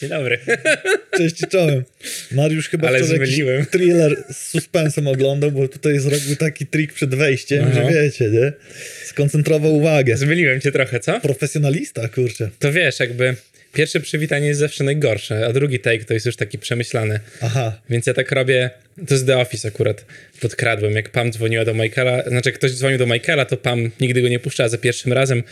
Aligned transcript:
Dzień 0.00 0.10
dobry. 0.10 0.38
Cześć 1.16 1.36
czołem. 1.48 1.84
Mariusz 2.32 2.68
chyba 2.68 2.88
Ale 2.88 2.98
wczoraj 2.98 3.16
zmyliłem. 3.16 3.66
thriller 3.66 4.24
z 4.32 4.36
suspensem 4.36 5.06
oglądał, 5.08 5.52
bo 5.52 5.68
tutaj 5.68 5.98
zrobił 5.98 6.36
taki 6.36 6.66
trik 6.66 6.92
przed 6.92 7.14
wejściem, 7.14 7.64
Aha. 7.72 7.74
że 7.74 7.94
wiecie, 8.02 8.28
nie? 8.30 8.52
Skoncentrował 9.04 9.76
uwagę. 9.76 10.16
Zmyliłem 10.16 10.60
cię 10.60 10.72
trochę, 10.72 11.00
co? 11.00 11.20
Profesjonalista, 11.20 12.08
kurczę. 12.08 12.50
To 12.58 12.72
wiesz, 12.72 13.00
jakby 13.00 13.36
pierwsze 13.72 14.00
przywitanie 14.00 14.46
jest 14.46 14.60
zawsze 14.60 14.84
najgorsze, 14.84 15.46
a 15.46 15.52
drugi 15.52 15.78
take 15.80 16.04
to 16.04 16.14
jest 16.14 16.26
już 16.26 16.36
taki 16.36 16.58
przemyślany. 16.58 17.20
Aha. 17.40 17.80
Więc 17.90 18.06
ja 18.06 18.14
tak 18.14 18.32
robię, 18.32 18.70
to 19.08 19.14
jest 19.14 19.26
The 19.26 19.38
Office 19.38 19.68
akurat, 19.68 20.04
podkradłem. 20.40 20.92
Jak 20.92 21.08
Pam 21.10 21.32
dzwoniła 21.32 21.64
do 21.64 21.74
Michaela, 21.74 22.22
znaczy 22.22 22.48
jak 22.48 22.58
ktoś 22.58 22.72
dzwonił 22.72 22.98
do 22.98 23.06
Michaela, 23.06 23.44
to 23.44 23.56
Pam 23.56 23.90
nigdy 24.00 24.22
go 24.22 24.28
nie 24.28 24.38
puszczała 24.38 24.68
za 24.68 24.78
pierwszym 24.78 25.12
razem 25.12 25.42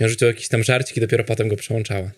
i 0.00 0.02
on 0.04 0.08
rzucił 0.10 0.28
jakiś 0.28 0.48
tam 0.48 0.64
żarcik 0.64 0.96
i 0.96 1.00
dopiero 1.00 1.24
potem 1.24 1.48
go 1.48 1.56
przełączała. 1.56 2.10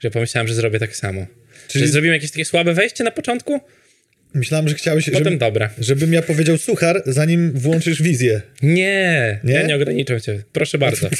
Że 0.00 0.10
pomyślałem, 0.10 0.48
że 0.48 0.54
zrobię 0.54 0.78
tak 0.78 0.96
samo. 0.96 1.26
Czyli- 1.68 1.82
Czyli 1.82 1.92
zrobimy 1.92 2.14
jakieś 2.14 2.30
takie 2.30 2.44
słabe 2.44 2.74
wejście 2.74 3.04
na 3.04 3.10
początku, 3.10 3.60
Myślałem, 4.34 4.68
że 4.68 4.74
chciałeś, 4.74 5.04
potem 5.10 5.24
żeby, 5.24 5.36
dobre. 5.36 5.68
żebym 5.78 6.12
ja 6.12 6.22
powiedział 6.22 6.58
suchar, 6.58 7.02
zanim 7.06 7.52
włączysz 7.52 8.02
wizję. 8.02 8.40
Nie, 8.62 9.40
Nie? 9.44 9.54
ja 9.54 9.62
nie 9.66 9.74
ograniczam 9.76 10.20
cię. 10.20 10.42
Proszę 10.52 10.78
bardzo. 10.78 11.10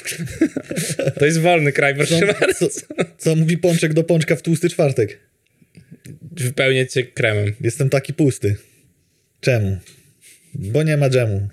to 1.18 1.26
jest 1.26 1.38
wolny 1.40 1.72
kraj, 1.72 1.94
proszę 1.94 2.20
Co, 2.20 2.26
bardzo. 2.26 2.68
co, 2.68 2.80
co 3.18 3.36
mówi 3.36 3.58
pączek 3.58 3.92
do 3.94 4.04
pączka 4.04 4.36
w 4.36 4.42
tłusty 4.42 4.68
czwartek? 4.70 5.18
Wypełnię 6.32 6.86
cię 6.86 7.02
kremem. 7.02 7.54
Jestem 7.60 7.90
taki 7.90 8.14
pusty. 8.14 8.56
Czemu? 9.40 9.78
Bo 10.54 10.82
nie 10.82 10.96
ma 10.96 11.10
dżemu. 11.10 11.48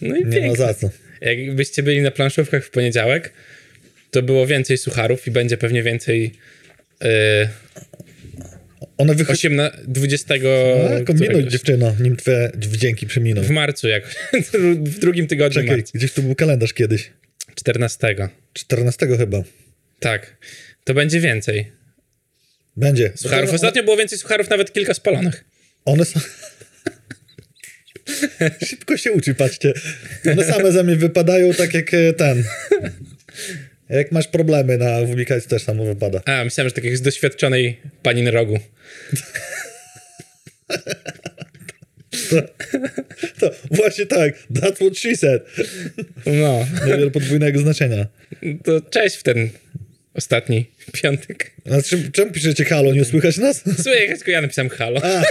No 0.00 0.16
i 0.16 0.18
Nie 0.20 0.26
ma 0.26 0.32
pięknie. 0.32 0.56
za 0.56 0.74
co. 0.74 0.90
Jakbyście 1.20 1.82
byli 1.82 2.00
na 2.02 2.10
planszówkach 2.10 2.64
w 2.64 2.70
poniedziałek, 2.70 3.32
to 4.10 4.22
było 4.22 4.46
więcej 4.46 4.78
sucharów 4.78 5.26
i 5.26 5.30
będzie 5.30 5.56
pewnie 5.56 5.82
więcej 5.82 6.32
yy, 7.02 7.08
One 8.96 9.14
wychodzi... 9.14 9.48
18, 9.48 9.78
20. 9.88 10.34
A, 10.34 10.38
kombinuj, 11.04 11.28
któregoś. 11.28 11.52
dziewczyno, 11.52 11.96
nim 12.00 12.16
twoje 12.16 12.50
wdzięki 12.54 13.06
przeminą. 13.06 13.42
W 13.42 13.50
marcu 13.50 13.88
jakoś, 13.88 14.14
w 14.84 14.98
drugim 14.98 15.26
tygodniu 15.26 15.54
Czekaj, 15.62 15.76
marca. 15.76 15.90
gdzieś 15.94 16.12
tu 16.12 16.22
był 16.22 16.34
kalendarz 16.34 16.72
kiedyś. 16.72 17.10
14. 17.54 18.16
14 18.52 19.06
chyba. 19.18 19.42
Tak. 20.00 20.36
To 20.84 20.94
będzie 20.94 21.20
więcej 21.20 21.72
Będzie. 22.76 23.12
sucharów. 23.16 23.48
One- 23.50 23.56
Ostatnio 23.56 23.82
było 23.82 23.96
więcej 23.96 24.18
sucharów, 24.18 24.50
nawet 24.50 24.72
kilka 24.72 24.94
spalonych. 24.94 25.44
One 25.84 26.04
są... 26.04 26.20
Szybko 28.66 28.96
się 28.96 29.12
uczy, 29.12 29.34
patrzcie. 29.34 29.72
One 30.32 30.44
same 30.44 30.72
ze 30.72 30.84
mnie 30.84 30.96
wypadają 30.96 31.54
tak 31.54 31.74
jak 31.74 31.94
e, 31.94 32.12
ten. 32.12 32.44
Jak 33.90 34.12
masz 34.12 34.28
problemy 34.28 34.78
na 34.78 35.00
WBKS 35.02 35.46
też 35.46 35.62
samo 35.62 35.84
wypada. 35.84 36.20
A, 36.24 36.44
myślałem, 36.44 36.68
że 36.68 36.74
tak 36.82 36.96
z 36.96 37.02
doświadczonej 37.02 37.80
paniny 38.02 38.30
rogu. 38.30 38.58
To 43.40 43.50
właśnie 43.70 44.06
tak. 44.06 44.34
That's 44.52 44.74
what 44.74 44.98
she 44.98 45.16
said. 45.16 45.42
No, 46.26 46.66
Niewiele 46.86 47.10
podwójnego 47.10 47.58
znaczenia. 47.60 48.06
to 48.64 48.80
cześć 48.80 49.16
w 49.16 49.22
ten 49.22 49.48
ostatni 50.14 50.70
piątek. 51.02 51.50
A 51.78 51.82
czym, 51.82 52.12
czemu 52.12 52.32
piszecie 52.32 52.64
halo? 52.64 52.92
Nie 52.94 53.04
słychać 53.04 53.36
nas? 53.38 53.62
Słuchaj, 53.76 54.08
tylko 54.08 54.30
ja 54.30 54.42
napisałem 54.42 54.68
halo. 54.68 55.00
A, 55.04 55.22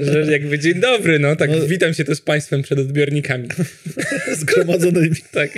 że 0.12 0.32
jakby 0.32 0.58
dzień 0.58 0.74
dobry, 0.80 1.18
no 1.18 1.36
tak 1.36 1.50
No. 1.50 1.66
witam 1.66 1.94
się 1.94 2.04
tu 2.04 2.14
z 2.14 2.20
państwem 2.20 2.62
przed 2.62 2.78
odbiornikami. 2.78 3.48
Zgromadzonymi. 4.40 5.16
Tak, 5.32 5.50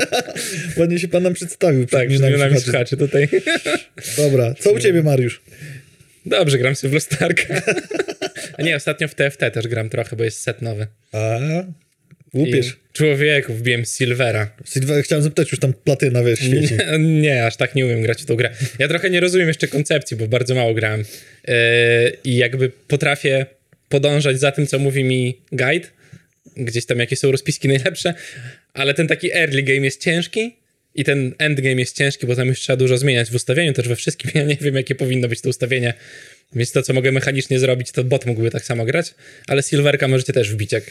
Ładnie 0.77 0.99
się 0.99 1.09
pan 1.09 1.23
nam 1.23 1.35
przedstawił. 1.35 1.87
przed 1.87 2.01
tak, 2.01 2.09
milionami 2.11 2.35
przed 2.37 2.51
nami 2.51 2.61
słuchaczy. 2.61 2.97
tutaj. 2.97 3.29
Dobra, 4.17 4.55
co 4.55 4.73
u 4.73 4.79
ciebie, 4.79 5.03
Mariusz? 5.03 5.41
Dobrze, 6.27 6.59
gram 6.59 6.75
sobie 6.77 6.91
w 6.91 6.95
Lostarka. 6.95 7.63
A 8.59 8.63
nie, 8.63 8.77
ostatnio 8.77 9.09
w 9.09 9.15
TFT 9.15 9.41
też 9.53 9.69
gram 9.69 9.89
trochę, 9.89 10.17
bo 10.17 10.25
jest 10.25 10.41
set 10.41 10.63
nowy. 10.63 10.87
A, 11.13 11.39
łupiesz. 12.35 12.77
człowieku, 12.93 13.55
wbiłem 13.55 13.85
Silvera. 13.85 14.51
Silver, 14.65 15.05
chciałem 15.05 15.23
zapytać, 15.23 15.51
już 15.51 15.61
tam 15.61 15.73
platyna, 15.73 16.25
wiesz, 16.25 16.39
świeci. 16.39 16.75
Nie, 16.75 16.99
nie, 17.23 17.47
aż 17.47 17.57
tak 17.57 17.75
nie 17.75 17.87
umiem 17.87 18.03
grać 18.03 18.23
w 18.23 18.25
tą 18.25 18.37
grę. 18.37 18.51
Ja 18.79 18.89
trochę 18.89 19.11
nie 19.11 19.21
rozumiem 19.21 19.49
jeszcze 19.49 19.69
koncepcji, 19.69 20.17
bo 20.17 20.29
bardzo 20.29 20.55
mało 20.55 20.75
grałem. 20.75 21.05
Yy, 21.49 21.55
I 22.25 22.37
jakby 22.37 22.71
potrafię 22.89 23.47
podążać 23.89 24.41
za 24.41 24.53
tym, 24.53 24.67
co 24.67 24.79
mówi 24.79 25.05
mi 25.05 25.41
guide, 25.53 25.89
gdzieś 26.57 26.87
tam 26.87 26.99
jakie 26.99 27.17
są 27.17 27.33
rozpiski 27.33 27.69
najlepsze, 27.69 28.15
ale 28.75 28.95
ten 28.95 29.09
taki 29.09 29.33
early 29.33 29.63
game 29.63 29.81
jest 29.81 30.03
ciężki 30.03 30.57
i 30.95 31.05
ten 31.05 31.35
endgame 31.39 31.75
jest 31.75 31.97
ciężki, 31.97 32.27
bo 32.27 32.37
tam 32.37 32.49
już 32.49 32.61
trzeba 32.61 32.77
dużo 32.77 32.99
zmieniać 32.99 33.31
w 33.31 33.35
ustawieniu, 33.35 33.73
też 33.73 33.89
we 33.89 33.97
wszystkim. 33.97 34.31
Ja 34.35 34.43
nie 34.43 34.57
wiem, 34.61 34.75
jakie 34.75 34.95
powinno 34.95 35.29
być 35.29 35.41
to 35.41 35.49
ustawienie, 35.49 35.95
więc 36.55 36.73
to, 36.73 36.83
co 36.83 36.93
mogę 36.93 37.13
mechanicznie 37.13 37.59
zrobić, 37.59 37.93
to 37.93 38.05
bot 38.05 38.27
mógłby 38.27 38.51
tak 38.51 38.65
samo 38.65 38.85
grać, 38.85 39.15
ale 39.47 39.63
Silverka 39.63 40.09
możecie 40.09 40.33
też 40.33 40.53
wbić, 40.53 40.73
jak 40.73 40.85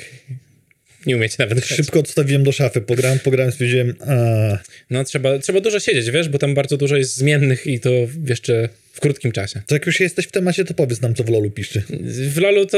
nie 1.06 1.18
umiecie 1.18 1.36
nawet 1.40 1.58
grać. 1.58 1.70
Szybko 1.70 2.00
odstawiłem 2.00 2.44
do 2.44 2.52
szafy, 2.52 2.82
pograłem, 2.82 3.20
pograłem, 3.20 3.52
stwierdziłem, 3.52 3.96
a, 4.08 4.58
No, 4.90 5.04
trzeba, 5.04 5.40
trzeba 5.40 5.62
dużo 5.62 5.80
siedzieć, 5.80 6.12
wiesz, 6.12 6.30
bo 6.30 6.38
tam 6.38 6.54
bardzo 6.54 6.78
dużo 6.78 6.98
jest 6.98 7.16
zmiennych 7.16 7.68
i 7.68 7.80
to 7.80 7.90
jeszcze 8.26 8.70
w 8.98 9.00
krótkim 9.00 9.32
czasie. 9.32 9.62
to 9.68 9.76
jak 9.76 9.86
już 9.86 10.00
jesteś 10.00 10.26
w 10.28 10.32
temacie, 10.32 10.66
to 10.66 10.74
powiedz 10.74 11.02
nam, 11.02 11.16
co 11.16 11.24
w 11.24 11.30
LoLu 11.30 11.52
piszczy. 11.52 11.84
W 12.30 12.38
LoLu 12.38 12.66
to 12.66 12.78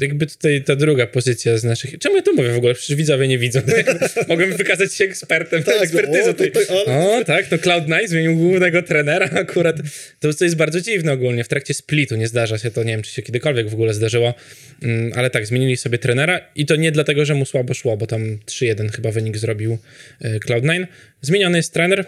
jakby 0.00 0.26
tutaj 0.26 0.62
ta 0.64 0.76
druga 0.76 1.06
pozycja 1.06 1.58
z 1.58 1.64
naszych... 1.64 1.98
Czemu 1.98 2.16
ja 2.16 2.22
to 2.22 2.32
mówię 2.32 2.48
w 2.52 2.56
ogóle? 2.56 2.74
Przecież 2.74 2.96
widzowie 2.96 3.28
nie 3.28 3.38
widzą. 3.38 3.60
Mogłem 4.28 4.52
wykazać 4.56 4.94
się 4.94 5.04
ekspertem, 5.04 5.62
Tak, 5.62 5.82
ekspertyzą. 5.82 6.30
o, 6.30 6.34
to- 6.34 6.44
tutaj. 6.44 6.66
to- 6.66 6.84
ale- 6.86 7.18
O, 7.20 7.24
tak, 7.24 7.50
no 7.50 7.56
Cloud9 7.58 8.06
zmienił 8.08 8.36
głównego 8.36 8.82
trenera 8.82 9.26
akurat. 9.30 9.76
To, 10.20 10.34
to 10.34 10.44
jest 10.44 10.56
bardzo 10.56 10.80
dziwne 10.80 11.12
ogólnie. 11.12 11.44
W 11.44 11.48
trakcie 11.48 11.74
splitu 11.74 12.16
nie 12.16 12.28
zdarza 12.28 12.58
się 12.58 12.70
to, 12.70 12.84
nie 12.84 12.92
wiem, 12.92 13.02
czy 13.02 13.10
się 13.10 13.22
kiedykolwiek 13.22 13.68
w 13.70 13.74
ogóle 13.74 13.94
zdarzyło, 13.94 14.34
Mm, 14.82 15.12
ale 15.14 15.30
tak, 15.30 15.46
zmienili 15.46 15.76
sobie 15.76 15.98
trenera 15.98 16.40
i 16.54 16.66
to 16.66 16.76
nie 16.76 16.92
dlatego, 16.92 17.24
że 17.24 17.34
mu 17.34 17.44
słabo 17.46 17.74
szło, 17.74 17.96
bo 17.96 18.06
tam 18.06 18.38
3-1 18.46 18.88
chyba 18.92 19.10
wynik 19.10 19.36
zrobił 19.38 19.78
y, 20.24 20.38
Cloud9. 20.46 20.86
Zmieniony 21.22 21.56
jest 21.58 21.72
trener, 21.72 22.04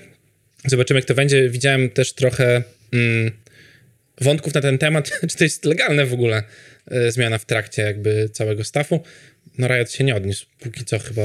Zobaczymy, 0.64 0.98
jak 0.98 1.08
to 1.08 1.14
będzie. 1.14 1.50
Widziałem 1.50 1.90
też 1.90 2.12
trochę 2.12 2.62
mm, 2.92 3.32
wątków 4.20 4.54
na 4.54 4.60
ten 4.60 4.78
temat, 4.78 5.10
czy 5.30 5.36
to 5.36 5.44
jest 5.44 5.64
legalne 5.64 6.06
w 6.06 6.12
ogóle, 6.12 6.42
e, 6.90 7.12
zmiana 7.12 7.38
w 7.38 7.44
trakcie 7.44 7.82
jakby 7.82 8.28
całego 8.32 8.64
staffu. 8.64 9.00
No 9.58 9.68
Riot 9.68 9.92
się 9.92 10.04
nie 10.04 10.14
odniósł 10.14 10.46
póki 10.60 10.84
co 10.84 10.98
chyba 10.98 11.22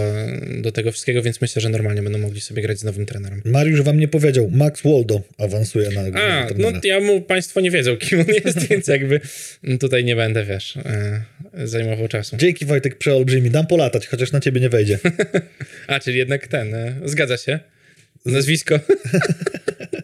do 0.61 0.71
tego 0.71 0.91
wszystkiego, 0.91 1.21
więc 1.21 1.41
myślę, 1.41 1.61
że 1.61 1.69
normalnie 1.69 2.01
będą 2.01 2.19
mogli 2.19 2.41
sobie 2.41 2.61
grać 2.61 2.79
z 2.79 2.83
nowym 2.83 3.05
trenerem. 3.05 3.41
Mariusz 3.45 3.81
wam 3.81 3.99
nie 3.99 4.07
powiedział, 4.07 4.49
Max 4.51 4.81
Waldo 4.81 5.21
awansuje 5.37 5.89
na 5.89 6.19
A, 6.19 6.47
no 6.57 6.71
ja 6.83 6.99
mu, 6.99 7.21
państwo 7.21 7.61
nie 7.61 7.71
wiedzą, 7.71 7.97
kim 7.97 8.19
on 8.19 8.25
jest, 8.45 8.59
więc 8.69 8.87
jakby 8.87 9.19
tutaj 9.79 10.03
nie 10.03 10.15
będę, 10.15 10.45
wiesz, 10.45 10.77
e, 10.77 11.23
zajmował 11.63 12.07
czasu. 12.07 12.37
Dzięki 12.37 12.65
Wojtek 12.65 12.97
przeolbrzymi, 12.97 13.49
dam 13.49 13.67
polatać, 13.67 14.07
chociaż 14.07 14.31
na 14.31 14.39
ciebie 14.39 14.61
nie 14.61 14.69
wejdzie. 14.69 14.99
A, 15.87 15.99
czyli 15.99 16.17
jednak 16.17 16.47
ten, 16.47 16.75
e, 16.75 16.95
zgadza 17.05 17.37
się. 17.37 17.59
Nazwisko. 18.25 18.79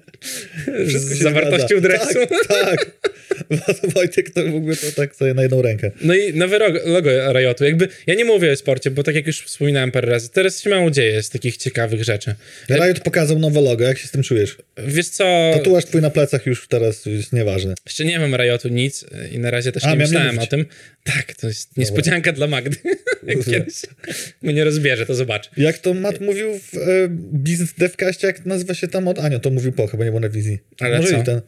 Z 0.86 0.90
Wszystko 0.90 1.16
się 1.16 1.24
zawartością 1.24 1.80
zgadza. 1.80 1.88
dresu. 2.06 2.20
Tak, 2.48 2.48
tak. 2.48 2.92
Wojtek 3.94 4.30
to 4.30 4.42
ogóle 4.42 4.76
to 4.76 4.92
tak 4.96 5.16
sobie 5.16 5.34
na 5.34 5.42
jedną 5.42 5.62
rękę. 5.62 5.92
No 6.02 6.16
i 6.16 6.34
nowe 6.34 6.58
ro- 6.60 6.74
logo 6.86 7.34
Riotu. 7.34 7.66
Jakby, 7.66 7.88
ja 8.08 8.16
nie 8.16 8.26
mówię 8.26 8.52
o 8.52 8.56
sporcie, 8.56 8.92
bo 8.92 9.04
tak 9.04 9.16
jak 9.16 9.28
już 9.28 9.42
wspominałem 9.42 9.92
parę 9.92 10.10
razy, 10.12 10.30
teraz 10.30 10.62
się 10.62 10.70
mało 10.70 10.92
dzieje 10.92 11.24
z 11.24 11.30
takich 11.30 11.58
ciekawych 11.58 12.04
rzeczy. 12.04 12.36
Riot 12.70 13.00
pokazał 13.00 13.40
nowe 13.40 13.62
logo, 13.62 13.86
jak 13.86 13.98
się 13.98 14.08
z 14.08 14.12
tym 14.12 14.24
czujesz? 14.24 14.58
Wiesz 14.88 15.10
co, 15.10 15.52
Tatuaż 15.54 15.86
twój 15.86 16.02
na 16.02 16.10
plecach 16.10 16.46
już 16.46 16.68
teraz 16.68 17.06
jest 17.06 17.34
nieważny. 17.34 17.74
jeszcze 17.86 18.06
nie 18.06 18.20
mam 18.20 18.36
Riotu 18.36 18.68
nic 18.70 19.06
i 19.32 19.40
na 19.40 19.52
razie 19.52 19.72
też 19.72 19.84
A, 19.86 19.92
nie 19.92 19.96
myślałem 19.96 20.40
o 20.40 20.48
tym. 20.48 20.66
Tak, 21.04 21.34
to 21.34 21.48
jest 21.48 21.78
niespodzianka 21.78 22.32
dla 22.32 22.48
Magdy. 22.48 22.78
jak 23.28 23.46
kiedyś 23.46 23.76
mnie 24.42 24.64
rozbierze, 24.64 25.06
to 25.06 25.16
zobacz. 25.16 25.50
Jak 25.58 25.78
to 25.78 25.94
Matt 25.94 26.22
mówił 26.22 26.60
w 26.60 26.78
e, 26.78 27.08
Business 27.32 27.74
Devcaście, 27.78 28.28
jak 28.28 28.46
nazywa 28.46 28.74
się 28.74 28.88
tam 28.88 29.08
od 29.08 29.20
Ania, 29.20 29.40
to 29.40 29.50
mówił 29.50 29.72
po, 29.72 29.88
chyba 29.88 30.06
nie 30.08 30.12
było 30.12 30.20
na 30.20 30.30
wizji. 30.30 30.60
Ale 30.80 30.98
Może 31.00 31.18
co? 31.18 31.24
ten. 31.24 31.42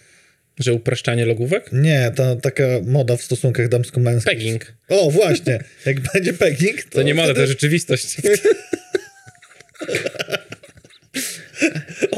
Że 0.60 0.74
upraszczanie 0.74 1.26
logówek? 1.26 1.70
Nie, 1.72 2.12
ta 2.16 2.36
taka 2.36 2.64
moda 2.86 3.18
w 3.18 3.22
stosunkach 3.22 3.68
damsko-męskich. 3.70 4.34
Pegging. 4.34 4.74
O, 4.90 5.12
właśnie. 5.12 5.60
Jak 5.86 6.00
będzie 6.00 6.34
pegging, 6.34 6.84
to... 6.84 6.90
To 6.90 7.02
nie 7.02 7.14
moda, 7.16 7.28
to 7.28 7.34
wtedy- 7.34 7.48
rzeczywistość. 7.48 8.18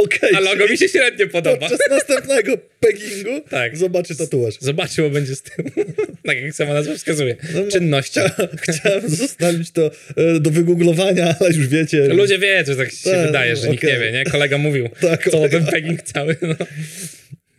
Okej. 0.04 0.30
A 0.36 0.40
logo 0.40 0.68
mi 0.68 0.78
się 0.78 0.90
średnio 0.90 1.28
podoba. 1.28 1.70
Podczas 1.70 1.80
następnego 1.90 2.58
peggingu 2.80 3.42
Tak. 3.50 3.78
zobaczy 3.78 4.16
tatuaż. 4.16 4.54
Zobaczyło 4.60 5.10
będzie 5.10 5.36
z 5.36 5.42
tym. 5.42 5.66
tak 6.28 6.42
jak 6.42 6.54
sama 6.54 6.74
nazwa 6.74 6.96
wskazuje. 6.96 7.36
No, 7.54 7.72
Czynności. 7.72 8.20
Chciałem 8.70 9.10
zostawić 9.10 9.72
to 9.72 9.92
e, 10.18 10.40
do 10.40 10.50
wygooglowania, 10.50 11.36
ale 11.40 11.50
już 11.50 11.68
wiecie. 11.68 12.08
Ludzie 12.08 12.40
wiedzą, 12.40 12.76
tak 12.76 12.92
się 12.92 13.10
Tak, 13.12 13.26
wydaje, 13.28 13.56
że 13.56 13.70
nikt 13.70 13.84
okej. 13.84 13.94
nie 13.94 14.00
wie, 14.06 14.12
nie? 14.12 14.24
Kolega 14.24 14.58
mówił, 14.58 14.90
Tak, 15.02 15.24
co 15.24 15.32
kolega. 15.32 15.58
ten 15.60 15.68
pegging 15.68 16.02
cały, 16.02 16.36
no. 16.42 16.56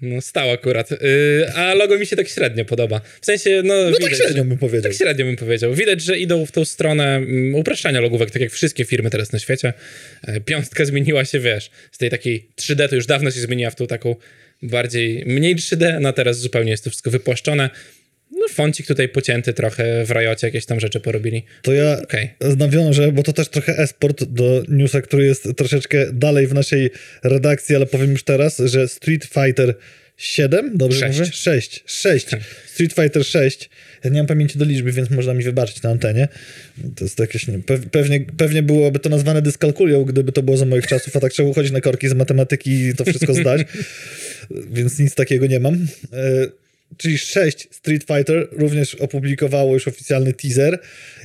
No 0.02 0.20
stał 0.20 0.50
akurat. 0.50 0.90
Yy, 0.90 0.98
a 1.54 1.74
logo 1.74 1.98
mi 1.98 2.06
się 2.06 2.16
tak 2.16 2.28
średnio 2.28 2.64
podoba. 2.64 3.00
W 3.20 3.26
sensie, 3.26 3.62
no, 3.64 3.74
No 3.74 3.86
widać, 3.86 4.02
tak 4.02 4.14
średnio 4.14 4.44
bym 4.44 4.58
powiedział. 4.58 4.82
Tak 4.82 4.98
średnio 4.98 5.24
bym 5.24 5.36
powiedział. 5.36 5.74
Widać, 5.74 6.00
że 6.00 6.18
idą 6.18 6.46
w 6.46 6.52
tą 6.52 6.64
stronę 6.64 7.16
mm, 7.16 7.54
upraszczania 7.54 8.00
logówek, 8.00 8.30
tak 8.30 8.42
jak 8.42 8.52
wszystkie 8.52 8.84
firmy 8.84 9.10
teraz 9.10 9.32
na 9.32 9.38
świecie. 9.38 9.72
E, 10.22 10.40
Piąstka 10.40 10.84
zmieniła 10.84 11.24
się, 11.24 11.40
wiesz, 11.40 11.70
z 11.92 11.98
tej 11.98 12.10
takiej 12.10 12.48
3D 12.56 12.88
to 12.88 12.94
już 12.94 13.06
dawno 13.06 13.30
się 13.30 13.40
zmieniła 13.40 13.70
w 13.70 13.74
tą 13.74 13.86
taką 13.86 14.16
bardziej, 14.62 15.24
mniej 15.26 15.56
3D, 15.56 16.00
no 16.00 16.12
teraz 16.12 16.38
zupełnie 16.38 16.70
jest 16.70 16.84
to 16.84 16.90
wszystko 16.90 17.10
wypłaszczone. 17.10 17.70
No 18.42 18.48
foncik 18.48 18.86
tutaj 18.86 19.08
pocięty 19.08 19.52
trochę, 19.52 20.04
w 20.04 20.10
rajocie 20.10 20.46
jakieś 20.46 20.66
tam 20.66 20.80
rzeczy 20.80 21.00
porobili. 21.00 21.42
To 21.62 21.72
ja 21.72 21.98
Okej. 22.02 22.30
nawiążę, 22.56 23.12
bo 23.12 23.22
to 23.22 23.32
też 23.32 23.48
trochę 23.48 23.78
esport 23.78 24.24
do 24.24 24.62
newsa, 24.68 25.00
który 25.02 25.24
jest 25.26 25.48
troszeczkę 25.56 26.06
dalej 26.12 26.46
w 26.46 26.54
naszej 26.54 26.90
redakcji, 27.22 27.76
ale 27.76 27.86
powiem 27.86 28.10
już 28.10 28.22
teraz, 28.22 28.58
że 28.58 28.88
Street 28.88 29.24
Fighter 29.24 29.74
7, 30.16 30.70
dobrze 30.74 31.00
Sześć. 31.00 31.18
mówię? 31.18 31.32
6. 31.32 31.82
6. 31.86 32.26
Street 32.66 32.92
Fighter 32.92 33.24
6. 33.24 33.70
Ja 34.04 34.10
nie 34.10 34.18
mam 34.18 34.26
pamięci 34.26 34.58
do 34.58 34.64
liczby, 34.64 34.92
więc 34.92 35.10
można 35.10 35.34
mi 35.34 35.44
wybaczyć 35.44 35.82
na 35.82 35.90
antenie. 35.90 36.28
To 36.96 37.04
jest 37.04 37.18
jakieś, 37.18 37.46
nie, 37.46 37.58
pew- 37.58 37.86
pewnie, 37.90 38.20
pewnie 38.20 38.62
byłoby 38.62 38.98
to 38.98 39.08
nazwane 39.08 39.42
dyskalkulią, 39.42 40.04
gdyby 40.04 40.32
to 40.32 40.42
było 40.42 40.56
za 40.56 40.64
moich 40.64 40.86
czasów, 40.86 41.16
a 41.16 41.20
tak 41.20 41.32
trzeba 41.32 41.48
uchodzić 41.48 41.72
na 41.72 41.80
korki 41.80 42.08
z 42.08 42.12
matematyki 42.14 42.70
i 42.70 42.94
to 42.94 43.04
wszystko 43.04 43.34
zdać. 43.34 43.62
więc 44.74 44.98
nic 44.98 45.14
takiego 45.14 45.46
nie 45.46 45.60
mam. 45.60 45.86
Czyli 46.96 47.18
6 47.18 47.68
Street 47.70 48.04
Fighter 48.04 48.48
również 48.52 48.94
opublikowało 48.94 49.74
już 49.74 49.88
oficjalny 49.88 50.32
teaser 50.32 50.78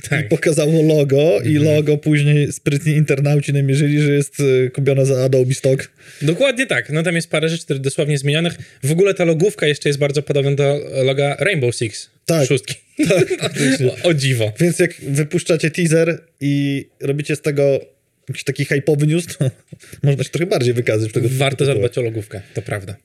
Tak. 0.08 0.26
i 0.26 0.28
pokazało 0.28 0.82
logo 0.82 1.40
i 1.44 1.54
logo 1.54 1.98
później 1.98 2.52
sprytni 2.52 2.92
internauci 2.92 3.52
namierzyli, 3.52 4.00
że 4.00 4.12
jest 4.12 4.36
e, 4.40 4.70
kupione 4.70 5.06
za 5.06 5.24
Adobe 5.24 5.54
Stock. 5.54 5.88
Dokładnie 6.22 6.66
tak. 6.66 6.90
No 6.90 7.02
tam 7.02 7.14
jest 7.14 7.30
parę 7.30 7.48
rzeczy 7.48 7.78
dosłownie 7.78 8.18
zmienionych. 8.18 8.54
W 8.82 8.92
ogóle 8.92 9.14
ta 9.14 9.24
logówka 9.24 9.66
jeszcze 9.66 9.88
jest 9.88 9.98
bardzo 9.98 10.22
podobna 10.22 10.54
do 10.54 10.80
loga 11.04 11.36
Rainbow 11.38 11.74
Six. 11.74 12.10
Tak. 12.26 12.48
Szóstki. 12.48 12.74
o, 14.04 14.08
o 14.08 14.14
dziwo. 14.14 14.52
Więc 14.60 14.78
jak 14.78 14.94
wypuszczacie 14.94 15.70
teaser 15.70 16.20
i 16.40 16.84
robicie 17.00 17.36
z 17.36 17.40
tego 17.40 17.80
jakiś 18.28 18.44
taki 18.44 18.66
hype'owy 18.66 19.06
news, 19.06 19.26
to 19.26 19.50
można 20.02 20.24
się 20.24 20.30
trochę 20.30 20.46
bardziej 20.46 20.74
wykazać 20.74 21.12
tego 21.12 21.28
Warto 21.30 21.64
zadbać 21.64 21.98
o 21.98 22.02
logówkę, 22.02 22.40
to 22.54 22.62
prawda. 22.62 22.96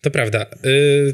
To 0.00 0.10
prawda. 0.10 0.46
Y... 0.64 1.12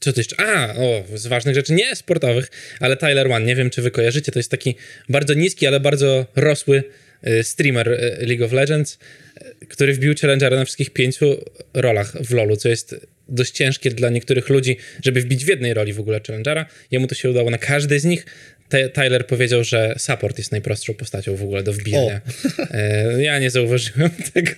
Co 0.00 0.12
to 0.12 0.20
jeszcze? 0.20 0.40
A, 0.40 0.74
o, 0.74 1.04
z 1.14 1.26
ważnych 1.26 1.54
rzeczy, 1.54 1.72
nie 1.72 1.96
sportowych, 1.96 2.50
ale 2.80 2.96
Tyler 2.96 3.32
One, 3.32 3.46
nie 3.46 3.56
wiem 3.56 3.70
czy 3.70 3.82
wy 3.82 3.90
kojarzycie, 3.90 4.32
to 4.32 4.38
jest 4.38 4.50
taki 4.50 4.74
bardzo 5.08 5.34
niski, 5.34 5.66
ale 5.66 5.80
bardzo 5.80 6.26
rosły 6.36 6.82
y, 7.26 7.44
streamer 7.44 7.88
y, 7.88 8.26
League 8.26 8.44
of 8.44 8.52
Legends, 8.52 8.98
y, 9.62 9.66
który 9.66 9.92
wbił 9.92 10.14
Challengera 10.20 10.56
na 10.56 10.64
wszystkich 10.64 10.90
pięciu 10.90 11.44
rolach 11.74 12.12
w 12.22 12.30
LoLu, 12.32 12.56
co 12.56 12.68
jest 12.68 13.06
dość 13.28 13.52
ciężkie 13.52 13.90
dla 13.90 14.10
niektórych 14.10 14.48
ludzi, 14.48 14.76
żeby 15.04 15.20
wbić 15.20 15.44
w 15.44 15.48
jednej 15.48 15.74
roli 15.74 15.92
w 15.92 16.00
ogóle 16.00 16.20
Challengera. 16.26 16.66
Jemu 16.90 17.06
to 17.06 17.14
się 17.14 17.30
udało 17.30 17.50
na 17.50 17.58
każdej 17.58 18.00
z 18.00 18.04
nich. 18.04 18.26
Te- 18.68 18.88
Tyler 18.88 19.26
powiedział, 19.26 19.64
że 19.64 19.94
support 19.98 20.38
jest 20.38 20.52
najprostszą 20.52 20.94
postacią 20.94 21.36
w 21.36 21.42
ogóle 21.42 21.62
do 21.62 21.72
wbijania. 21.72 22.20
E, 22.70 23.22
ja 23.22 23.38
nie 23.38 23.50
zauważyłem 23.50 24.10
tego, 24.34 24.50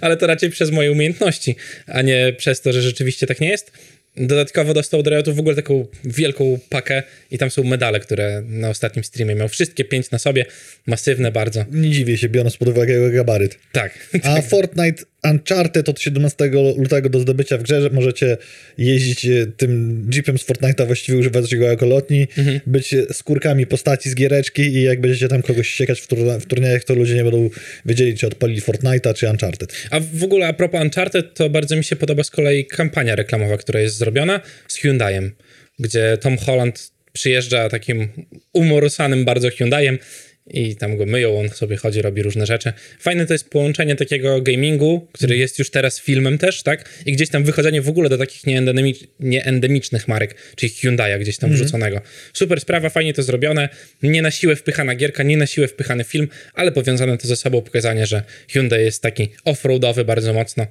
ale 0.00 0.16
to 0.16 0.26
raczej 0.26 0.50
przez 0.50 0.70
moje 0.70 0.92
umiejętności, 0.92 1.56
a 1.86 2.02
nie 2.02 2.32
przez 2.36 2.60
to, 2.60 2.72
że 2.72 2.82
rzeczywiście 2.82 3.26
tak 3.26 3.40
nie 3.40 3.48
jest. 3.48 3.72
Dodatkowo 4.16 4.74
dostał 4.74 5.00
od 5.00 5.06
Riotu 5.06 5.34
w 5.34 5.38
ogóle 5.38 5.56
taką 5.56 5.86
wielką 6.04 6.58
pakę 6.68 7.02
i 7.30 7.38
tam 7.38 7.50
są 7.50 7.64
medale, 7.64 8.00
które 8.00 8.42
na 8.48 8.70
ostatnim 8.70 9.04
streamie 9.04 9.34
miał. 9.34 9.48
Wszystkie 9.48 9.84
pięć 9.84 10.10
na 10.10 10.18
sobie, 10.18 10.44
masywne 10.86 11.32
bardzo. 11.32 11.64
Nie 11.72 11.90
dziwię 11.90 12.18
się, 12.18 12.28
biorąc 12.28 12.56
pod 12.56 12.68
uwagę 12.68 12.92
jego 12.94 13.10
gabaryt. 13.10 13.58
Tak. 13.72 14.08
A 14.22 14.40
Fortnite 14.50 15.02
Uncharted 15.30 15.88
od 15.88 16.00
17 16.00 16.50
lutego 16.76 17.08
do 17.08 17.20
zdobycia 17.20 17.58
w 17.58 17.62
grze 17.62 17.82
że 17.82 17.90
możecie 17.90 18.36
jeździć 18.78 19.26
e, 19.26 19.46
tym 19.56 20.06
jeepem 20.14 20.38
z 20.38 20.46
Fortnite'a, 20.46 20.86
właściwie 20.86 21.18
używać 21.18 21.56
go 21.56 21.64
jako 21.66 21.86
lotni, 21.86 22.26
Mhm. 22.38 22.60
być 22.66 22.94
e, 22.94 23.06
skórkami 23.14 23.66
postaci 23.66 24.10
z 24.10 24.14
giereczki 24.14 24.62
i 24.62 24.82
jak 24.82 25.00
będziecie 25.00 25.28
tam 25.28 25.42
kogoś 25.42 25.68
siekać 25.68 26.00
w, 26.00 26.08
turna- 26.08 26.40
w 26.40 26.46
turniejach, 26.46 26.84
to 26.84 26.94
ludzie 26.94 27.14
nie 27.14 27.22
będą 27.22 27.50
wiedzieli, 27.86 28.16
czy 28.18 28.26
odpalili 28.26 28.60
Fortnite'a, 28.60 29.14
czy 29.14 29.28
Uncharted. 29.30 29.72
A 29.90 30.00
w 30.00 30.24
ogóle 30.24 30.46
a 30.46 30.52
propos 30.52 30.80
Uncharted, 30.82 31.34
to 31.34 31.50
bardzo 31.50 31.76
mi 31.76 31.84
się 31.84 31.96
podoba 31.96 32.24
z 32.24 32.30
kolei 32.30 32.66
kampania 32.66 33.16
reklamowa, 33.16 33.56
która 33.56 33.80
jest 33.80 33.96
zrobiona 34.04 34.40
z 34.68 34.76
Hyundaiem, 34.76 35.32
gdzie 35.78 36.18
Tom 36.20 36.38
Holland 36.38 36.92
przyjeżdża 37.12 37.68
takim 37.68 38.08
umorusanym 38.52 39.24
bardzo 39.24 39.50
Hyundaiem 39.50 39.98
i 40.46 40.76
tam 40.76 40.96
go 40.96 41.06
myją, 41.06 41.38
on 41.40 41.48
sobie 41.48 41.76
chodzi, 41.76 42.02
robi 42.02 42.22
różne 42.22 42.46
rzeczy. 42.46 42.72
Fajne 43.00 43.26
to 43.26 43.34
jest 43.34 43.50
połączenie 43.50 43.96
takiego 43.96 44.40
gamingu, 44.40 45.08
który 45.12 45.36
jest 45.36 45.58
już 45.58 45.70
teraz 45.70 46.00
filmem 46.00 46.38
też, 46.38 46.62
tak? 46.62 46.88
I 47.06 47.12
gdzieś 47.12 47.28
tam 47.28 47.44
wychodzenie 47.44 47.82
w 47.82 47.88
ogóle 47.88 48.08
do 48.08 48.18
takich 48.18 48.42
nieendemicz- 48.42 49.06
nieendemicznych 49.20 50.08
marek, 50.08 50.34
czyli 50.56 50.72
Hyundai'a 50.72 51.20
gdzieś 51.20 51.38
tam 51.38 51.50
wrzuconego. 51.52 52.00
Super 52.32 52.60
sprawa, 52.60 52.88
fajnie 52.90 53.14
to 53.14 53.22
zrobione. 53.22 53.68
Nie 54.02 54.22
na 54.22 54.30
siłę 54.30 54.56
wpychana 54.56 54.94
gierka, 54.94 55.22
nie 55.22 55.36
na 55.36 55.46
siłę 55.46 55.68
wpychany 55.68 56.04
film, 56.04 56.28
ale 56.54 56.72
powiązane 56.72 57.18
to 57.18 57.28
ze 57.28 57.36
sobą 57.36 57.62
pokazanie, 57.62 58.06
że 58.06 58.22
Hyundai 58.48 58.84
jest 58.84 59.02
taki 59.02 59.28
off-roadowy 59.44 60.04
bardzo 60.04 60.32
mocno. 60.32 60.66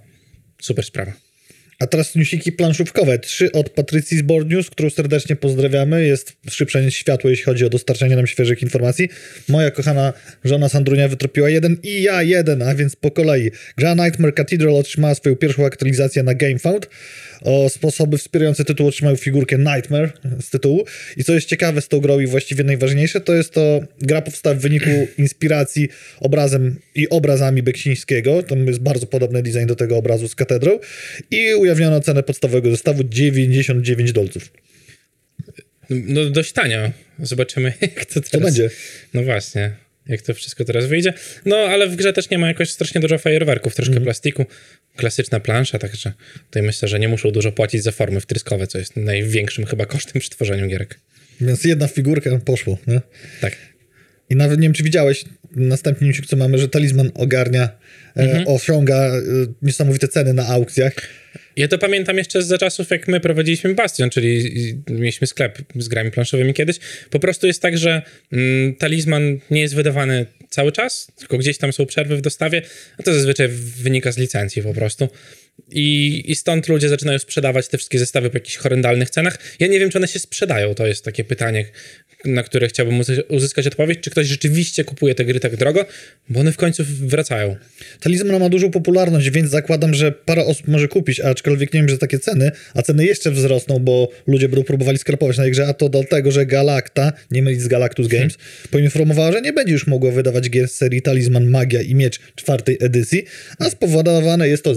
Super 0.61 0.85
sprawa. 0.85 1.32
A 1.83 1.87
teraz 1.87 2.15
newsiki 2.15 2.51
planszówkowe. 2.51 3.19
Trzy 3.19 3.51
od 3.51 3.69
Patrycji 3.69 4.17
z 4.17 4.21
Board 4.21 4.49
News, 4.49 4.69
którą 4.69 4.89
serdecznie 4.89 5.35
pozdrawiamy. 5.35 6.05
Jest 6.05 6.33
szybsza 6.49 6.79
niż 6.81 6.95
światło, 6.95 7.29
jeśli 7.29 7.45
chodzi 7.45 7.65
o 7.65 7.69
dostarczanie 7.69 8.15
nam 8.15 8.27
świeżych 8.27 8.61
informacji. 8.61 9.09
Moja 9.49 9.71
kochana 9.71 10.13
żona 10.43 10.69
Sandrunia 10.69 11.07
wytropiła 11.07 11.49
jeden 11.49 11.77
i 11.83 12.01
ja 12.01 12.23
jeden, 12.23 12.61
a 12.61 12.75
więc 12.75 12.95
po 12.95 13.11
kolei. 13.11 13.51
Gra 13.77 13.95
Nightmare 13.95 14.33
Cathedral 14.33 14.75
otrzymała 14.75 15.15
swoją 15.15 15.35
pierwszą 15.35 15.65
aktualizację 15.65 16.23
na 16.23 16.33
GameFound. 16.33 16.89
O 17.43 17.69
sposoby 17.69 18.17
wspierające 18.17 18.65
tytuł 18.65 18.87
otrzymają 18.87 19.15
figurkę 19.15 19.57
Nightmare 19.57 20.11
z 20.41 20.49
tytułu. 20.49 20.85
I 21.17 21.23
co 21.23 21.33
jest 21.33 21.47
ciekawe 21.47 21.81
z 21.81 21.87
tą 21.87 21.99
grą 21.99 22.19
i 22.19 22.27
właściwie 22.27 22.63
najważniejsze, 22.63 23.21
to 23.21 23.33
jest 23.33 23.53
to 23.53 23.81
gra 24.01 24.21
powstała 24.21 24.55
w 24.55 24.59
wyniku 24.59 24.89
inspiracji 25.17 25.89
obrazem 26.19 26.75
i 26.95 27.09
obrazami 27.09 27.63
Beksińskiego. 27.63 28.43
Tam 28.43 28.67
jest 28.67 28.79
bardzo 28.79 29.07
podobny 29.07 29.43
design 29.43 29.65
do 29.65 29.75
tego 29.75 29.97
obrazu 29.97 30.27
z 30.27 30.35
katedrą. 30.35 30.79
I 31.31 31.53
ujawniono 31.53 32.01
cenę 32.01 32.23
podstawowego 32.23 32.71
zestawu 32.71 33.03
99 33.03 34.11
dolców. 34.11 34.51
No 35.89 36.25
dość 36.25 36.51
tanio. 36.51 36.91
Zobaczymy, 37.19 37.73
jak 37.81 38.05
to 38.05 38.13
teraz... 38.13 38.29
To 38.29 38.39
będzie. 38.39 38.69
No 39.13 39.23
właśnie, 39.23 39.75
jak 40.07 40.21
to 40.21 40.33
wszystko 40.33 40.65
teraz 40.65 40.85
wyjdzie. 40.85 41.13
No, 41.45 41.55
ale 41.55 41.87
w 41.87 41.95
grze 41.95 42.13
też 42.13 42.29
nie 42.29 42.37
ma 42.37 42.47
jakoś 42.47 42.69
strasznie 42.69 43.01
dużo 43.01 43.17
fajerwerków, 43.17 43.75
troszkę 43.75 43.91
Mhm. 43.91 44.03
plastiku. 44.03 44.45
Klasyczna 44.95 45.39
plansza, 45.39 45.79
także 45.79 46.13
tutaj 46.45 46.63
myślę, 46.63 46.87
że 46.87 46.99
nie 46.99 47.07
muszą 47.07 47.31
dużo 47.31 47.51
płacić 47.51 47.83
za 47.83 47.91
formy 47.91 48.19
wtryskowe, 48.21 48.67
co 48.67 48.77
jest 48.77 48.95
największym 48.95 49.65
chyba 49.65 49.85
kosztem 49.85 50.19
przy 50.19 50.29
tworzeniu 50.29 50.67
gierek. 50.67 50.99
Więc 51.41 51.63
jedna 51.63 51.87
figurka 51.87 52.29
poszło. 52.45 52.77
Nie? 52.87 53.01
Tak. 53.41 53.55
I 54.29 54.35
nawet 54.35 54.59
nie 54.59 54.65
wiem, 54.67 54.73
czy 54.73 54.83
widziałeś 54.83 55.25
następny 55.55 56.07
newsik, 56.07 56.25
co 56.25 56.35
mamy, 56.37 56.57
że 56.57 56.69
talizman 56.69 57.11
ogarnia, 57.15 57.69
e, 58.17 58.43
osiąga 58.47 58.95
e, 58.95 59.21
niesamowite 59.61 60.07
ceny 60.07 60.33
na 60.33 60.47
aukcjach. 60.47 60.93
Ja 61.55 61.67
to 61.67 61.77
pamiętam 61.77 62.17
jeszcze 62.17 62.43
za 62.43 62.57
czasów, 62.57 62.89
jak 62.89 63.07
my 63.07 63.19
prowadziliśmy 63.19 63.73
Bastion, 63.73 64.09
czyli 64.09 64.53
mieliśmy 64.89 65.27
sklep 65.27 65.59
z 65.75 65.87
grami 65.87 66.11
planszowymi 66.11 66.53
kiedyś. 66.53 66.79
Po 67.09 67.19
prostu 67.19 67.47
jest 67.47 67.61
tak, 67.61 67.77
że 67.77 68.01
mm, 68.31 68.75
talizman 68.75 69.39
nie 69.51 69.61
jest 69.61 69.75
wydawany 69.75 70.25
cały 70.49 70.71
czas, 70.71 71.11
tylko 71.17 71.37
gdzieś 71.37 71.57
tam 71.57 71.73
są 71.73 71.85
przerwy 71.85 72.17
w 72.17 72.21
dostawie, 72.21 72.61
a 72.97 73.03
to 73.03 73.13
zazwyczaj 73.13 73.47
wynika 73.83 74.11
z 74.11 74.17
licencji 74.17 74.61
po 74.61 74.73
prostu. 74.73 75.09
I, 75.71 76.23
I 76.31 76.35
stąd 76.35 76.67
ludzie 76.67 76.89
zaczynają 76.89 77.19
sprzedawać 77.19 77.67
te 77.67 77.77
wszystkie 77.77 77.99
zestawy 77.99 78.29
po 78.29 78.37
jakichś 78.37 78.57
horrendalnych 78.57 79.09
cenach. 79.09 79.37
Ja 79.59 79.67
nie 79.67 79.79
wiem, 79.79 79.89
czy 79.89 79.97
one 79.97 80.07
się 80.07 80.19
sprzedają, 80.19 80.75
to 80.75 80.87
jest 80.87 81.05
takie 81.05 81.23
pytanie, 81.23 81.65
na 82.25 82.43
które 82.43 82.67
chciałbym 82.67 82.99
uzy- 82.99 83.23
uzyskać 83.29 83.67
odpowiedź, 83.67 83.99
czy 83.99 84.09
ktoś 84.11 84.27
rzeczywiście 84.27 84.83
kupuje 84.83 85.15
te 85.15 85.25
gry 85.25 85.39
tak 85.39 85.55
drogo, 85.55 85.85
bo 86.29 86.39
one 86.39 86.51
w 86.51 86.57
końcu 86.57 86.83
wracają. 86.87 87.55
Talizman 87.99 88.39
ma 88.39 88.49
dużą 88.49 88.71
popularność, 88.71 89.29
więc 89.29 89.49
zakładam, 89.49 89.93
że 89.93 90.11
parę 90.11 90.45
osób 90.45 90.67
może 90.67 90.87
kupić, 90.87 91.19
aczkolwiek 91.19 91.73
nie 91.73 91.79
wiem, 91.79 91.89
że 91.89 91.97
takie 91.97 92.19
ceny, 92.19 92.51
a 92.73 92.81
ceny 92.81 93.05
jeszcze 93.05 93.31
wzrosną, 93.31 93.79
bo 93.79 94.09
ludzie 94.27 94.49
będą 94.49 94.63
próbowali 94.63 94.97
skrapować 94.97 95.37
na 95.37 95.45
ich 95.45 95.51
grze, 95.51 95.67
a 95.67 95.73
to 95.73 95.89
dlatego, 95.89 96.31
że 96.31 96.45
Galacta, 96.45 97.13
nie 97.31 97.41
mylić 97.41 97.61
z 97.61 97.67
Galactus 97.67 98.07
Games, 98.07 98.37
poinformowała, 98.71 99.31
że 99.31 99.41
nie 99.41 99.53
będzie 99.53 99.73
już 99.73 99.87
mogła 99.87 100.11
wydawać 100.11 100.49
gier 100.49 100.67
z 100.67 100.75
serii 100.75 101.01
Talizman, 101.01 101.49
Magia 101.49 101.81
i 101.81 101.95
Miecz 101.95 102.19
czwartej 102.35 102.77
edycji, 102.81 103.25
a 103.59 103.69
spowodowane 103.69 104.49
jest 104.49 104.63
to 104.63 104.75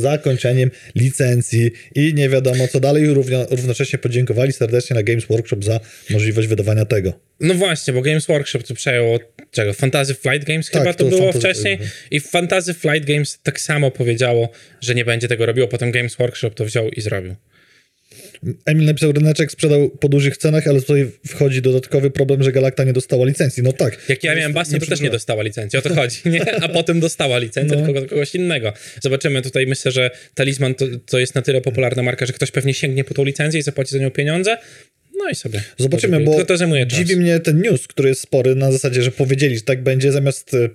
zakończeniem 0.66 0.70
licencji 0.94 1.70
i 1.94 2.14
nie 2.14 2.28
wiadomo 2.28 2.68
co 2.68 2.80
dalej. 2.80 3.06
Równio, 3.06 3.46
równocześnie 3.50 3.98
podziękowali 3.98 4.52
serdecznie 4.52 4.96
na 4.96 5.02
Games 5.02 5.24
Workshop 5.26 5.64
za 5.64 5.80
możliwość 6.10 6.48
wydawania 6.48 6.84
tego. 6.84 7.12
No 7.40 7.54
właśnie, 7.54 7.94
bo 7.94 8.02
Games 8.02 8.26
Workshop 8.26 8.58
to 8.58 8.74
przejął 8.74 9.14
od 9.14 9.22
czego? 9.50 9.72
Fantasy 9.72 10.14
Flight 10.14 10.46
Games 10.46 10.70
Tak, 10.70 10.82
chyba 10.82 10.94
to, 10.94 11.04
to 11.04 11.10
było 11.10 11.32
Fantasy 11.32 11.38
wcześniej. 11.38 11.78
I 12.10 12.20
Fantasy 12.20 12.74
Flight 12.74 13.04
Games 13.04 13.38
tak 13.42 13.60
samo 13.60 13.90
powiedziało, 13.90 14.48
że 14.80 14.94
nie 14.94 15.04
będzie 15.04 15.28
tego 15.28 15.46
robiło. 15.46 15.68
Potem 15.68 15.90
Games 15.90 16.16
Workshop 16.16 16.50
to 16.50 16.64
wziął 16.64 16.88
i 16.90 17.00
zrobił. 17.00 17.36
Emil 18.64 18.84
napisał, 18.86 19.12
ryneczek 19.12 19.52
sprzedał 19.52 19.90
po 19.90 20.08
dużych 20.08 20.36
cenach, 20.36 20.66
ale 20.66 20.80
tutaj 20.80 21.10
wchodzi 21.26 21.62
dodatkowy 21.62 22.10
problem, 22.10 22.42
że 22.42 22.52
Galacta 22.52 22.84
nie 22.84 22.92
dostała 22.92 23.26
licencji. 23.26 23.62
No 23.62 23.72
tak. 23.72 23.98
Jak 24.08 24.24
ja 24.24 24.34
miałem 24.34 24.52
Bastion, 24.52 24.80
to 24.80 24.86
też 24.86 25.00
nie 25.00 25.10
dostała 25.10 25.42
licencji, 25.42 25.78
o 25.78 25.82
to 25.82 25.94
chodzi, 26.00 26.16
nie? 26.26 26.54
A 26.62 26.68
potem 26.68 27.00
dostała 27.00 27.38
licencję 27.38 27.78
No. 27.78 27.86
tylko 27.86 28.08
kogoś 28.08 28.34
innego. 28.34 28.72
Zobaczymy 29.02 29.42
tutaj, 29.42 29.66
myślę, 29.66 29.92
że 29.92 30.10
Talisman 30.34 30.74
to, 30.74 30.84
to 31.06 31.18
jest 31.18 31.34
na 31.34 31.42
tyle 31.42 31.60
popularna 31.60 32.02
marka, 32.02 32.26
że 32.26 32.32
ktoś 32.32 32.50
pewnie 32.50 32.74
sięgnie 32.74 33.04
po 33.04 33.14
tą 33.14 33.24
licencję 33.24 33.60
i 33.60 33.62
zapłaci 33.62 33.90
za 33.90 33.98
nią 33.98 34.10
pieniądze, 34.10 34.56
no 35.18 35.28
i 35.30 35.34
sobie. 35.34 35.62
Zobaczymy, 35.78 36.20
bo 36.20 36.44
to 36.44 36.54
dziwi 36.86 37.16
mnie 37.16 37.40
ten 37.40 37.60
news, 37.62 37.86
który 37.86 38.08
jest 38.08 38.20
spory 38.20 38.54
na 38.54 38.72
zasadzie, 38.72 39.02
że 39.02 39.10
powiedzieli, 39.10 39.56
że 39.56 39.62
tak 39.62 39.82
będzie, 39.82 40.12
zamiast 40.12 40.54
e, 40.54 40.68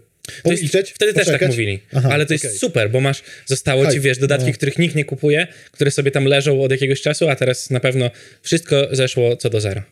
To 0.43 0.51
jest, 0.51 0.63
wtedy 0.95 1.13
też 1.13 1.25
tak 1.25 1.25
poczekać. 1.25 1.49
mówili. 1.49 1.79
Aha, 1.93 2.09
ale 2.11 2.25
to 2.25 2.33
jest 2.33 2.45
okej. 2.45 2.57
super, 2.57 2.91
bo 2.91 3.01
masz, 3.01 3.23
zostało 3.45 3.91
ci, 3.91 3.99
wiesz, 3.99 4.17
dodatki, 4.17 4.47
no. 4.47 4.53
których 4.53 4.79
nikt 4.79 4.95
nie 4.95 5.05
kupuje, 5.05 5.47
które 5.71 5.91
sobie 5.91 6.11
tam 6.11 6.25
leżą 6.25 6.61
od 6.61 6.71
jakiegoś 6.71 7.01
czasu, 7.01 7.29
a 7.29 7.35
teraz 7.35 7.69
na 7.69 7.79
pewno 7.79 8.11
wszystko 8.41 8.87
zeszło 8.91 9.35
co 9.35 9.49
do 9.49 9.61
zera. 9.61 9.83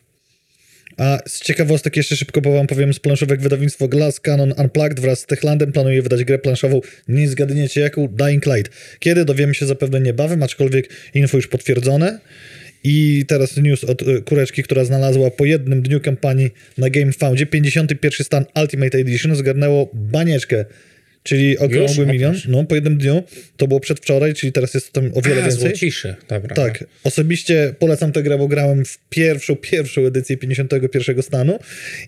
A 0.96 1.18
z 1.28 1.40
ciekawostek 1.40 1.96
jeszcze 1.96 2.16
szybko 2.16 2.40
wam 2.40 2.66
powiem, 2.66 2.94
z 2.94 2.98
planszówek 2.98 3.40
wydawnictwo 3.40 3.88
Glass 3.88 4.20
Cannon 4.20 4.54
Unplugged 4.58 5.00
wraz 5.00 5.20
z 5.20 5.26
Techlandem 5.26 5.72
planuje 5.72 6.02
wydać 6.02 6.24
grę 6.24 6.38
planszową, 6.38 6.80
nie 7.08 7.28
zgadniecie 7.28 7.80
jaką, 7.80 8.08
Dying 8.08 8.46
Light. 8.46 8.72
Kiedy 8.98 9.24
dowiemy 9.24 9.54
się 9.54 9.66
zapewne 9.66 10.00
niebawem, 10.00 10.42
aczkolwiek 10.42 10.88
info 11.14 11.36
już 11.36 11.46
potwierdzone. 11.46 12.20
I 12.84 13.24
teraz 13.28 13.56
news 13.56 13.84
od 13.84 14.02
y, 14.02 14.22
Kureczki, 14.22 14.62
która 14.62 14.84
znalazła 14.84 15.30
po 15.30 15.44
jednym 15.44 15.82
dniu 15.82 16.00
kampanii 16.00 16.50
na 16.78 16.90
GameFoundzie 16.90 17.46
51 17.46 18.24
stan 18.24 18.44
Ultimate 18.62 18.98
Edition 18.98 19.36
zgarnęło 19.36 19.90
banieczkę, 19.94 20.64
czyli 21.22 21.58
okrągły 21.58 22.06
milion. 22.06 22.36
No, 22.48 22.64
po 22.64 22.74
jednym 22.74 22.98
dniu. 22.98 23.22
To 23.56 23.68
było 23.68 23.80
przedwczoraj, 23.80 24.34
czyli 24.34 24.52
teraz 24.52 24.74
jest 24.74 24.92
tam 24.92 25.10
o 25.14 25.22
wiele 25.22 25.42
A, 25.42 25.44
więcej. 25.44 25.60
złociszy, 25.60 26.14
dobra. 26.28 26.54
Tak, 26.56 26.84
osobiście 27.04 27.74
polecam 27.78 28.12
tę 28.12 28.22
grę, 28.22 28.38
bo 28.38 28.48
grałem 28.48 28.84
w 28.84 28.98
pierwszą, 29.10 29.56
pierwszą 29.56 30.06
edycję 30.06 30.36
51 30.36 31.22
stanu 31.22 31.58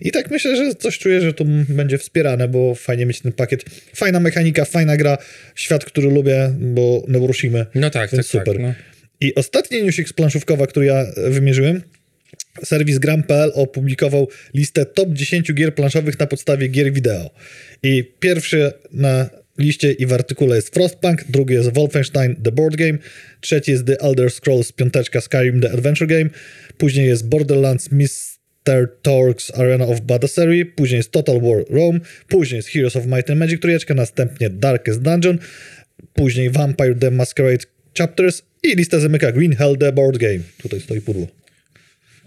i 0.01 0.11
tak 0.11 0.31
myślę, 0.31 0.55
że 0.55 0.75
coś 0.75 0.97
czuję, 0.99 1.21
że 1.21 1.33
to 1.33 1.45
będzie 1.69 1.97
wspierane, 1.97 2.47
bo 2.47 2.75
fajnie 2.75 3.05
mieć 3.05 3.19
ten 3.19 3.31
pakiet. 3.31 3.65
Fajna 3.95 4.19
mechanika, 4.19 4.65
fajna 4.65 4.97
gra, 4.97 5.17
świat, 5.55 5.85
który 5.85 6.09
lubię, 6.09 6.53
bo 6.59 7.03
Neuroshimy, 7.07 7.65
No 7.75 7.89
tak, 7.89 8.11
więc 8.11 8.31
tak, 8.31 8.41
super. 8.41 8.53
tak. 8.55 8.61
No. 8.61 8.73
I 9.23 9.35
ostatni 9.35 9.83
newsik 9.83 10.13
planszówkowa, 10.13 10.67
który 10.67 10.85
ja 10.85 10.95
e, 10.95 11.29
wymierzyłem, 11.29 11.81
serwis 12.63 12.99
gram.pl 12.99 13.51
opublikował 13.55 14.27
listę 14.53 14.85
top 14.85 15.09
10 15.09 15.53
gier 15.53 15.75
planszowych 15.75 16.19
na 16.19 16.27
podstawie 16.27 16.67
gier 16.67 16.93
wideo. 16.93 17.29
I 17.83 18.13
pierwszy 18.19 18.71
na 18.91 19.29
liście 19.57 19.91
i 19.91 20.05
w 20.05 20.13
artykule 20.13 20.55
jest 20.55 20.73
Frostpunk, 20.73 21.23
drugi 21.29 21.53
jest 21.53 21.73
Wolfenstein 21.73 22.35
The 22.35 22.51
Board 22.51 22.75
Game, 22.75 22.97
trzeci 23.41 23.71
jest 23.71 23.85
The 23.85 24.01
Elder 24.01 24.31
Scrolls 24.31 24.71
piąteczka 24.71 25.21
Skyrim 25.21 25.61
The 25.61 25.71
Adventure 25.71 26.07
Game, 26.07 26.29
później 26.77 27.07
jest 27.07 27.27
Borderlands 27.27 27.89
Mr. 27.91 28.87
Torx 29.01 29.51
Arena 29.55 29.85
of 29.85 30.01
Badassery, 30.01 30.65
później 30.65 30.97
jest 30.97 31.11
Total 31.11 31.41
War 31.41 31.65
Rome, 31.69 31.99
później 32.27 32.57
jest 32.57 32.69
Heroes 32.69 32.95
of 32.95 33.05
Might 33.05 33.29
and 33.29 33.39
Magic 33.39 33.61
trójeczka, 33.61 33.93
następnie 33.93 34.49
Darkest 34.49 35.01
Dungeon, 35.01 35.37
później 36.13 36.49
Vampire 36.49 36.95
The 36.95 37.11
Masquerade 37.11 37.65
Chapters 37.97 38.41
i 38.63 38.75
lista 38.75 38.99
zamyka 38.99 39.31
Green 39.31 39.55
Hell 39.55 39.77
The 39.77 39.91
Board 39.91 40.17
Game. 40.17 40.39
Tutaj 40.61 40.79
stoi 40.81 41.01
pudło. 41.01 41.27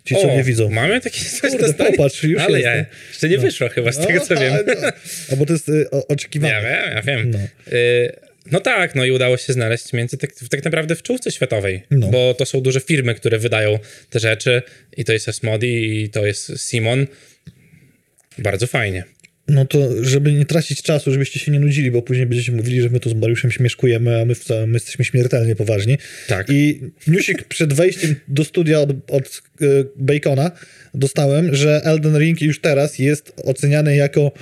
Ci, 0.04 0.14
co 0.14 0.32
O, 0.32 0.36
nie 0.36 0.42
widzą. 0.44 0.70
Mamy 0.70 1.00
takie 1.00 1.20
coś 1.40 1.50
Kurde, 1.50 1.74
popatrz, 1.74 2.22
już 2.22 2.42
Ale 2.42 2.58
jest, 2.60 2.64
ja, 2.64 2.76
no. 2.76 2.84
jeszcze 3.08 3.28
nie 3.28 3.38
wyszło 3.38 3.68
chyba 3.68 3.92
z 3.92 4.06
tego, 4.06 4.20
co 4.20 4.34
No, 4.34 4.40
wiem. 4.40 4.52
no. 4.66 4.88
A 5.32 5.36
bo 5.36 5.46
to 5.46 5.52
jest 5.52 5.68
y, 5.68 5.90
o, 5.90 6.06
oczekiwane. 6.08 6.54
Ja 6.54 6.62
wiem, 6.62 6.94
ja 6.96 7.02
wiem. 7.02 7.30
No. 7.30 7.38
No. 7.38 7.46
no 8.50 8.60
tak, 8.60 8.94
no 8.94 9.04
i 9.04 9.10
udało 9.10 9.36
się 9.36 9.52
znaleźć 9.52 9.92
między 9.92 10.18
tak, 10.18 10.30
tak 10.50 10.64
naprawdę 10.64 10.94
w 10.96 11.02
czołówce 11.02 11.30
światowej, 11.32 11.82
No. 11.90 12.06
bo 12.08 12.34
to 12.34 12.46
są 12.46 12.60
duże 12.60 12.80
firmy, 12.80 13.14
które 13.14 13.38
wydają 13.38 13.78
te 14.10 14.18
rzeczy 14.20 14.62
i 14.96 15.04
to 15.04 15.12
jest 15.12 15.28
Asmodi 15.28 16.02
i 16.02 16.10
to 16.10 16.26
jest 16.26 16.52
Simon. 16.68 17.06
Bardzo 18.38 18.66
fajnie. 18.66 19.04
No 19.48 19.64
to, 19.64 20.04
żeby 20.04 20.32
nie 20.32 20.44
tracić 20.44 20.82
czasu, 20.82 21.12
żebyście 21.12 21.40
się 21.40 21.52
nie 21.52 21.60
nudzili, 21.60 21.90
bo 21.90 22.02
później 22.02 22.26
będziecie 22.26 22.52
mówili, 22.52 22.80
że 22.80 22.90
my 22.90 23.00
tu 23.00 23.10
z 23.10 23.14
Mariuszem 23.14 23.50
śmieszkujemy, 23.50 24.20
a 24.20 24.24
my, 24.24 24.34
wcale, 24.34 24.66
my 24.66 24.72
jesteśmy 24.72 25.04
śmiertelnie 25.04 25.56
poważni. 25.56 25.98
Tak. 26.28 26.46
I 26.50 26.80
newsik 27.06 27.44
przed 27.44 27.72
wejściem 27.72 28.16
do 28.28 28.44
studia 28.44 28.80
od, 28.80 28.90
od 29.10 29.42
Bacona 29.96 30.50
dostałem, 30.94 31.54
że 31.54 31.80
Elden 31.84 32.18
Ring 32.18 32.42
już 32.42 32.60
teraz 32.60 32.98
jest 32.98 33.32
oceniany 33.44 33.96
jako 33.96 34.32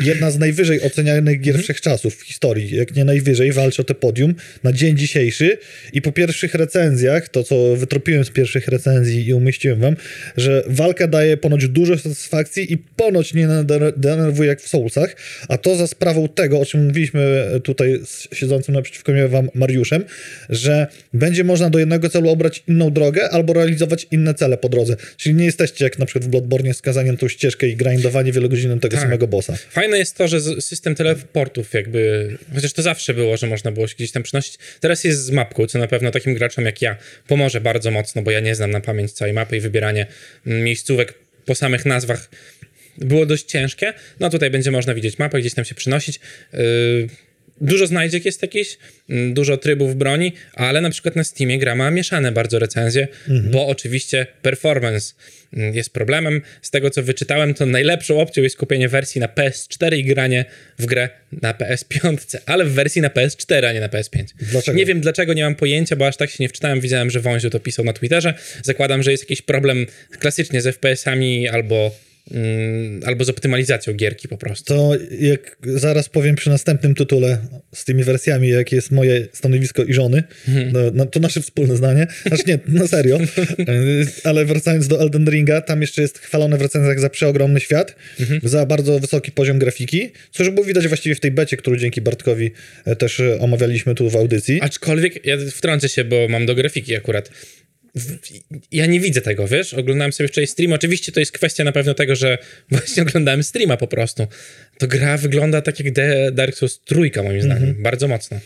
jedna 0.00 0.30
z 0.30 0.38
najwyżej 0.38 0.82
ocenianych 0.82 1.40
gier 1.40 1.62
wszechczasów 1.62 2.16
w 2.16 2.22
historii, 2.22 2.76
jak 2.76 2.96
nie 2.96 3.04
najwyżej, 3.04 3.52
walczy 3.52 3.82
o 3.82 3.84
te 3.84 3.94
podium 3.94 4.34
na 4.64 4.72
dzień 4.72 4.96
dzisiejszy. 4.96 5.58
I 5.92 6.02
po 6.02 6.12
pierwszych 6.12 6.54
recenzjach, 6.54 7.28
to 7.28 7.44
co 7.44 7.76
wytropiłem 7.76 8.24
z 8.24 8.30
pierwszych 8.30 8.68
recenzji 8.68 9.28
i 9.28 9.34
umieściłem 9.34 9.80
wam, 9.80 9.96
że 10.36 10.64
walka 10.66 11.08
daje 11.08 11.36
ponoć 11.36 11.68
dużo 11.68 11.98
satysfakcji 11.98 12.72
i 12.72 12.78
ponoć 12.78 13.34
nie 13.34 13.48
denerwuje 13.96 14.48
jak 14.48 14.60
w 14.60 14.68
Soulsach, 14.68 15.16
a 15.48 15.58
to 15.58 15.76
za 15.76 15.86
sprawą 15.86 16.28
tego, 16.28 16.60
o 16.60 16.66
czym 16.66 16.86
mówiliśmy 16.86 17.50
tutaj 17.64 18.00
z 18.04 18.36
siedzącym 18.36 18.74
naprzeciwko 18.74 19.12
mnie 19.12 19.28
wam 19.28 19.50
Mariuszem, 19.54 20.04
że 20.48 20.86
będzie 21.14 21.44
można 21.44 21.70
do 21.70 21.78
jednego 21.78 22.08
celu 22.08 22.30
obrać 22.30 22.62
inną 22.68 22.90
drogę 22.90 23.30
albo 23.30 23.52
realizować 23.52 24.06
inne 24.10 24.27
cele 24.34 24.58
po 24.58 24.68
drodze. 24.68 24.96
Czyli 25.16 25.34
nie 25.34 25.44
jesteście 25.44 25.84
jak 25.84 25.98
na 25.98 26.06
przykład 26.06 26.24
w 26.24 26.28
Bloodborne 26.28 26.74
skazani 26.74 27.10
na 27.10 27.16
tą 27.16 27.28
ścieżkę 27.28 27.68
i 27.68 27.76
grindowanie 27.76 28.32
wielogodzinnym 28.32 28.80
tego 28.80 28.96
Tak. 28.96 29.04
samego 29.04 29.26
bossa. 29.26 29.56
Fajne 29.70 29.98
jest 29.98 30.16
to, 30.16 30.28
że 30.28 30.40
system 30.40 30.94
teleportów 30.94 31.74
jakby, 31.74 32.30
chociaż 32.54 32.72
to 32.72 32.82
zawsze 32.82 33.14
było, 33.14 33.36
że 33.36 33.46
można 33.46 33.72
było 33.72 33.88
się 33.88 33.94
gdzieś 33.94 34.12
tam 34.12 34.22
przynosić, 34.22 34.58
teraz 34.80 35.04
jest 35.04 35.24
z 35.24 35.30
mapką, 35.30 35.66
co 35.66 35.78
na 35.78 35.86
pewno 35.86 36.10
takim 36.10 36.34
graczom 36.34 36.64
jak 36.64 36.82
ja 36.82 36.96
pomoże 37.26 37.60
bardzo 37.60 37.90
mocno, 37.90 38.22
bo 38.22 38.30
ja 38.30 38.40
nie 38.40 38.54
znam 38.54 38.70
na 38.70 38.80
pamięć 38.80 39.12
całej 39.12 39.34
mapy 39.34 39.56
i 39.56 39.60
wybieranie 39.60 40.06
mm, 40.46 40.64
miejscówek 40.64 41.14
po 41.44 41.54
samych 41.54 41.86
nazwach 41.86 42.28
było 42.98 43.26
dość 43.26 43.44
ciężkie. 43.44 43.94
No 44.20 44.30
tutaj 44.30 44.50
będzie 44.50 44.70
można 44.70 44.94
widzieć 44.94 45.18
mapę, 45.18 45.40
gdzieś 45.40 45.54
tam 45.54 45.64
się 45.64 45.74
przynosić. 45.74 46.20
Yy, 46.52 47.08
Dużo 47.60 47.86
znajdziek 47.86 48.24
jest 48.24 48.42
jakiś, 48.42 48.78
mm, 49.10 49.34
dużo 49.34 49.56
trybów 49.56 49.96
broni, 49.96 50.32
ale 50.54 50.80
na 50.80 50.90
przykład 50.90 51.16
na 51.16 51.24
Steamie 51.24 51.58
gra 51.58 51.74
ma 51.74 51.90
mieszane 51.90 52.32
bardzo 52.32 52.58
recenzje, 52.58 53.08
bo 53.50 53.66
oczywiście 53.66 54.26
performance 54.42 55.14
mm, 55.52 55.74
jest 55.74 55.90
problemem. 55.90 56.42
Z 56.62 56.70
tego 56.70 56.90
co 56.90 57.02
wyczytałem, 57.02 57.54
to 57.54 57.66
najlepszą 57.66 58.20
opcją 58.20 58.42
jest 58.42 58.56
kupienie 58.56 58.88
wersji 58.88 59.20
na 59.20 59.26
PS4 59.26 59.96
i 59.96 60.04
granie 60.04 60.44
w 60.78 60.86
grę 60.86 61.08
na 61.42 61.52
PS5, 61.52 62.36
ale 62.46 62.64
w 62.64 62.72
wersji 62.72 63.02
na 63.02 63.08
PS4, 63.08 63.64
a 63.64 63.72
nie 63.72 63.80
na 63.80 63.88
PS5. 63.88 64.24
Dlaczego? 64.40 64.78
Nie 64.78 64.86
wiem 64.86 65.00
dlaczego, 65.00 65.34
nie 65.34 65.44
mam 65.44 65.54
pojęcia, 65.54 65.96
bo 65.96 66.06
aż 66.06 66.16
tak 66.16 66.30
się 66.30 66.36
nie 66.40 66.48
wczytałem. 66.48 66.80
Widziałem, 66.80 67.10
że 67.10 67.20
Wąziu 67.20 67.50
to 67.50 67.60
pisał 67.60 67.84
na 67.84 67.92
Twitterze. 67.92 68.34
Zakładam, 68.62 69.02
że 69.02 69.10
jest 69.10 69.22
jakiś 69.22 69.42
problem 69.42 69.86
klasycznie 70.18 70.60
z 70.60 70.66
FPS-ami 70.66 71.48
albo, 71.48 71.90
albo 73.04 73.24
z 73.24 73.28
optymalizacją 73.28 73.94
gierki 73.94 74.28
po 74.28 74.36
prostu. 74.36 74.74
To 74.74 74.92
jak 75.20 75.56
zaraz 75.62 76.08
powiem 76.08 76.36
przy 76.36 76.50
następnym 76.50 76.94
tytule 76.94 77.38
z 77.74 77.84
tymi 77.84 78.04
wersjami, 78.04 78.48
jakie 78.48 78.76
jest 78.76 78.90
moje 78.90 79.28
stanowisko 79.32 79.84
i 79.84 79.92
żony, 79.92 80.22
no, 80.72 80.80
no, 80.94 81.06
to 81.06 81.20
nasze 81.20 81.42
wspólne 81.42 81.76
zdanie. 81.76 82.06
Znaczy 82.26 82.42
nie, 82.46 82.58
na 82.66 82.86
serio. 82.86 83.18
Ale 84.24 84.44
wracając 84.44 84.88
do 84.88 85.00
Elden 85.00 85.30
Ringa, 85.30 85.60
tam 85.60 85.80
jeszcze 85.80 86.02
jest 86.02 86.18
chwalone 86.18 86.58
w 86.58 86.62
recenzjach 86.62 87.00
za 87.00 87.10
przeogromny 87.10 87.60
świat, 87.60 87.96
za 88.42 88.66
bardzo 88.66 88.98
wysoki 88.98 89.32
poziom 89.32 89.58
grafiki, 89.58 90.10
co 90.30 90.42
już 90.42 90.52
było 90.52 90.66
widać 90.66 90.88
właściwie 90.88 91.14
w 91.14 91.20
tej 91.20 91.30
becie, 91.30 91.56
którą 91.56 91.76
dzięki 91.76 92.00
Bartkowi 92.00 92.50
e, 92.84 92.96
też 92.96 93.20
e, 93.20 93.38
omawialiśmy 93.38 93.94
tu 93.94 94.10
w 94.10 94.16
audycji. 94.16 94.58
Aczkolwiek, 94.62 95.26
ja 95.26 95.36
wtrącę 95.50 95.88
się, 95.88 96.04
bo 96.04 96.28
mam 96.28 96.46
do 96.46 96.54
grafiki 96.54 96.96
akurat. 96.96 97.30
Ja 98.72 98.86
nie 98.86 99.00
widzę 99.00 99.20
tego, 99.20 99.48
wiesz? 99.48 99.74
Oglądałem 99.74 100.12
sobie 100.12 100.28
wczoraj 100.28 100.46
stream. 100.46 100.72
Oczywiście 100.72 101.12
to 101.12 101.20
jest 101.20 101.32
kwestia 101.32 101.64
na 101.64 101.72
pewno 101.72 101.94
tego, 101.94 102.16
że 102.16 102.38
właśnie 102.70 103.02
oglądałem 103.02 103.42
streama 103.42 103.76
po 103.76 103.86
prostu. 103.86 104.26
To 104.78 104.86
gra 104.86 105.16
wygląda 105.16 105.60
tak 105.62 105.80
jak 105.80 105.94
The 105.94 106.32
Dark 106.32 106.56
Souls 106.56 106.80
trójka, 106.84 107.22
moim 107.22 107.42
zdaniem. 107.42 107.74
Bardzo 107.82 108.08
mocno. 108.08 108.40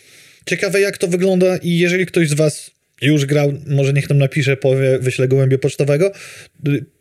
Ciekawe 0.47 0.81
jak 0.81 0.99
to 0.99 1.09
wygląda 1.09 1.57
i 1.57 1.79
jeżeli 1.79 2.07
ktoś 2.07 2.29
z 2.29 2.35
was 2.35 2.71
już 3.03 3.27
grał, 3.27 3.53
może 3.67 3.93
niech 3.93 4.09
nam 4.09 4.19
napisze, 4.19 4.57
powie, 4.57 4.99
wyślę 4.99 5.29
gołębie 5.29 5.59
pocztowego, 5.59 6.13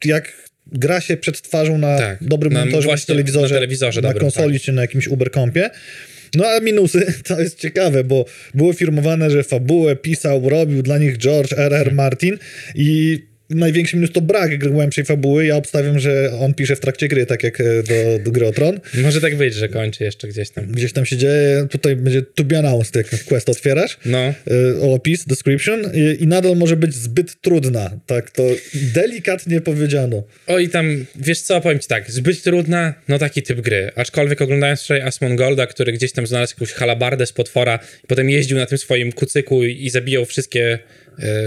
jak 0.06 0.34
gra 0.68 1.02
się 1.02 1.18
przed 1.18 1.42
twarzą 1.42 1.78
na 1.78 1.98
Tak, 1.98 2.18
dobrym 2.24 2.54
na- 2.54 2.60
monitorze, 2.60 2.86
właśnie 2.88 3.04
na 3.14 3.16
telewizorze, 3.16 3.54
na 3.54 3.60
telewizorze 3.60 4.02
na 4.02 4.14
konsoli 4.14 4.54
tak. 4.60 4.66
czy 4.66 4.72
na 4.72 4.82
jakimś 4.82 5.08
Uberkompie. 5.08 5.70
No 6.36 6.46
a 6.48 6.60
minusy 6.60 7.14
to 7.28 7.42
jest 7.42 7.60
ciekawe, 7.60 8.04
bo 8.04 8.26
było 8.54 8.74
firmowane, 8.74 9.32
że 9.32 9.44
fabułę 9.44 9.96
pisał, 9.96 10.50
robił 10.50 10.84
dla 10.84 10.98
nich 10.98 11.18
George 11.18 11.54
R.R. 11.54 11.94
Martin 11.94 12.38
i 12.76 13.20
największy 13.56 13.96
minus 13.96 14.12
to 14.12 14.22
brak 14.22 14.70
głębszej 14.70 15.06
fabuły. 15.06 15.46
Ja 15.46 15.56
obstawiam, 15.56 16.00
że 16.00 16.32
on 16.40 16.54
pisze 16.54 16.76
w 16.76 16.80
trakcie 16.80 17.08
gry, 17.08 17.26
tak 17.26 17.44
jak 17.44 17.62
e, 17.62 17.64
do, 17.64 18.20
do 18.24 18.32
gry 18.32 18.48
o 18.48 18.52
Tron. 18.52 18.80
Może 18.94 19.22
tak 19.22 19.36
być, 19.36 19.54
że 19.54 19.70
kończy 19.70 20.04
jeszcze 20.04 20.28
gdzieś 20.28 20.50
tam. 20.50 20.66
Gdzieś 20.66 20.94
tam 20.94 21.06
się 21.06 21.18
dzieje, 21.18 21.68
tutaj 21.70 21.96
będzie 21.96 22.22
to 22.22 22.44
be 22.44 22.58
announced, 22.60 22.96
jak 22.96 23.24
quest 23.26 23.50
otwierasz 23.50 23.98
No. 24.06 24.34
y, 24.80 24.82
opis, 24.82 25.26
description 25.26 25.82
i, 25.94 26.24
i 26.24 26.28
nadal 26.28 26.58
może 26.58 26.78
być 26.78 26.96
zbyt 26.96 27.42
trudna, 27.42 28.00
tak 28.06 28.32
to 28.32 28.44
delikatnie 28.74 29.62
powiedziano. 29.62 30.24
Oj, 30.48 30.70
tam, 30.70 31.06
wiesz 31.16 31.42
co, 31.42 31.62
powiem 31.62 31.80
ci 31.80 31.88
tak, 31.88 32.12
zbyt 32.12 32.44
trudna, 32.44 32.94
no 33.08 33.20
taki 33.20 33.42
typ 33.42 33.62
gry. 33.62 33.92
Aczkolwiek 33.96 34.42
oglądając 34.42 34.82
wczoraj 34.82 35.02
Asmongolda, 35.02 35.68
który 35.68 35.94
gdzieś 35.94 36.12
tam 36.12 36.28
znalazł 36.28 36.54
jakąś 36.56 36.72
halabardę 36.72 37.26
z 37.26 37.34
potwora 37.34 37.80
i 38.04 38.08
potem 38.08 38.30
jeździł 38.30 38.58
na 38.58 38.66
tym 38.66 38.78
swoim 38.78 39.12
kucyku 39.12 39.64
i, 39.64 39.86
i 39.86 39.90
zabijał 39.90 40.26
wszystkie 40.26 40.80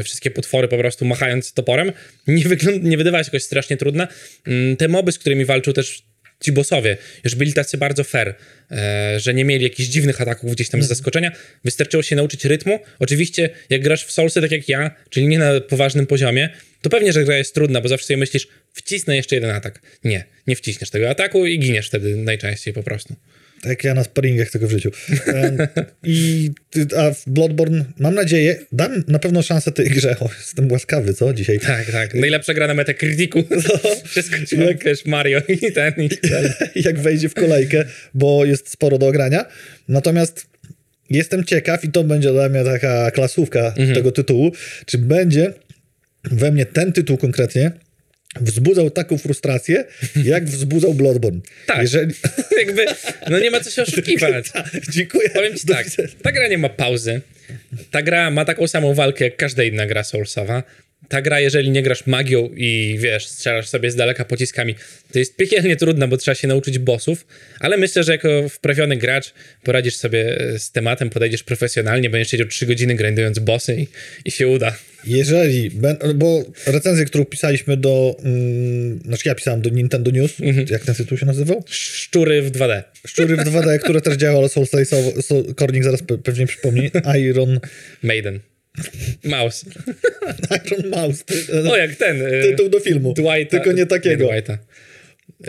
wszystkie 0.05 0.31
potwory 0.31 0.69
po 0.69 0.79
prostu 0.79 1.05
machając 1.05 1.53
toporem, 1.53 1.93
nie, 2.27 2.45
wygląda, 2.45 2.89
nie 2.89 2.97
wydawała 2.97 3.25
się 3.25 3.29
jakoś 3.29 3.43
strasznie 3.43 3.77
trudna. 3.77 4.09
Mm, 4.47 4.77
te 4.77 4.89
moby, 4.89 5.13
z 5.13 5.19
którymi 5.19 5.45
walczył 5.45 5.73
też 5.73 6.03
ci 6.41 6.53
bossowie, 6.53 6.97
już 7.25 7.35
byli 7.35 7.53
tacy 7.53 7.79
bardzo 7.79 8.05
fair, 8.05 8.35
e, 8.71 9.21
że 9.21 9.35
nie 9.35 9.45
mieli 9.45 9.65
jakichś 9.65 9.89
dziwnych 9.89 10.21
ataków 10.21 10.53
gdzieś 10.53 10.69
tam 10.69 10.83
z 10.83 10.89
zaskoczenia. 10.89 11.33
Wystarczyło 11.65 12.03
się 12.03 12.17
nauczyć 12.17 12.45
rytmu. 12.45 12.81
Oczywiście, 12.99 13.51
jak 13.71 13.83
grasz 13.83 14.05
w 14.05 14.13
Soulsy 14.13 14.41
tak 14.41 14.51
jak 14.51 14.69
ja, 14.69 14.91
czyli 15.11 15.27
nie 15.27 15.39
na 15.39 15.61
poważnym 15.61 16.07
poziomie, 16.07 16.49
to 16.83 16.91
pewnie, 16.91 17.13
że 17.13 17.25
gra 17.25 17.37
jest 17.37 17.55
trudna, 17.55 17.81
bo 17.81 17.89
zawsze 17.89 18.07
sobie 18.07 18.17
myślisz, 18.17 18.49
wcisnę 18.73 19.17
jeszcze 19.17 19.35
jeden 19.35 19.51
atak. 19.51 19.81
Nie, 20.05 20.25
nie 20.47 20.57
wciśniesz 20.57 20.91
tego 20.91 21.11
ataku 21.11 21.47
i 21.47 21.59
giniesz 21.59 21.89
wtedy 21.89 22.17
najczęściej 22.17 22.75
po 22.75 22.83
prostu. 22.83 23.17
Tak 23.65 23.71
jak 23.71 23.85
ja 23.85 23.95
na 23.95 24.05
sparingach 24.05 24.51
tego 24.51 24.67
w 24.67 24.71
życiu. 24.71 24.91
I, 26.03 26.51
a 26.97 27.11
w 27.11 27.23
Bloodborne, 27.27 27.85
mam 27.99 28.15
nadzieję, 28.15 28.57
dam 28.73 29.05
na 29.09 29.19
pewno 29.19 29.43
szansę 29.43 29.73
tej 29.73 29.87
grze. 29.91 30.17
O, 30.21 30.31
jestem 30.39 30.73
łaskawy, 30.73 31.15
co 31.15 31.35
dzisiaj? 31.35 31.61
Tak, 31.61 31.91
tak. 31.91 32.15
Najlepsza 32.25 32.55
gra 32.55 32.67
na 32.67 32.75
Metacriticu. 32.75 33.45
Przeskoczyłem, 34.11 34.69
jak 34.69 34.85
wiesz, 34.85 35.07
Mario 35.07 35.41
i 35.49 35.73
ten 35.73 35.95
i 35.99 36.09
ten. 36.09 36.53
jak 36.75 36.99
wejdzie 36.99 37.29
w 37.29 37.35
kolejkę, 37.35 37.85
bo 38.15 38.45
jest 38.45 38.69
sporo 38.69 38.99
do 38.99 39.07
ogrania. 39.07 39.45
Natomiast 39.89 40.47
jestem 41.11 41.45
ciekaw, 41.45 41.85
i 41.85 41.89
to 41.89 42.05
będzie 42.05 42.33
dla 42.33 42.49
mnie 42.49 42.65
taka 42.65 43.11
klasówka 43.11 43.61
Mhm. 43.77 43.95
tego 43.95 44.13
tytułu, 44.13 44.53
czy 44.87 44.99
będzie 44.99 45.53
we 46.25 46.53
mnie 46.53 46.67
ten 46.67 46.93
tytuł 46.93 47.17
konkretnie 47.17 47.71
wzbudzał 48.41 48.91
taką 48.91 49.19
frustrację, 49.19 49.85
jak 50.25 50.45
wzbudzał 50.45 50.95
Bloodborne. 50.95 51.41
Tak. 51.67 51.83
Jeżeli... 51.83 52.15
Jakby, 52.67 52.87
no 53.31 53.39
nie 53.39 53.51
ma 53.51 53.61
co 53.61 53.71
się 53.71 53.83
oszukiwać. 53.83 54.47
Dziękuję. 54.95 55.31
Powiem 55.31 55.55
ci 55.57 55.67
tak, 55.67 55.87
ta 56.23 56.33
gra 56.33 56.49
nie 56.49 56.59
ma 56.59 56.69
pauzy. 56.69 57.21
Ta 57.91 58.03
gra 58.03 58.31
ma 58.31 58.45
taką 58.45 58.67
samą 58.67 58.95
walkę 58.95 59.25
jak 59.25 59.37
każda 59.37 59.63
inna 59.63 59.87
gra 59.87 60.05
Soulsowa. 60.05 60.63
Ta 61.09 61.23
gra, 61.23 61.41
jeżeli 61.41 61.71
nie 61.71 61.83
grasz 61.83 62.07
magią 62.07 62.51
i 62.57 62.97
wiesz, 62.99 63.27
strzelasz 63.27 63.69
sobie 63.69 63.91
z 63.91 63.97
daleka 63.97 64.25
pociskami, 64.25 64.75
to 65.13 65.19
jest 65.19 65.37
piekielnie 65.37 65.77
trudna, 65.77 66.09
bo 66.09 66.17
trzeba 66.17 66.35
się 66.35 66.49
nauczyć 66.49 66.79
bossów, 66.79 67.27
ale 67.61 67.77
myślę, 67.77 68.05
że 68.05 68.13
jako 68.13 68.49
wprawiony 68.49 68.97
gracz 68.97 69.33
poradzisz 69.63 69.97
sobie 69.97 70.39
e, 70.41 70.59
z 70.59 70.71
tematem, 70.71 71.11
podejdziesz 71.11 71.43
profesjonalnie, 71.43 72.11
będziesz 72.11 72.31
siedział 72.31 72.47
3 72.47 72.67
godziny 72.67 72.95
grindując 72.95 73.39
bossy 73.39 73.77
i, 73.81 73.87
i 74.25 74.31
się 74.31 74.49
uda. 74.49 74.77
Jeżeli, 75.07 75.71
bo 76.15 76.45
recenzję, 76.67 77.05
którą 77.05 77.25
pisaliśmy 77.25 77.77
do, 77.77 78.17
mm, 78.25 78.99
znaczy 79.05 79.29
ja 79.29 79.35
pisałem 79.35 79.63
do 79.63 79.71
Nintendo 79.71 80.11
News, 80.11 80.41
Mhm. 80.41 80.67
jak 80.71 80.85
ten 80.85 80.95
tytuł 80.95 81.19
się 81.19 81.27
nazywał? 81.27 81.65
Szczury 81.71 82.43
w 82.43 82.51
2D. 82.51 82.83
Szczury 83.07 83.37
w 83.37 83.41
2D, 83.41 83.79
które 83.79 84.01
też 84.01 84.15
Soul 84.49 84.67
Slice'owo, 84.67 85.23
so, 85.23 85.43
Kornik 85.57 85.85
zaraz 85.85 86.03
pe- 86.03 86.19
pewnie 86.19 86.47
przypomni, 86.47 86.91
Iron, 87.21 87.61
Maiden. 88.03 88.41
Mouse. 89.25 89.67
Iron 90.67 90.91
Mouse, 90.91 91.25
ty, 91.25 91.35
O, 91.71 91.77
jak 91.77 91.95
ten. 91.97 92.23
e, 92.27 92.43
tytuł 92.43 92.69
do 92.69 92.81
filmu, 92.81 93.13
Dwighta, 93.15 93.51
tylko 93.51 93.73
nie 93.73 93.87
takiego. 93.87 94.29
Dwighta. 94.29 94.59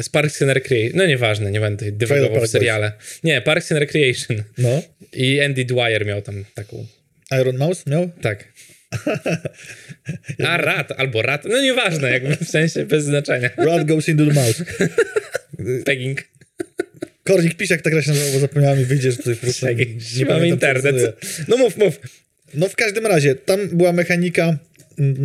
Z 0.01 0.09
Parks 0.09 0.41
and 0.41 0.51
Recreation. 0.51 0.97
No 0.97 1.05
nieważne, 1.05 1.51
nie 1.51 1.59
będę 1.59 1.91
dywagował 1.91 2.35
w 2.35 2.39
Boys. 2.39 2.51
seriale. 2.51 2.91
Nie, 3.23 3.41
Parks 3.41 3.71
and 3.71 3.79
Recreation. 3.79 4.43
No, 4.57 4.81
I 5.13 5.41
Andy 5.41 5.65
Dwyer 5.65 6.05
miał 6.05 6.21
tam 6.21 6.45
taką. 6.55 6.85
Iron 7.41 7.57
Mouse 7.57 7.83
miał? 7.87 8.09
Tak. 8.21 8.53
A 10.47 10.57
rat, 10.57 10.91
albo 10.97 11.21
rat. 11.21 11.45
No 11.45 11.61
nieważne, 11.61 12.11
jakby 12.11 12.35
w 12.35 12.49
sensie 12.49 12.85
bez 12.85 13.03
znaczenia. 13.03 13.49
Rat 13.57 13.85
goes 13.85 14.09
into 14.09 14.25
the 14.25 14.33
mouse. 14.33 14.63
Pegging. 15.85 16.23
Kornik 17.23 17.55
pisze, 17.57 17.73
jak 17.73 17.81
ta 17.81 17.89
gra 17.89 18.01
się 18.01 18.09
nazywa, 18.09 18.31
bo 18.33 18.39
zapomniałem 18.39 18.81
i 18.81 18.85
wyjdzie, 18.85 19.11
że 19.11 19.17
tutaj 19.17 19.35
po 19.35 19.41
prostu 19.41 19.65
nie 20.17 20.25
Mamy 20.25 20.47
internet. 20.47 20.95
No 21.47 21.57
mów, 21.57 21.77
mów. 21.77 21.99
No 22.57 22.69
w 22.69 22.75
każdym 22.75 23.05
razie, 23.05 23.35
tam 23.35 23.67
była 23.67 23.91
mechanika 23.93 24.57
mm, 24.99 25.17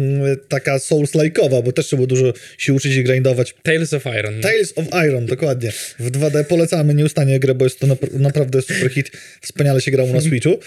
taka 0.49 0.77
Souls-like'owa, 0.79 1.63
bo 1.63 1.73
też 1.73 1.87
trzeba 1.87 1.99
było 1.99 2.07
dużo 2.07 2.33
się 2.59 2.73
uczyć 2.73 2.95
i 2.97 3.05
grindować. 3.05 3.55
Tales 3.63 3.95
of 3.95 4.07
Iron. 4.19 4.41
Tales 4.41 4.73
of 4.77 4.85
Iron, 5.09 5.27
dokładnie. 5.27 5.73
W 5.99 6.11
2D 6.11 6.45
polecamy 6.45 6.95
nieustannie 6.95 7.41
grę, 7.41 7.55
bo 7.55 7.65
jest 7.65 7.81
to 7.81 7.87
napr- 7.87 8.21
naprawdę 8.21 8.63
super 8.63 8.91
hit. 8.91 9.11
Wspaniale 9.41 9.81
się 9.81 9.91
grało 9.91 10.13
na 10.13 10.21
Switchu. 10.21 10.59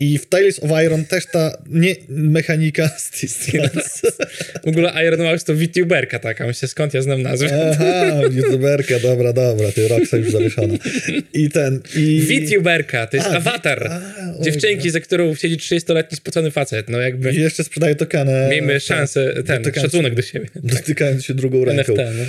I 0.00 0.18
w 0.18 0.26
Tales 0.26 0.62
of 0.62 0.70
Iron 0.84 1.04
też 1.04 1.26
ta 1.26 1.58
nie, 1.68 1.94
mechanika 2.08 2.88
Stillness. 3.26 4.02
W 4.64 4.68
ogóle 4.68 4.92
Iron 5.06 5.22
Mouse 5.22 5.44
to 5.44 5.54
VTuberka 5.54 6.18
taka. 6.18 6.46
Myślę, 6.46 6.68
skąd 6.68 6.94
ja 6.94 7.02
znam 7.02 7.22
nazwę. 7.22 7.70
Aha, 7.72 8.20
youtuberka, 8.32 8.98
dobra, 8.98 9.32
dobra, 9.32 9.72
ty 9.72 9.88
Roxa 9.88 10.16
już 10.16 10.30
zawieszona. 10.30 10.74
I 11.32 11.50
ten, 11.50 11.80
i... 11.96 12.20
VTuberka, 12.20 13.06
to 13.06 13.16
jest 13.16 13.28
A, 13.28 13.36
awatar. 13.36 13.86
a, 13.86 14.42
Dziewczynki, 14.42 14.90
za 14.90 15.00
którą 15.00 15.34
siedzi 15.34 15.56
30-letni 15.56 16.16
spocony 16.16 16.50
facet. 16.50 16.88
No 16.88 17.00
jakby 17.00 17.32
I 17.32 17.40
jeszcze 17.40 17.64
sprzedaje 17.64 17.94
tokenę. 17.94 18.48
miejmy 18.50 18.80
szansę, 18.80 19.42
ten, 19.42 19.64
szacunek 19.74 20.14
do 20.14 20.22
siebie. 20.22 20.46
Dotykając 20.54 21.24
się 21.24 21.34
drugą 21.34 21.64
ręką. 21.64 21.92
NFT, 21.92 22.16
no. 22.18 22.24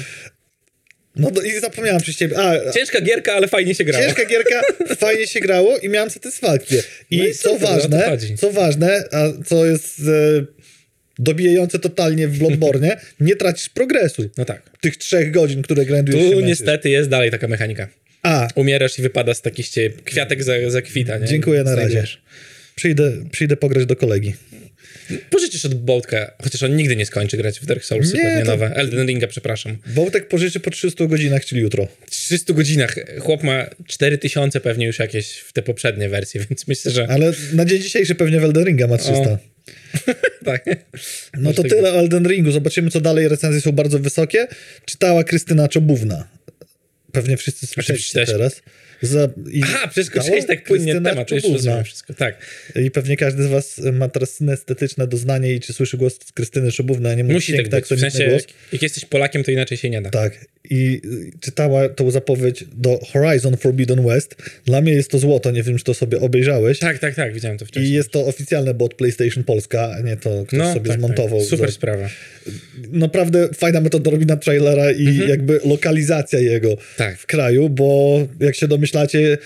No 1.19 1.32
do, 1.32 1.41
i 1.41 1.60
zapomniałem 1.60 2.01
przez 2.01 2.15
ciebie. 2.15 2.38
A, 2.39 2.71
Ciężka 2.71 3.01
gierka, 3.01 3.34
ale 3.34 3.47
fajnie 3.47 3.75
się 3.75 3.84
grało. 3.84 4.06
Ciężka 4.06 4.25
gierka, 4.25 4.62
fajnie 4.95 5.27
się 5.27 5.39
grało 5.39 5.77
i 5.77 5.89
miałem 5.89 6.10
satysfakcję. 6.10 6.84
I 7.12 7.17
No 7.17 7.25
i 7.25 7.34
co 7.34 7.49
super, 7.49 7.69
o 7.69 7.69
to 7.69 7.73
ważne, 7.73 8.17
co 8.38 8.51
ważne, 8.51 9.03
a 9.12 9.43
co 9.45 9.65
jest 9.65 9.99
e, 9.99 10.45
dobijające 11.19 11.80
totalnie 11.80 12.27
w 12.27 12.38
Bloodborne, 12.38 12.97
nie 13.19 13.36
tracisz 13.36 13.69
progresu. 13.69 14.30
No 14.38 14.45
tak. 14.45 14.62
Tych 14.82 14.97
trzech 14.97 15.32
godzin, 15.32 15.62
które 15.62 15.86
grindujesz 15.86 16.30
się 16.30 16.32
Tu 16.32 16.41
niestety 16.41 16.89
jest 16.89 17.10
dalej 17.10 17.32
taka 17.32 17.47
mechanika. 17.47 17.88
A, 18.23 18.47
Umierasz 18.56 18.99
i 18.99 19.01
wypada 19.01 19.34
z 19.34 19.41
takich 19.41 19.67
kwiatek 20.03 20.43
za, 20.43 20.53
za 20.67 20.82
kwita, 20.82 21.17
nie? 21.17 21.27
Dziękuję, 21.27 21.63
na 21.63 21.75
razie. 21.75 21.89
Znajdziesz. 21.89 22.21
przyjdę, 22.75 23.12
przyjdę 23.32 23.58
pograć 23.58 23.86
do 23.86 23.95
kolegi. 23.95 24.34
Pożyczysz 25.30 25.65
od 25.65 25.74
Boltka, 25.74 26.32
chociaż 26.43 26.63
on 26.63 26.76
nigdy 26.76 26.96
nie 26.96 27.06
skończy 27.06 27.38
grać 27.38 27.60
w 27.60 27.65
Dark 27.65 27.84
Souls, 27.84 28.13
Nie, 28.13 28.22
pewnie 28.22 28.46
to- 28.46 28.52
nowe. 28.52 28.76
Elden 28.76 29.08
Ringa, 29.08 29.28
przepraszam. 29.28 29.78
Wołtek 29.86 30.28
pożyczy 30.28 30.60
po 30.60 30.70
300 30.70 31.06
godzinach, 31.06 31.46
czyli 31.46 31.62
jutro. 31.62 31.88
W 32.06 32.12
300 32.12 32.54
godzinach. 32.54 32.96
Chłop 33.20 33.43
ma 33.43 33.70
4000 33.88 34.60
pewnie 34.60 34.86
już 34.86 35.00
jakieś 35.00 35.38
w 35.38 35.54
te 35.54 35.62
poprzednie 35.62 36.10
wersje, 36.10 36.41
więc 36.50 36.67
myślę, 36.67 36.91
że 36.91 37.08
Ale 37.10 37.34
na 37.54 37.65
dzień 37.65 37.82
dzisiejszy 37.82 38.15
pewnie 38.15 38.39
w 38.39 38.43
Elden 38.43 38.65
Ringa 38.65 38.88
ma 38.88 38.98
300. 38.98 39.20
O. 39.22 39.38
tak. 40.46 40.65
No 41.38 41.54
to 41.54 41.62
tak 41.62 41.72
tyle 41.72 41.93
o 41.93 42.00
Elden 42.00 42.28
Ringu. 42.28 42.52
Zobaczymy, 42.52 42.91
co 42.91 43.02
dalej. 43.02 43.28
Recenzje 43.28 43.62
są 43.62 43.72
bardzo 43.72 44.00
wysokie. 44.00 44.48
Czytała 44.86 45.24
Krystyna 45.24 45.67
Czobówna. 45.67 46.28
Pewnie 47.12 47.38
wszyscy 47.38 47.67
słyszeliście 47.67 48.26
teraz. 48.26 48.62
Za, 49.02 49.30
i 49.52 49.62
Aha, 49.64 49.88
przeskoczyłeś 49.88 50.46
tak 50.46 50.64
płynnie 50.64 50.92
Krystyna 50.92 51.10
temat, 51.10 51.32
już 51.32 51.44
rozumiem 51.44 51.84
wszystko. 51.84 52.14
Tak. 52.14 52.36
I 52.76 52.92
pewnie 52.92 53.18
każdy 53.18 53.44
z 53.44 53.48
was 53.48 53.82
ma 53.94 54.10
teraz 54.10 54.34
synestetyczne 54.34 55.08
doznanie 55.08 55.54
i 55.54 55.60
czy 55.60 55.74
słyszy 55.74 55.98
głos 55.98 56.20
Krystyny 56.34 56.72
Czobówna, 56.72 57.10
a 57.10 57.14
nie 57.14 57.24
mówi 57.24 57.36
Musi 57.36 57.52
tak 57.52 57.62
piękny, 57.62 57.80
być. 57.80 57.86
W 57.86 58.00
sensie, 58.00 58.30
głos. 58.30 58.44
jak 58.74 58.82
jesteś 58.82 59.06
Polakiem, 59.06 59.44
to 59.44 59.52
inaczej 59.52 59.78
się 59.78 59.90
nie 59.90 60.02
da. 60.02 60.10
Tak. 60.10 60.46
I 60.69 61.01
y, 61.06 61.32
czytała 61.39 61.89
tą 61.89 62.12
zapowiedź 62.12 62.65
do 62.75 62.99
Horizon 63.13 63.58
Forbidden 63.58 64.06
West. 64.08 64.36
Dla 64.65 64.82
mnie 64.82 64.93
jest 64.93 65.12
to 65.12 65.19
złoto, 65.19 65.51
nie 65.51 65.63
wiem, 65.63 65.77
czy 65.77 65.84
to 65.84 65.93
sobie 65.93 66.19
obejrzałeś. 66.19 66.80
Tak, 66.80 66.99
tak, 66.99 67.15
tak, 67.15 67.34
widziałem 67.34 67.58
to 67.58 67.65
wcześniej. 67.65 67.91
I 67.91 67.95
jest 67.95 68.10
to 68.12 68.25
oficjalne, 68.25 68.73
bo 68.73 68.86
od 68.86 68.93
PlayStation 68.93 69.43
Polska, 69.43 69.91
a 69.97 70.01
nie 70.01 70.17
to 70.17 70.45
ktoś 70.47 70.73
sobie 70.73 70.89
tak, 70.89 70.99
zmontował. 70.99 71.39
Tak. 71.39 71.47
Super 71.49 71.69
za- 71.69 71.75
sprawa. 71.75 72.10
Naprawdę 72.91 73.47
fajna 73.53 73.82
metodologina 73.82 74.38
trailera 74.38 74.91
i 74.91 75.17
jakby 75.30 75.60
lokalizacja 75.65 76.39
jego 76.39 76.69
Mhm. 76.69 76.88
Tak. 76.97 77.17
w 77.17 77.25
kraju, 77.25 77.69
bo 77.69 78.19
jak 78.39 78.56
się 78.56 78.67
domyślacie, 78.67 79.38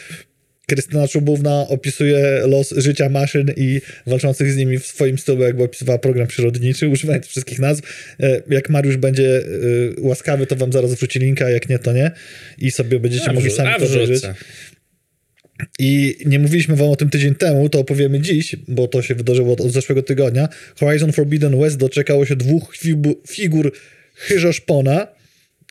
Krystyna 0.72 1.08
Czubówna 1.08 1.68
opisuje 1.68 2.42
los 2.46 2.74
życia 2.78 3.10
maszyn 3.10 3.52
i 3.58 3.82
walczących 4.08 4.52
z 4.52 4.58
nimi 4.58 4.80
w 4.80 4.86
swoim 4.86 5.18
stylu, 5.18 5.44
jakby 5.44 5.64
opisywała 5.64 6.00
program 6.00 6.28
przyrodniczy, 6.28 6.88
używając 6.88 7.26
wszystkich 7.26 7.60
nazw. 7.60 7.84
E, 8.20 8.42
Jak 8.50 8.70
Mariusz 8.70 8.98
będzie 8.98 9.38
e, 9.38 9.42
łaskawy, 10.00 10.48
to 10.48 10.56
wam 10.56 10.72
zaraz 10.72 10.94
wrzuci 10.94 11.20
linka, 11.20 11.50
jak 11.50 11.70
nie, 11.70 11.80
to 11.80 11.94
nie. 11.94 12.12
I 12.58 12.72
sobie 12.72 13.00
będziecie 13.00 13.30
A, 13.30 13.34
mogli 13.34 13.52
sami 13.52 13.70
to 13.80 13.86
obejrzeć. 13.86 14.24
I 15.80 16.16
nie 16.26 16.40
mówiliśmy 16.40 16.76
wam 16.76 16.90
o 16.90 16.96
tym 16.96 17.10
tydzień 17.10 17.36
temu, 17.36 17.70
to 17.70 17.80
opowiemy 17.80 18.20
dziś, 18.20 18.56
bo 18.68 18.88
to 18.88 19.02
się 19.02 19.16
wydarzyło 19.16 19.54
od, 19.54 19.72
zeszłego 19.72 20.04
tygodnia. 20.04 20.50
Horizon 20.80 21.12
Forbidden 21.12 21.60
West 21.60 21.78
doczekało 21.78 22.26
się 22.26 22.36
dwóch 22.36 22.74
figur 23.28 23.72
chyżoszpona. 24.16 25.08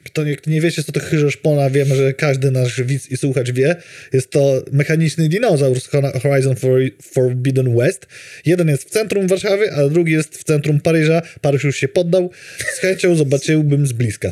Kto 0.05 0.25
nie, 0.25 0.37
nie 0.47 0.61
wiecie, 0.61 0.83
co 0.83 0.93
to 0.93 1.01
chyżoszpona, 1.01 1.71
wiemy, 1.71 1.97
że 1.97 2.15
każdy 2.15 2.51
nasz 2.51 2.83
widz 2.83 3.11
i 3.11 3.17
słuchacz 3.17 3.51
wie. 3.51 3.77
Jest 4.13 4.31
to 4.31 4.63
mechaniczny 4.73 5.29
dinozaur 5.29 5.81
z 5.81 5.89
Horizon 6.23 6.57
For, 6.57 6.81
Forbidden 7.03 7.77
West. 7.77 8.07
Jeden 8.47 8.69
jest 8.69 8.85
w 8.85 8.91
centrum 8.91 9.27
Warszawy, 9.27 9.73
a 9.73 9.89
drugi 9.89 10.13
jest 10.13 10.37
w 10.37 10.45
centrum 10.45 10.81
Paryża. 10.81 11.23
Paryż 11.41 11.65
już 11.65 11.77
się 11.77 11.89
poddał. 11.89 12.31
Z 12.75 12.79
chęcią 12.79 13.15
zobaczyłbym 13.15 13.87
z 13.87 13.93
bliska. 13.93 14.31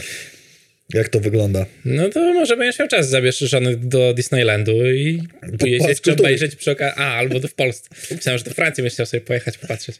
Jak 0.94 1.08
to 1.08 1.20
wygląda? 1.20 1.66
No 1.84 2.08
to 2.08 2.34
może 2.34 2.56
będziesz 2.56 2.78
miał 2.78 2.88
czas, 2.88 3.08
zabierz 3.08 3.38
żonę 3.38 3.76
do 3.76 4.14
Disneylandu 4.14 4.90
i 4.92 5.22
czy 5.42 5.78
kultury. 5.78 6.16
obejrzeć 6.18 6.56
przy 6.56 6.70
okazji. 6.70 6.94
A, 7.02 7.14
albo 7.14 7.40
to 7.40 7.48
w 7.48 7.54
Polsce. 7.54 7.88
Myślałem, 8.10 8.38
że 8.38 8.44
do 8.44 8.50
Francji 8.50 8.82
będziesz 8.82 8.94
chciał 8.94 9.06
sobie 9.06 9.20
pojechać, 9.20 9.58
popatrzeć. 9.58 9.96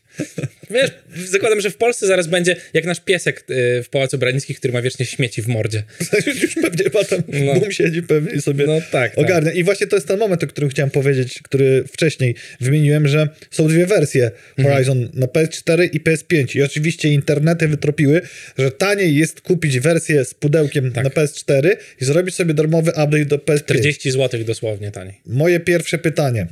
Wiesz, 0.71 0.91
zakładam, 1.27 1.61
że 1.61 1.71
w 1.71 1.77
Polsce 1.77 2.07
zaraz 2.07 2.27
będzie 2.27 2.57
jak 2.75 2.85
nasz 2.85 3.01
piesek 3.01 3.45
y, 3.51 3.83
w 3.83 3.89
Pałacu 3.89 4.19
Branickich, 4.19 4.59
który 4.59 4.73
ma 4.73 4.83
wiecznie 4.83 5.07
śmieci 5.07 5.43
w 5.43 5.49
mordzie. 5.49 5.83
Już 6.43 6.55
pewnie 6.55 6.85
ma 6.95 7.05
tam, 7.05 7.23
No. 7.29 7.55
bum 7.55 7.73
siedzi 7.73 8.03
pewnie 8.03 8.33
i 8.33 8.43
sobie 8.43 8.67
No 8.67 8.81
tak, 8.81 8.91
tak. 8.91 9.19
ogarnia. 9.19 9.53
I 9.53 9.65
właśnie 9.65 9.87
to 9.87 9.97
jest 9.97 10.09
ten 10.09 10.19
moment, 10.19 10.45
o 10.45 10.47
którym 10.47 10.71
chciałem 10.71 10.91
powiedzieć, 10.91 11.41
który 11.43 11.85
wcześniej 11.93 12.35
wymieniłem, 12.61 13.09
że 13.09 13.29
są 13.51 13.69
dwie 13.69 13.87
wersje 13.87 14.31
Mhm. 14.59 14.75
Horizon 14.75 15.09
na 15.15 15.27
PS4 15.27 15.89
i 15.93 16.01
PS5. 16.01 16.57
I 16.57 16.63
oczywiście 16.63 17.09
internety 17.09 17.69
wytropiły, 17.69 18.21
że 18.59 18.71
taniej 18.71 19.17
jest 19.17 19.41
kupić 19.41 19.81
wersję 19.81 20.25
z 20.25 20.35
pudełkiem 20.35 20.78
Tak. 20.83 21.05
na 21.05 21.11
PS4 21.11 21.77
i 22.01 22.05
zrobić 22.05 22.35
sobie 22.35 22.55
darmowy 22.55 22.91
update 22.91 23.25
do 23.25 23.37
PS5. 23.37 23.65
40 23.65 24.11
zł 24.11 24.45
dosłownie 24.45 24.91
taniej. 24.91 25.21
Moje 25.27 25.61
pierwsze 25.61 25.99
pytanie. 25.99 26.47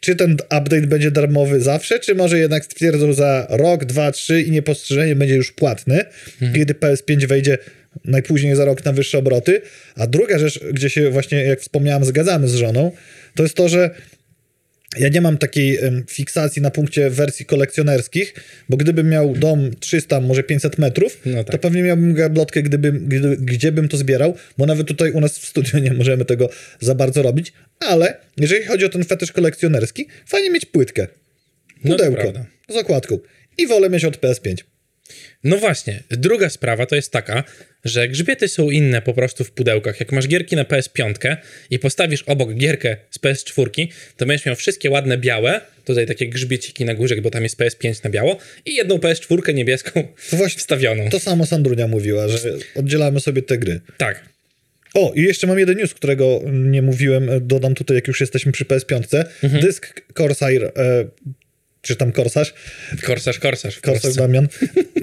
Czy 0.00 0.16
ten 0.16 0.32
update 0.32 0.86
będzie 0.86 1.10
darmowy 1.10 1.60
zawsze, 1.60 1.98
czy 1.98 2.14
może 2.14 2.38
jednak 2.38 2.64
stwierdzą 2.64 3.12
za 3.12 3.46
rok, 3.50 3.84
dwa, 3.84 4.12
trzy 4.12 4.42
i 4.42 4.50
niepostrzeżenie 4.50 5.16
będzie 5.16 5.34
już 5.34 5.52
płatny, 5.52 6.04
kiedy 6.54 6.74
PS5 6.74 7.26
wejdzie 7.26 7.58
najpóźniej 8.04 8.56
za 8.56 8.64
rok 8.64 8.84
na 8.84 8.92
wyższe 8.92 9.18
obroty? 9.18 9.60
A 9.96 10.06
druga 10.06 10.38
rzecz, 10.38 10.60
gdzie 10.72 10.90
się 10.90 11.10
właśnie, 11.10 11.44
jak 11.44 11.60
wspomniałem, 11.60 12.04
zgadzamy 12.04 12.48
z 12.48 12.54
żoną, 12.54 12.92
to 13.34 13.42
jest 13.42 13.54
to, 13.54 13.68
że 13.68 13.90
ja 14.98 15.08
nie 15.08 15.20
mam 15.20 15.38
takiej 15.38 15.78
fiksacji 16.08 16.62
na 16.62 16.70
punkcie 16.70 17.10
wersji 17.10 17.46
kolekcjonerskich, 17.46 18.34
bo 18.68 18.76
gdybym 18.76 19.08
miał 19.08 19.34
dom 19.34 19.70
300, 19.80 20.20
może 20.20 20.42
500 20.42 20.78
metrów, 20.78 21.18
No 21.26 21.44
to 21.44 21.52
tak. 21.52 21.60
pewnie 21.60 21.82
miałbym 21.82 22.14
gablotkę, 22.14 22.62
gdybym, 22.62 23.08
gdy, 23.08 23.36
gdzie 23.36 23.72
bym 23.72 23.88
to 23.88 23.96
zbierał, 23.96 24.34
bo 24.58 24.66
nawet 24.66 24.86
tutaj 24.86 25.12
u 25.12 25.20
nas 25.20 25.38
w 25.38 25.46
studiu 25.46 25.78
nie 25.78 25.92
możemy 25.92 26.24
tego 26.24 26.48
za 26.80 26.94
bardzo 26.94 27.22
robić, 27.22 27.52
ale 27.80 28.16
jeżeli 28.36 28.64
chodzi 28.64 28.84
o 28.84 28.88
ten 28.88 29.04
fetysz 29.04 29.32
kolekcjonerski, 29.32 30.06
fajnie 30.26 30.50
mieć 30.50 30.66
płytkę, 30.66 31.06
No 31.84 31.90
to 31.90 31.96
pudełko 32.04 32.20
prawda. 32.22 32.46
z 32.68 32.76
okładką 32.76 33.18
i 33.58 33.66
wolę 33.66 33.90
mieć 33.90 34.04
od 34.04 34.16
PS5. 34.20 34.54
No 35.44 35.56
właśnie, 35.56 36.02
druga 36.10 36.50
sprawa 36.50 36.86
to 36.86 36.96
jest 36.96 37.12
taka, 37.12 37.44
że 37.84 38.08
grzbiety 38.08 38.48
są 38.48 38.70
inne 38.70 39.02
po 39.02 39.14
prostu 39.14 39.44
w 39.44 39.50
pudełkach. 39.50 40.00
Jak 40.00 40.12
masz 40.12 40.28
gierki 40.28 40.56
na 40.56 40.64
PS5 40.64 41.36
i 41.70 41.78
postawisz 41.78 42.22
obok 42.22 42.54
gierkę 42.54 42.96
z 43.10 43.18
PS4, 43.18 43.86
to 44.16 44.26
będziesz 44.26 44.46
miał 44.46 44.56
wszystkie 44.56 44.90
ładne 44.90 45.18
białe, 45.18 45.60
tutaj 45.84 46.06
takie 46.06 46.28
grzbieciki 46.28 46.84
na 46.84 46.94
górze, 46.94 47.16
bo 47.16 47.30
tam 47.30 47.42
jest 47.42 47.58
PS5 47.60 48.04
na 48.04 48.10
biało 48.10 48.38
i 48.66 48.74
jedną 48.74 48.96
PS4 48.96 49.54
niebieską 49.54 50.08
To 50.30 50.36
właśnie 50.40 50.58
wstawioną. 50.58 51.10
to 51.10 51.20
samo 51.20 51.46
Sandrunia 51.46 51.86
mówiła, 51.86 52.28
że 52.28 52.38
oddzielamy 52.74 53.20
sobie 53.20 53.42
te 53.42 53.58
gry. 53.58 53.80
Tak. 53.96 54.30
O, 54.94 55.12
i 55.16 55.22
jeszcze 55.22 55.46
mam 55.46 55.58
jeden 55.58 55.78
news, 55.78 55.94
którego 55.94 56.40
nie 56.52 56.82
mówiłem, 56.82 57.30
dodam 57.40 57.74
tutaj, 57.74 57.94
jak 57.94 58.08
już 58.08 58.20
jesteśmy 58.20 58.52
przy 58.52 58.64
PS5. 58.64 59.24
Mhm. 59.42 59.62
Dysk 59.62 60.02
Corsair, 60.14 60.64
e, 60.64 61.04
czy 61.82 61.96
tam 61.96 62.12
Korsarz, 63.02 63.38
korsarz. 63.38 63.74
Corsair 63.80 64.02
Polsce. 64.02 64.20
Damian, 64.20 64.48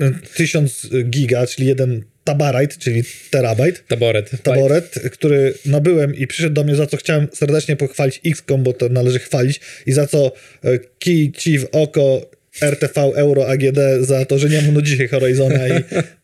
e, 0.01 0.11
1000 0.35 0.87
giga, 1.09 1.47
czyli 1.47 1.67
jeden 1.67 2.03
tabarajt, 2.23 2.77
czyli 2.77 3.03
terabajt. 3.29 3.87
Taboret. 3.87 4.31
Taboret, 4.43 4.95
który 5.11 5.53
nabyłem 5.65 6.15
i 6.15 6.27
przyszedł 6.27 6.53
do 6.53 6.63
mnie, 6.63 6.75
za 6.75 6.87
co 6.87 6.97
chciałem 6.97 7.27
serdecznie 7.33 7.75
pochwalić 7.75 8.21
XCOM, 8.25 8.63
bo 8.63 8.73
to 8.73 8.89
należy 8.89 9.19
chwalić 9.19 9.61
i 9.85 9.91
za 9.91 10.07
co 10.07 10.31
e, 10.63 10.79
kij 10.99 11.31
ci 11.31 11.59
w 11.59 11.67
oko 11.71 12.29
RTV 12.61 13.01
Euro 13.15 13.47
AGD 13.47 13.79
za 14.01 14.25
to, 14.25 14.39
że 14.39 14.49
nie 14.49 14.61
mu 14.61 14.71
nudzi 14.71 15.07
Horizona 15.07 15.67
i 15.67 15.71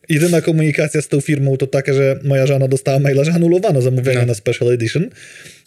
jedyna 0.14 0.40
komunikacja 0.40 1.02
z 1.02 1.08
tą 1.08 1.20
firmą 1.20 1.56
to 1.56 1.66
taka, 1.66 1.94
że 1.94 2.18
moja 2.22 2.46
żona 2.46 2.68
dostała 2.68 2.98
maila, 2.98 3.24
że 3.24 3.32
anulowano 3.32 3.82
zamówienie 3.82 4.18
No. 4.20 4.26
na 4.26 4.34
Special 4.34 4.70
Edition, 4.70 5.10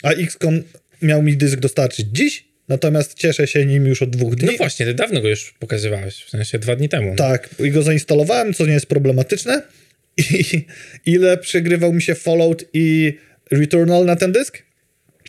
a 0.03 0.11
XCOM 0.11 0.63
miał 1.01 1.23
mi 1.23 1.37
dysk 1.37 1.59
dostarczyć 1.59 2.07
dziś, 2.11 2.46
natomiast 2.67 3.13
cieszę 3.13 3.47
się 3.47 3.65
nim 3.65 3.85
już 3.85 4.01
od 4.01 4.09
dwóch 4.09 4.35
dni. 4.35 4.47
No 4.51 4.57
właśnie, 4.57 4.85
ty 4.85 4.93
dawno 4.93 5.21
go 5.21 5.29
już 5.29 5.53
pokazywałeś, 5.59 6.23
w 6.23 6.29
sensie 6.29 6.59
dwa 6.59 6.75
dni 6.75 6.89
temu. 6.89 7.15
Tak, 7.15 7.49
i 7.59 7.71
go 7.71 7.83
zainstalowałem, 7.83 8.53
co 8.53 8.65
nie 8.65 8.73
jest 8.73 8.85
problematyczne. 8.85 9.61
I 10.17 10.65
ile 11.05 11.37
przegrywał 11.37 11.93
mi 11.93 12.01
się 12.01 12.15
Fallout 12.15 12.63
i 12.73 13.13
Returnal 13.51 14.05
na 14.05 14.15
ten 14.15 14.31
dysk? 14.31 14.63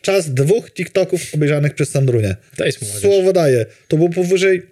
Czas 0.03 0.35
dwóch 0.35 0.71
TikToków 0.71 1.35
obejrzanych 1.35 1.75
przez 1.75 1.89
Sandrunię. 1.89 2.37
To 2.57 2.67
jest 2.67 2.83
młodzież. 2.83 3.01
Słowo 3.01 3.33
daję. 3.33 3.67
To 3.89 3.97
było 3.97 4.09
powyżej 4.09 4.63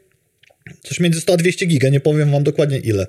coś 0.83 1.01
między 1.01 1.21
100 1.21 1.33
a 1.33 1.37
200 1.37 1.67
giga, 1.67 1.89
nie 1.89 2.01
powiem 2.01 2.31
wam 2.31 2.45
dokładnie 2.45 2.79
ile. 2.79 3.07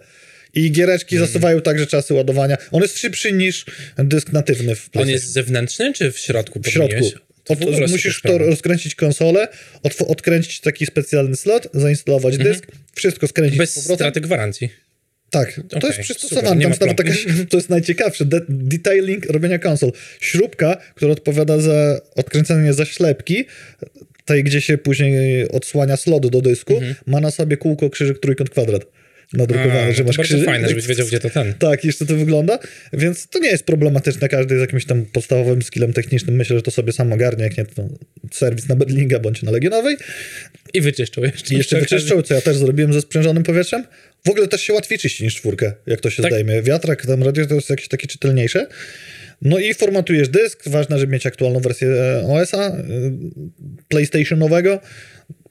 I 0.54 0.72
giereczki 0.72 1.15
Mhm. 1.15 1.28
zasuwają 1.28 1.62
także 1.62 1.88
czasy 1.88 2.13
ładowania. 2.13 2.58
On 2.72 2.82
jest 2.82 2.98
szybszy 2.98 3.32
niż 3.34 3.65
dysk 3.98 4.32
natywny 4.34 4.76
w 4.76 4.86
On 4.86 4.89
PlayStation. 4.91 5.10
jest 5.10 5.32
zewnętrzny 5.32 5.93
czy 5.93 6.12
w 6.12 6.20
środku? 6.20 6.60
w 6.63 6.67
środku. 6.67 7.12
To 7.48 7.54
ogóle 7.54 7.88
musisz 7.88 8.22
to 8.22 8.38
rozkręcić 8.38 8.96
konsolę, 8.96 9.48
odkręcić 10.08 10.60
taki 10.62 10.86
specjalny 10.86 11.36
slot, 11.36 11.68
zainstalować 11.74 12.38
dysk, 12.38 12.68
wszystko 12.96 13.28
skręcić 13.28 13.54
Mhm. 13.54 13.64
Bez 13.68 13.72
z 13.72 13.76
powrotem. 13.76 13.98
straty 14.06 14.22
gwarancji. 14.22 14.70
Tak, 15.30 15.62
to 15.70 15.78
Okej, 15.78 15.88
jest 15.90 16.00
przystosowane. 16.00 16.50
Tam 16.50 16.60
nawet 16.60 16.98
taka, 16.98 17.14
to 17.50 17.58
jest 17.58 17.70
najciekawsze, 17.70 18.26
de- 18.26 18.46
detailing 18.50 19.26
robienia 19.26 19.60
konsol. 19.60 19.92
Śrubka, 20.20 20.78
która 20.96 21.12
odpowiada 21.12 21.60
za 21.60 22.02
odkręcenie 22.16 22.74
zaślepki, 22.74 23.46
tej, 24.26 24.44
gdzie 24.44 24.62
się 24.62 24.78
później 24.78 25.48
odsłania 25.50 25.98
slot 25.98 26.28
do 26.28 26.42
dysku, 26.42 26.82
ma 27.06 27.20
na 27.20 27.32
sobie 27.32 27.58
kółko, 27.58 27.90
krzyżyk, 27.90 28.20
trójkąt, 28.20 28.50
kwadrat 28.50 28.86
nadrukowany, 29.34 29.72
Mhm. 29.80 29.90
A, 29.90 29.92
że 29.92 29.98
to 30.04 30.08
masz 30.08 30.18
bardzo 30.18 30.30
krzyżyk. 30.30 30.46
fajne, 30.46 30.70
żebyś 30.70 30.88
wiedział, 30.88 31.08
gdzie 31.08 31.20
to 31.20 31.30
ten. 31.30 31.54
Tak, 31.54 31.84
jeszcze 31.86 32.06
to 32.06 32.16
wygląda, 32.16 32.60
więc 32.94 33.28
to 33.28 33.40
nie 33.40 33.50
jest 33.50 33.63
problematyczne. 33.63 34.30
Każdy 34.30 34.58
z 34.58 34.62
jakimś 34.62 34.86
tam 34.86 35.06
podstawowym 35.06 35.62
skillem 35.62 35.94
technicznym 35.94 36.36
myślę, 36.36 36.56
że 36.56 36.62
to 36.62 36.72
sobie 36.72 36.92
sam 36.94 37.13
ogarnia, 37.13 37.44
jak 37.44 37.58
nie 37.58 37.66
to 37.66 37.90
serwis 38.32 38.68
na 38.68 38.76
Bedlinga 38.76 39.20
bądź 39.20 39.44
na 39.44 39.52
Legionowej. 39.52 39.98
I 40.74 40.82
wyczyszczą 40.82 41.22
jeszcze. 41.22 41.54
I 41.54 41.58
jeszcze 41.58 41.80
wyczyszczał, 41.80 42.22
co 42.22 42.34
ja 42.34 42.42
też 42.42 42.58
zrobiłem 42.58 42.94
ze 42.94 43.02
sprzężonym 43.02 43.44
powietrzem. 43.44 43.84
W 44.26 44.30
ogóle 44.30 44.48
też 44.48 44.62
się 44.62 44.74
łatwiej 44.74 44.98
czyści 45.00 45.24
niż 45.24 45.36
czwórkę, 45.36 45.74
jak 45.88 46.02
to 46.02 46.10
się 46.10 46.24
Tak. 46.24 46.32
zdejmie. 46.32 46.62
Wiatrak, 46.62 47.06
tam 47.06 47.24
radio 47.24 47.46
to 47.46 47.56
jest 47.56 47.70
jakieś 47.70 47.88
takie 47.88 48.08
czytelniejsze. 48.08 48.68
No 49.42 49.60
i 49.60 49.74
formatujesz 49.74 50.30
dysk. 50.30 50.70
Ważne, 50.70 51.00
żeby 51.00 51.13
mieć 51.13 51.26
aktualną 51.26 51.60
wersję 51.60 51.88
e, 51.88 52.24
OS-a, 52.28 52.68
y, 52.70 52.82
PlayStationowego. 53.88 54.80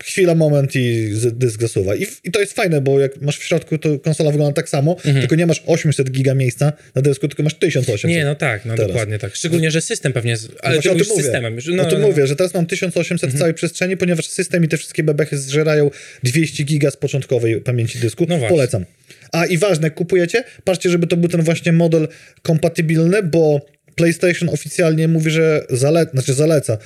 Chwila, 0.04 0.34
moment 0.34 0.76
i 0.76 1.10
dysk 1.32 1.60
zasuwa. 1.60 1.94
I, 1.96 2.06
I 2.24 2.30
to 2.30 2.40
jest 2.40 2.52
fajne, 2.52 2.80
bo 2.80 3.00
jak 3.00 3.20
masz 3.20 3.38
w 3.38 3.44
środku, 3.44 3.78
to 3.78 3.98
konsola 3.98 4.30
wygląda 4.30 4.54
tak 4.54 4.68
samo, 4.68 4.96
tylko 5.20 5.36
nie 5.36 5.46
masz 5.46 5.62
800 5.66 6.10
giga 6.10 6.34
miejsca 6.34 6.72
na 6.94 7.02
dysku, 7.02 7.28
tylko 7.28 7.42
masz 7.42 7.54
1800. 7.54 8.04
Mhm. 8.04 8.14
Nie, 8.14 8.24
no 8.24 8.34
tak, 8.34 8.64
no 8.64 8.74
Teraz. 8.74 8.88
dokładnie 8.88 9.18
tak. 9.18 9.34
Szczególnie, 9.34 9.70
że 9.70 9.80
system 9.80 10.12
pewnie. 10.12 10.36
Z... 10.36 10.48
Ale 10.62 10.74
Właśnie 10.74 10.90
ty 10.90 11.08
mówię. 11.08 11.22
systemem. 11.22 11.56
No, 11.66 11.74
no, 11.76 11.82
o 11.82 11.86
tym 11.86 12.00
no, 12.00 12.06
mówię, 12.06 12.26
że 12.26 12.36
teraz 12.36 12.54
mam 12.54 12.66
1800 12.66 13.30
w 13.30 13.38
całej 13.38 13.54
przestrzeni, 13.54 13.96
ponieważ 13.96 14.28
system 14.28 14.64
i 14.64 14.68
te 14.68 14.76
wszystkie 14.76 15.02
bebechy 15.02 15.38
zżerają 15.38 15.90
200 16.22 16.64
giga 16.64 16.90
z 16.90 16.96
początkowej 16.96 17.60
pamięci 17.60 17.98
dysku. 17.98 18.26
No 18.28 18.38
właśnie. 18.38 18.56
Polecam. 18.56 18.84
A 19.32 19.46
i 19.46 19.58
ważne, 19.58 19.90
kupujecie, 19.90 20.44
patrzcie, 20.64 20.90
żeby 20.90 21.06
to 21.06 21.16
był 21.16 21.28
ten 21.28 21.42
właśnie 21.42 21.72
model 21.72 22.08
kompatybilny, 22.42 23.22
bo 23.22 23.66
PlayStation 23.94 24.48
oficjalnie 24.48 25.08
mówi, 25.08 25.30
że 25.30 25.64
zale 25.70 26.06
znaczy 26.12 26.34
zaleca, 26.34 26.78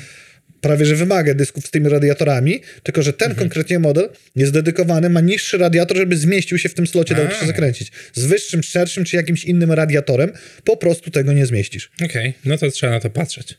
prawie 0.60 0.86
że 0.86 0.96
wymaga 0.96 1.34
dysków 1.34 1.66
z 1.66 1.70
tymi 1.70 1.88
radiatorami, 1.88 2.60
tylko 2.82 3.02
że 3.02 3.12
ten 3.12 3.30
Mhm. 3.30 3.48
konkretnie 3.48 3.78
model 3.78 4.08
jest 4.36 4.52
dedykowany, 4.52 5.10
ma 5.10 5.20
niższy 5.20 5.58
radiator, 5.58 5.96
żeby 5.96 6.16
zmieścił 6.16 6.58
się 6.58 6.68
w 6.68 6.74
tym 6.74 6.86
slocie, 6.86 7.14
dało 7.14 7.30
się 7.30 7.46
zakręcić. 7.46 7.92
Z 8.14 8.24
wyższym, 8.24 8.62
szerszym 8.62 9.04
czy 9.04 9.16
jakimś 9.16 9.44
innym 9.44 9.72
radiatorem 9.72 10.32
po 10.64 10.76
prostu 10.76 11.10
tego 11.10 11.32
nie 11.32 11.46
zmieścisz. 11.46 11.90
Okej, 12.04 12.34
no 12.44 12.58
to 12.58 12.70
trzeba 12.70 12.92
na 12.92 13.00
to 13.00 13.10
patrzeć. 13.10 13.58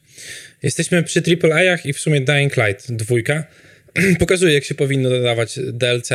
Jesteśmy 0.64 1.04
przy 1.04 1.22
AAA-ach 1.44 1.86
i 1.86 1.94
w 1.94 2.00
sumie 2.00 2.22
Dying 2.22 2.58
Light 2.58 2.92
dwójka 2.92 3.44
pokazuje, 4.20 4.54
jak 4.54 4.64
się 4.64 4.76
powinno 4.76 5.10
dodawać 5.10 5.60
DLC, 5.74 6.10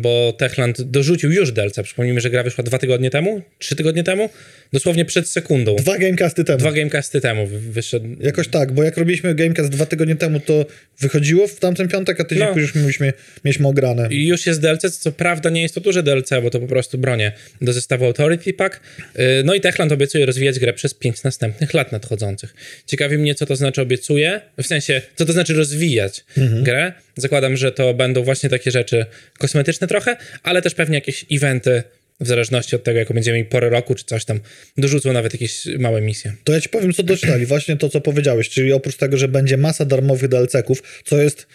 bo 0.00 0.32
Techland 0.38 0.82
dorzucił 0.82 1.30
już 1.32 1.52
DLC. 1.52 1.74
Przypomnijmy, 1.82 2.20
że 2.20 2.30
gra 2.30 2.42
wyszła 2.42 2.64
dwa 2.64 2.78
tygodnie 2.78 3.10
temu, 3.10 3.42
trzy 3.58 3.76
tygodnie 3.76 4.04
temu, 4.04 4.30
dosłownie 4.72 5.04
przed 5.04 5.28
sekundą. 5.28 5.76
Dwa 5.76 5.98
gamecasty 5.98 6.44
temu. 6.44 6.58
Dwa 6.58 6.72
gamecasty 6.72 7.20
temu 7.20 7.46
wy- 7.46 7.58
wyszedł. 7.58 8.06
Jakoś 8.20 8.48
tak, 8.48 8.72
bo 8.72 8.82
jak 8.82 8.96
robiliśmy 8.96 9.34
Gamecast 9.34 9.70
dwa 9.70 9.86
tygodnie 9.86 10.16
temu, 10.16 10.40
to 10.40 10.66
wychodziło 11.00 11.46
w 11.48 11.58
tamten 11.58 11.88
piątek, 11.88 12.20
a 12.20 12.24
tydzień 12.24 12.44
No. 12.44 12.52
później 12.52 12.62
już 12.66 12.74
mieliśmy, 12.74 13.12
mieliśmy 13.44 13.68
ograne. 13.68 14.08
I 14.10 14.26
już 14.26 14.46
jest 14.46 14.60
DLC, 14.60 14.98
co 14.98 15.12
prawda 15.12 15.50
nie 15.50 15.62
jest 15.62 15.74
to 15.74 15.80
duże 15.80 16.02
DLC, 16.02 16.30
bo 16.42 16.50
to 16.50 16.60
po 16.60 16.66
prostu 16.66 16.98
bronie 16.98 17.32
do 17.60 17.72
zestawu 17.72 18.04
Authority 18.04 18.52
Pack. 18.52 18.80
Yy, 19.18 19.24
No 19.44 19.54
i 19.54 19.60
Techland 19.60 19.92
obiecuje 19.92 20.26
rozwijać 20.26 20.58
grę 20.58 20.72
przez 20.72 20.94
pięć 20.94 21.22
następnych 21.22 21.74
lat 21.74 21.92
nadchodzących. 21.92 22.54
Ciekawi 22.86 23.18
mnie, 23.18 23.34
co 23.34 23.46
to 23.46 23.56
znaczy 23.56 23.82
obiecuje, 23.82 24.40
w 24.62 24.66
sensie, 24.66 25.02
co 25.16 25.24
to 25.26 25.32
znaczy 25.32 25.54
rozwijać 25.54 26.24
grę. 26.62 26.92
Zakładam, 27.16 27.56
że 27.56 27.72
to 27.72 27.94
będą 27.94 28.22
właśnie 28.22 28.48
takie 28.50 28.70
rzeczy 28.70 29.06
kosmetyczne 29.38 29.86
trochę, 29.86 30.16
ale 30.42 30.62
też 30.62 30.74
pewnie 30.74 30.94
jakieś 30.94 31.26
eventy, 31.32 31.82
w 32.20 32.26
zależności 32.26 32.76
od 32.76 32.84
tego, 32.84 32.98
jaką 32.98 33.14
będziemy 33.14 33.38
mieli 33.38 33.48
porę 33.50 33.68
roku, 33.70 33.94
czy 33.94 34.04
coś 34.04 34.24
tam, 34.24 34.40
dorzucą 34.78 35.12
nawet 35.12 35.32
jakieś 35.32 35.66
małe 35.78 36.00
misje. 36.00 36.32
To 36.44 36.52
ja 36.52 36.60
ci 36.60 36.68
powiem, 36.68 36.92
co 36.92 37.02
doczytali. 37.02 37.46
Właśnie 37.46 37.76
to, 37.76 37.88
co 37.88 38.00
powiedziałeś, 38.00 38.48
czyli 38.48 38.72
oprócz 38.72 38.96
tego, 38.96 39.16
że 39.16 39.28
będzie 39.28 39.56
masa 39.56 39.84
darmowych 39.84 40.28
DLC-ków, 40.30 40.82
co 41.04 41.22
jest 41.22 41.46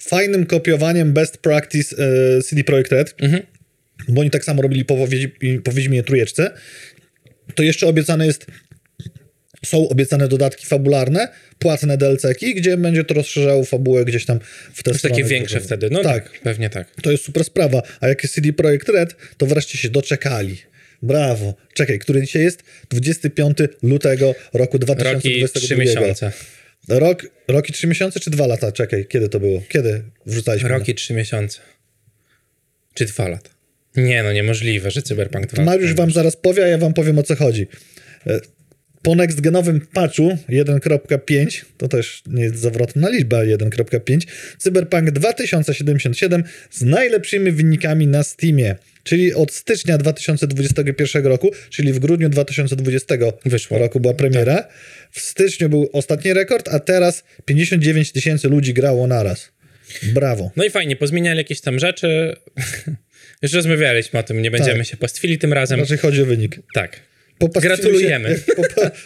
fajnym 0.00 0.46
kopiowaniem 0.46 1.12
best 1.12 1.38
practice 1.38 1.96
e, 2.38 2.42
CD 2.42 2.64
Projekt 2.64 2.92
Red, 2.92 3.14
bo 4.08 4.20
oni 4.20 4.30
tak 4.30 4.44
samo 4.44 4.62
robili 4.62 4.84
po, 4.84 4.94
Wiedź- 5.08 5.60
po 5.64 5.72
Wiedźminie 5.72 6.02
Trójeczce. 6.02 6.50
to 7.54 7.62
jeszcze 7.62 7.86
obiecane 7.86 8.26
jest 8.26 8.46
są 9.64 9.88
obiecane 9.88 10.28
dodatki 10.28 10.66
fabularne, 10.66 11.28
płatne 11.58 11.98
DLC-ki, 11.98 12.54
gdzie 12.54 12.76
będzie 12.76 13.04
to 13.04 13.14
rozszerzało 13.14 13.64
fabułę 13.64 14.04
gdzieś 14.04 14.24
tam 14.24 14.38
w 14.74 14.82
te 14.82 14.90
takie 14.90 14.98
strony, 14.98 15.24
większe 15.24 15.60
które- 15.60 15.66
wtedy. 15.66 15.90
No 15.90 16.02
tak. 16.02 16.30
tak. 16.30 16.40
pewnie 16.40 16.70
tak. 16.70 16.90
To 17.02 17.10
jest 17.10 17.24
super 17.24 17.44
sprawa. 17.44 17.82
A 18.00 18.08
jak 18.08 18.22
jest 18.22 18.34
CD 18.34 18.52
Projekt 18.52 18.88
Red, 18.88 19.16
to 19.36 19.46
wreszcie 19.46 19.78
się 19.78 19.88
doczekali. 19.90 20.56
Brawo. 21.02 21.54
Czekaj, 21.74 21.98
który 21.98 22.22
dzisiaj 22.22 22.42
jest? 22.42 22.62
25 22.90 23.58
lutego 23.82 24.34
roku 24.52 24.78
Roki 24.78 24.78
2022. 24.78 25.60
trzy 25.60 25.76
miesiące. 25.76 26.32
Rok, 26.88 27.26
rok 27.48 27.68
i 27.68 27.72
trzy 27.72 27.86
miesiące, 27.86 28.20
czy 28.20 28.30
dwa 28.30 28.46
lata? 28.46 28.72
Czekaj, 28.72 29.06
kiedy 29.06 29.28
to 29.28 29.40
było? 29.40 29.62
Kiedy 29.68 30.02
wrzucaliśmy? 30.26 30.68
Roki 30.68 30.94
trzy 30.94 31.14
miesiące. 31.14 31.60
Czy 32.94 33.04
dwa 33.04 33.28
lata? 33.28 33.50
Nie, 33.96 34.22
no 34.22 34.32
niemożliwe, 34.32 34.90
że 34.90 35.02
Cyberpunk 35.02 35.46
2. 35.46 35.62
Mariusz 35.64 35.94
wam 35.94 36.10
zaraz 36.10 36.36
powie, 36.36 36.64
a 36.64 36.66
ja 36.66 36.78
wam 36.78 36.94
powiem 36.94 37.18
o 37.18 37.22
co 37.22 37.36
chodzi. 37.36 37.66
Po 39.02 39.14
nextgenowym 39.14 39.80
patchu 39.92 40.38
1.5, 40.48 41.64
to 41.76 41.88
też 41.88 42.22
nie 42.26 42.42
jest 42.42 42.56
zawrotna 42.58 43.08
liczba 43.08 43.36
1.5, 43.36 44.20
Cyberpunk 44.58 45.10
2077 45.10 46.44
z 46.70 46.82
najlepszymi 46.82 47.52
wynikami 47.52 48.06
na 48.06 48.22
Steamie, 48.22 48.74
czyli 49.02 49.34
od 49.34 49.52
stycznia 49.52 49.98
2021 49.98 51.26
roku, 51.26 51.50
czyli 51.70 51.92
w 51.92 51.98
grudniu 51.98 52.28
2020 52.28 53.14
Wyszło. 53.44 53.78
roku 53.78 54.00
była 54.00 54.14
premiera. 54.14 54.68
W 55.10 55.20
styczniu 55.20 55.68
był 55.68 55.90
ostatni 55.92 56.32
rekord, 56.32 56.68
a 56.68 56.80
teraz 56.80 57.24
59 57.44 58.12
tysięcy 58.12 58.48
ludzi 58.48 58.74
grało 58.74 59.06
naraz. 59.06 59.52
Brawo. 60.02 60.50
No 60.56 60.64
i 60.64 60.70
fajnie, 60.70 60.96
pozmieniali 60.96 61.38
jakieś 61.38 61.60
tam 61.60 61.78
rzeczy. 61.78 62.36
Już 63.42 63.52
rozmawialiśmy 63.52 64.18
o 64.18 64.22
tym, 64.22 64.42
nie 64.42 64.50
będziemy 64.50 64.78
Tak. 64.78 64.86
się 64.86 64.96
pastwili 64.96 65.38
tym 65.38 65.52
razem. 65.52 65.80
Raczej 65.80 65.98
chodzi 65.98 66.22
o 66.22 66.26
wynik. 66.26 66.58
Tak. 66.74 67.00
Gratulujemy. 67.62 68.28
Się, 68.28 68.42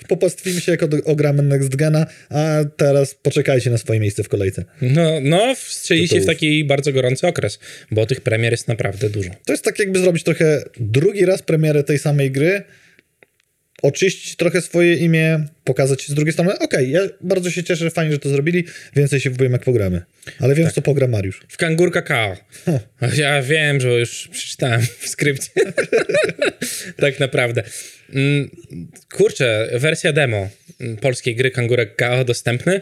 popastwimy 0.09 0.61
się, 0.61 0.73
jak 0.73 0.83
od- 0.83 0.95
ogramy 1.05 1.43
Next 1.43 1.77
Gena, 1.77 2.07
a 2.29 2.59
teraz 2.77 3.14
poczekajcie 3.14 3.71
na 3.71 3.79
swoje 3.79 4.01
miejsce 4.01 4.23
w 4.23 4.29
kolejce. 4.29 4.64
No, 4.83 5.21
no 5.23 5.55
wstrzeli 5.55 6.09
się 6.09 6.21
w 6.21 6.27
taki 6.27 6.64
bardzo 6.64 6.93
gorący 6.93 7.27
okres, 7.27 7.59
bo 7.90 8.07
tych 8.07 8.21
premier 8.21 8.53
jest 8.53 8.69
naprawdę 8.69 9.11
dużo. 9.11 9.31
To 9.47 9.53
jest 9.53 9.64
tak 9.64 9.79
jakby 9.79 9.99
zrobić 9.99 10.25
trochę 10.25 10.62
drugi 10.81 11.25
raz 11.25 11.43
premierę 11.43 11.85
tej 11.85 11.99
samej 11.99 12.31
gry, 12.31 12.62
oczyścić 13.83 14.37
trochę 14.37 14.61
swoje 14.61 14.95
imię, 14.95 15.45
pokazać 15.64 16.09
z 16.09 16.14
drugiej 16.14 16.33
strony. 16.33 16.59
Okej, 16.59 16.90
ja 16.90 17.01
bardzo 17.21 17.51
się 17.51 17.64
cieszę, 17.64 17.90
fajnie, 17.90 18.12
że 18.12 18.19
to 18.19 18.29
zrobili, 18.29 18.64
więcej 18.97 19.21
się 19.21 19.31
wypowiem 19.31 19.53
jak 19.53 19.64
pogramy. 19.64 20.03
Ale 20.38 20.55
wiem, 20.55 20.69
w 20.71 20.73
co 20.73 20.83
pogra 20.83 21.07
Mariusz. 21.07 21.40
W 21.49 21.57
Kangur 21.57 21.93
Kakao. 21.93 22.37
O. 22.66 22.81
Ja 23.16 23.43
wiem, 23.43 23.81
że 23.81 23.88
już 23.88 24.29
przeczytałem 24.33 24.81
w 24.99 25.09
skrypcie. 25.09 25.51
tak 26.97 27.21
naprawdę. 27.21 27.62
Mm, 28.14 28.51
Kurczę, 29.12 29.71
wersja 29.75 30.12
demo 30.12 30.49
polskiej 31.01 31.37
gry 31.37 31.51
Kangur 31.51 31.79
Kakao 31.79 32.25
dostępny. 32.25 32.81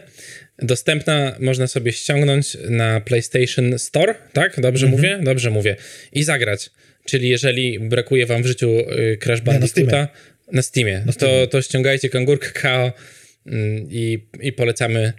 Dostępna 0.61 1.35
można 1.39 1.67
sobie 1.67 1.91
ściągnąć 1.91 2.57
na 2.69 3.01
PlayStation 3.01 3.79
Store, 3.79 4.15
tak? 4.33 4.59
Dobrze 4.61 4.85
Mhm. 4.85 4.91
mówię? 4.91 5.19
Dobrze 5.23 5.49
mówię. 5.49 5.75
I 6.13 6.23
zagrać. 6.23 6.69
Czyli 7.05 7.29
jeżeli 7.29 7.79
brakuje 7.79 8.25
wam 8.25 8.43
w 8.43 8.45
życiu 8.45 8.69
y, 8.79 9.17
Crash 9.17 9.41
Bandicoota, 9.41 10.07
na 10.51 10.61
Steamie, 10.61 11.05
To, 11.19 11.47
to 11.47 11.61
ściągajcie 11.61 12.09
Kangur 12.09 12.39
Kakao 12.39 12.93
mm, 13.45 13.87
i, 13.91 14.27
i 14.41 14.53
polecamy 14.53 15.13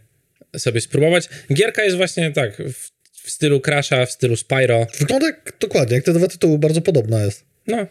sobie 0.58 0.80
spróbować. 0.80 1.28
Gierka 1.54 1.84
jest 1.84 1.96
właśnie 1.96 2.32
tak, 2.32 2.56
w, 2.56 2.90
w 3.12 3.30
stylu 3.30 3.60
Crasha, 3.60 4.06
w 4.06 4.10
stylu 4.10 4.36
Spyro. 4.36 4.86
Wygląda 4.98 5.26
dokładnie, 5.60 5.94
jak 5.96 6.04
te 6.04 6.12
dwa 6.12 6.28
tytuły, 6.28 6.58
bardzo 6.58 6.80
podobna 6.80 7.24
jest. 7.24 7.44
No, 7.66 7.86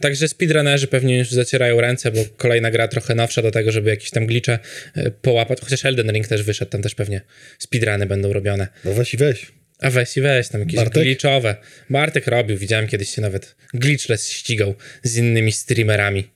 także 0.00 0.28
speedrunnerzy 0.28 0.86
pewnie 0.86 1.18
już 1.18 1.30
zacierają 1.30 1.80
ręce, 1.80 2.10
bo 2.10 2.24
kolejna 2.36 2.70
gra 2.70 2.88
trochę 2.88 3.14
nowsza 3.14 3.42
do 3.42 3.50
tego, 3.50 3.72
żeby 3.72 3.90
jakieś 3.90 4.10
tam 4.10 4.26
glicze 4.26 4.58
e, 4.94 5.10
połapać. 5.10 5.60
Chociaż 5.60 5.84
Elden 5.84 6.12
Ring 6.12 6.28
też 6.28 6.42
wyszedł, 6.42 6.70
tam 6.70 6.82
też 6.82 6.94
pewnie 6.94 7.20
speedruny 7.58 8.06
będą 8.06 8.32
robione. 8.32 8.68
No 8.84 8.92
weź 8.92 9.14
i 9.14 9.16
weź. 9.16 9.52
A 9.78 9.90
weź 9.90 10.16
i 10.16 10.20
weź, 10.20 10.48
tam 10.48 10.60
jakieś 10.60 10.76
Bartek? 10.76 11.02
glitchowe. 11.02 11.56
Bartek 11.90 12.26
robił, 12.26 12.56
widziałem 12.56 12.86
kiedyś 12.86 13.14
się 13.14 13.22
nawet 13.22 13.54
glitchless 13.74 14.30
ścigał 14.30 14.74
z 15.02 15.16
innymi 15.16 15.52
streamerami. 15.52 16.30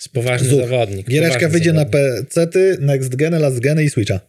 Jest 0.00 0.12
poważny 0.12 0.48
Zuch. 0.48 0.60
zawodnik. 0.60 1.08
Giereczka 1.08 1.38
poważny 1.38 1.48
wyjdzie 1.48 1.70
zawodnik. 1.72 1.94
na 1.94 1.98
PC-ty, 2.00 2.76
Next 2.80 3.16
Geny, 3.16 3.38
Last 3.38 3.60
Geny 3.60 3.84
i 3.84 3.90
Switcha. 3.90 4.20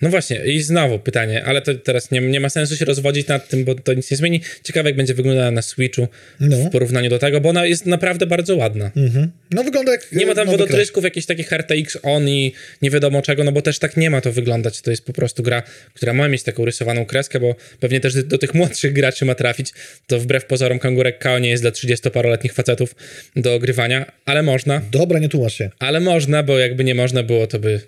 No 0.00 0.08
właśnie, 0.08 0.44
i 0.44 0.62
znowu 0.62 0.98
pytanie, 0.98 1.44
ale 1.44 1.62
to 1.62 1.74
teraz 1.74 2.10
nie, 2.10 2.20
nie 2.20 2.40
ma 2.40 2.48
sensu 2.50 2.76
się 2.76 2.84
rozwodzić 2.84 3.26
nad 3.28 3.48
tym, 3.48 3.64
bo 3.64 3.74
to 3.74 3.94
nic 3.94 4.10
nie 4.10 4.16
zmieni. 4.16 4.40
Ciekawe, 4.64 4.88
jak 4.88 4.96
będzie 4.96 5.14
wyglądała 5.14 5.50
na 5.50 5.62
Switchu 5.62 6.08
No. 6.40 6.56
w 6.56 6.70
porównaniu 6.70 7.10
do 7.10 7.18
tego, 7.18 7.40
bo 7.40 7.48
ona 7.48 7.66
jest 7.66 7.86
naprawdę 7.86 8.26
bardzo 8.26 8.56
ładna. 8.56 8.90
Mhm. 8.96 9.30
No 9.50 9.64
wygląda 9.64 9.92
jak 9.92 10.12
Nie 10.12 10.26
ma 10.26 10.34
tam 10.34 10.46
nowy 10.46 10.58
Crash. 10.58 10.68
wodotrysków, 10.68 11.04
jakichś 11.04 11.26
takich 11.26 11.52
RTX 11.52 11.98
on 12.02 12.28
i 12.28 12.52
nie 12.82 12.90
wiadomo 12.90 13.22
czego, 13.22 13.44
no 13.44 13.52
bo 13.52 13.62
też 13.62 13.78
tak 13.78 13.96
nie 13.96 14.10
ma 14.10 14.20
to 14.20 14.32
wyglądać. 14.32 14.80
To 14.80 14.90
jest 14.90 15.04
po 15.04 15.12
prostu 15.12 15.42
gra, 15.42 15.62
która 15.94 16.12
ma 16.12 16.28
mieć 16.28 16.42
taką 16.42 16.64
rysowaną 16.64 17.06
kreskę, 17.06 17.40
bo 17.40 17.54
pewnie 17.80 18.00
też 18.00 18.24
do 18.24 18.38
tych 18.38 18.54
młodszych 18.54 18.92
graczy 18.92 19.24
ma 19.24 19.34
trafić. 19.34 19.72
To 20.06 20.20
wbrew 20.20 20.44
pozorom 20.44 20.78
Kangurek 20.78 21.18
Kao 21.18 21.38
nie 21.38 21.50
jest 21.50 21.62
dla 21.62 21.70
30-paroletnich 21.70 22.52
facetów 22.52 22.94
do 23.36 23.54
ogrywania, 23.54 24.12
ale 24.24 24.42
można. 24.42 24.82
Dobra, 24.90 25.18
nie 25.18 25.28
tłumacz 25.28 25.52
się. 25.52 25.70
Ale 25.78 26.00
można, 26.00 26.42
bo 26.42 26.58
jakby 26.58 26.84
nie 26.84 26.94
można 26.94 27.22
było, 27.22 27.46
to 27.46 27.58
by 27.58 27.80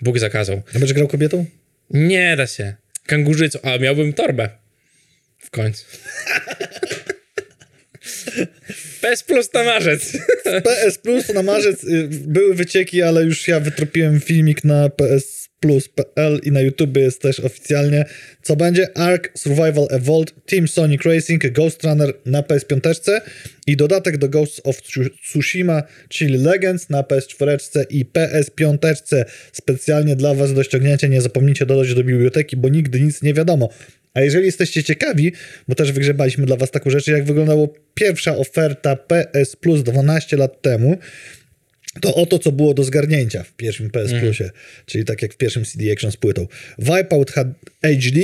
Bóg 0.00 0.18
zakazał. 0.18 0.62
A 0.68 0.72
będziesz 0.72 0.92
grał 0.92 1.08
kobietą? 1.08 1.46
Nie 1.90 2.36
da 2.36 2.46
się. 2.46 2.74
Kangurzyco. 3.06 3.58
A, 3.62 3.78
miałbym 3.78 4.12
torbę. 4.12 4.48
W 5.38 5.50
końcu. 5.50 5.84
PS 9.00 9.22
Plus 9.22 9.52
na 9.52 9.64
marzec. 9.64 10.12
PS 10.64 10.98
Plus 10.98 11.28
na 11.28 11.42
marzec 11.42 11.84
y, 11.84 12.08
były 12.10 12.54
wycieki, 12.54 13.02
ale 13.02 13.22
już 13.22 13.48
ja 13.48 13.60
wytropiłem 13.60 14.20
filmik 14.20 14.64
na 14.64 14.88
PS 14.88 15.43
Plus.pl 15.64 16.40
i 16.42 16.52
na 16.52 16.60
YouTube 16.60 16.96
jest 16.96 17.22
też 17.22 17.40
oficjalnie. 17.40 18.04
Co 18.42 18.56
będzie? 18.56 18.98
Ark 18.98 19.30
Survival 19.34 19.86
Evolved, 19.90 20.34
Team 20.46 20.68
Sonic 20.68 21.02
Racing, 21.02 21.52
Ghost 21.52 21.84
Runner 21.84 22.14
na 22.26 22.42
PS5 22.42 23.20
i 23.66 23.76
dodatek 23.76 24.18
do 24.18 24.28
Ghost 24.28 24.60
of 24.64 24.82
Tsu- 24.82 25.10
Tsushima, 25.22 25.82
czyli 26.08 26.38
Legends 26.38 26.90
na 26.90 27.02
PS4 27.02 27.84
i 27.90 28.04
PS5 28.04 29.24
specjalnie 29.52 30.16
dla 30.16 30.34
Was 30.34 30.54
do 30.54 30.62
ściągnięcia. 30.62 31.06
Nie 31.06 31.20
zapomnijcie 31.20 31.66
dodać 31.66 31.94
do 31.94 32.04
biblioteki, 32.04 32.56
bo 32.56 32.68
nigdy 32.68 33.00
nic 33.00 33.22
nie 33.22 33.34
wiadomo. 33.34 33.68
A 34.14 34.20
jeżeli 34.20 34.46
jesteście 34.46 34.82
ciekawi, 34.82 35.32
bo 35.68 35.74
też 35.74 35.92
wygrzebaliśmy 35.92 36.46
dla 36.46 36.56
Was 36.56 36.70
taką 36.70 36.90
rzecz, 36.90 37.06
jak 37.06 37.24
wyglądała 37.24 37.66
pierwsza 37.94 38.36
oferta 38.36 38.96
PS 38.96 39.56
Plus 39.56 39.82
12 39.82 40.36
lat 40.36 40.62
temu, 40.62 40.98
to 42.00 42.14
oto, 42.14 42.38
co 42.38 42.52
było 42.52 42.74
do 42.74 42.84
zgarnięcia 42.84 43.42
w 43.42 43.52
pierwszym 43.52 43.90
PS 43.90 44.12
Plusie, 44.20 44.50
czyli 44.86 45.04
tak 45.04 45.22
jak 45.22 45.34
w 45.34 45.36
pierwszym 45.36 45.64
CD 45.64 45.92
Action 45.92 46.12
z 46.12 46.16
płytą. 46.16 46.46
Wipeout 46.78 47.30
had 47.30 47.48
HD, 47.82 48.20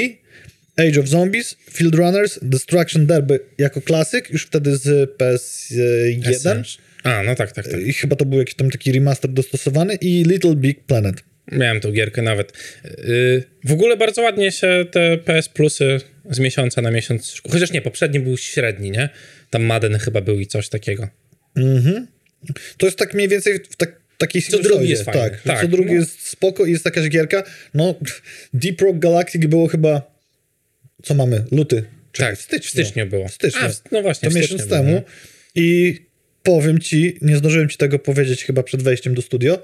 Age 0.77 1.01
of 1.01 1.09
Zombies, 1.09 1.57
Field 1.71 1.95
Runners, 1.95 2.39
Destruction 2.43 3.07
Derby 3.07 3.41
jako 3.59 3.81
klasyk, 3.81 4.31
już 4.31 4.47
wtedy 4.47 4.77
z 4.77 5.11
PS1 5.19 6.79
A, 7.05 7.23
no 7.23 7.35
tak, 7.35 7.53
tak, 7.53 7.69
tak. 7.69 7.81
i 7.81 7.93
chyba 7.93 8.17
to 8.17 8.25
był 8.25 8.39
jakiś 8.39 8.55
tam 8.55 8.71
taki 8.71 8.93
remaster 8.93 9.31
dostosowany 9.31 9.95
i 9.95 10.25
Little 10.25 10.57
Big 10.57 10.85
Planet. 10.85 11.23
Miałem 11.53 11.81
tą 11.81 11.93
gierkę 11.93 12.23
nawet. 12.23 12.53
Yy, 12.85 13.45
w 13.65 13.73
ogóle 13.73 13.97
bardzo 13.97 14.23
ładnie 14.23 14.53
się 14.53 14.85
te 14.91 15.19
PS 15.19 15.49
Plusy 15.49 16.01
z 16.31 16.39
miesiąca 16.39 16.83
na 16.83 16.91
miesiąc... 16.91 17.41
Chociaż 17.51 17.73
nie, 17.73 17.83
poprzedni 17.83 18.21
był 18.21 18.37
średni, 18.37 18.91
nie? 18.91 19.09
Tam 19.51 19.63
Madden 19.63 19.99
chyba 19.99 20.21
był 20.21 20.41
i 20.41 20.47
coś 20.47 20.69
takiego. 20.69 21.09
To 22.77 22.87
jest 22.87 22.99
tak 22.99 23.15
mniej 23.15 23.29
więcej 23.29 23.59
w 23.71 23.77
tak, 23.77 24.01
takiej 24.19 24.43
drugi 24.43 24.63
sinusoidzie, 24.65 24.91
jest 24.91 25.05
fajny. 25.05 25.21
Tak, 25.21 25.43
Tak, 25.43 25.61
co 25.61 25.69
drugi 25.69 25.91
no. 25.91 26.01
jest 26.01 26.27
spoko 26.29 26.67
i 26.67 26.73
jest 26.73 26.85
jakaś 26.85 27.09
gierka. 27.09 27.43
No, 27.75 27.95
Deep 28.55 28.81
Rock 28.81 28.99
Galactic 28.99 29.47
było 29.47 29.67
chyba... 29.69 30.21
Co 31.03 31.15
mamy? 31.15 31.45
Luty. 31.53 31.85
Czekaj, 32.13 32.33
Tak, 32.33 32.39
w 32.39 32.43
styczniu, 32.43 32.69
w 32.69 32.71
styczniu 32.71 33.07
było. 33.07 33.29
W 33.29 33.33
styczniu. 33.35 33.61
A, 33.63 33.71
no 33.93 34.03
właśnie, 34.03 34.29
To 34.31 34.35
miesiąc 34.35 34.67
temu. 34.69 34.85
było, 34.85 34.97
no. 34.97 35.03
I 35.55 35.99
powiem 36.43 36.79
ci, 36.79 37.19
nie 37.23 37.37
zdążyłem 37.37 37.69
ci 37.69 37.77
tego 37.77 37.99
powiedzieć 37.99 38.45
chyba 38.45 38.63
przed 38.63 38.83
wejściem 38.83 39.15
do 39.15 39.23
studio, 39.23 39.63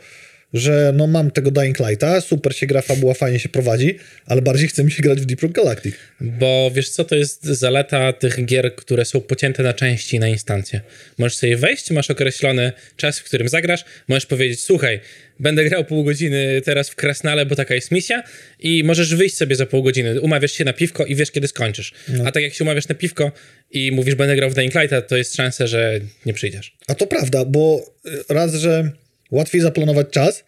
że 0.53 0.93
no 0.97 1.07
mam 1.07 1.31
tego 1.31 1.51
Dying 1.51 1.79
Lighta, 1.79 2.21
super 2.21 2.57
się 2.57 2.67
gra, 2.67 2.83
fabuła 2.83 3.15
fajnie 3.15 3.39
się 3.39 3.49
prowadzi, 3.49 3.99
ale 4.27 4.43
bardziej 4.43 4.69
chce 4.69 4.85
mi 4.85 4.93
się 4.93 5.03
grać 5.03 5.21
w 5.21 5.25
Deep 5.25 5.41
Rock 5.41 5.53
Galactic. 5.55 5.95
Bo 6.21 6.71
wiesz 6.75 6.91
co, 6.91 7.05
to 7.05 7.15
jest 7.15 7.45
zaleta 7.45 8.13
tych 8.13 8.45
gier, 8.45 8.75
które 8.75 9.05
są 9.05 9.21
pocięte 9.21 9.63
na 9.63 9.73
części 9.73 10.19
na 10.19 10.29
instancje. 10.29 10.81
Możesz 11.19 11.39
sobie 11.39 11.57
wejść, 11.57 11.91
masz 11.91 12.11
określony 12.11 12.73
czas, 12.97 13.19
w 13.19 13.25
którym 13.25 13.49
zagrasz, 13.49 13.85
możesz 14.09 14.27
powiedzieć, 14.27 14.61
słuchaj, 14.61 15.01
będę 15.41 15.65
grał 15.65 15.85
pół 15.85 16.05
godziny 16.05 16.63
teraz 16.65 16.91
w 16.91 16.95
Krasnale, 16.95 17.47
bo 17.47 17.57
taka 17.57 17.75
jest 17.75 17.91
misja 17.91 18.23
i 18.59 18.85
możesz 18.85 19.15
wyjść 19.15 19.37
sobie 19.37 19.57
za 19.57 19.67
pół 19.67 19.83
godziny, 19.83 20.21
umawiasz 20.21 20.53
się 20.53 20.65
na 20.65 20.73
piwko 20.73 21.05
i 21.05 21.15
wiesz, 21.15 21.31
kiedy 21.31 21.49
skończysz. 21.49 21.93
A 22.25 22.33
tak 22.33 22.43
jak 22.43 22.55
się 22.55 22.65
umawiasz 22.65 22.89
na 22.89 22.95
piwko 22.95 23.33
i 23.71 23.93
mówisz, 23.93 24.15
będę 24.15 24.37
grał 24.37 24.51
w 24.51 24.55
Dying 24.55 24.75
Lighta, 24.75 25.03
to 25.03 25.17
jest 25.17 25.37
szansa, 25.37 25.67
że 25.67 26.01
nie 26.27 26.33
przyjdziesz. 26.33 26.77
A 26.87 26.95
to 26.95 27.07
prawda, 27.07 27.45
bo 27.45 27.95
raz, 28.29 28.55
że 28.55 28.91
łatwiej 29.31 29.61
zaplanować 29.61 30.07
czas, 30.11 30.45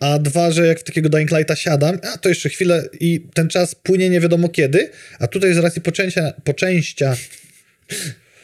a 0.00 0.18
dwa, 0.18 0.50
że 0.50 0.66
jak 0.66 0.80
w 0.80 0.84
takiego 0.84 1.08
Dying 1.08 1.30
Lighta 1.30 1.56
siadam, 1.56 1.98
a 2.02 2.18
to 2.18 2.28
jeszcze 2.28 2.48
chwilę 2.48 2.88
i 3.00 3.20
ten 3.34 3.48
czas 3.48 3.74
płynie 3.74 4.10
nie 4.10 4.20
wiadomo 4.20 4.48
kiedy, 4.48 4.90
a 5.18 5.26
tutaj 5.26 5.54
z 5.54 5.58
racji 5.58 5.82
poczęcia, 5.82 6.32
poczęścia 6.44 7.16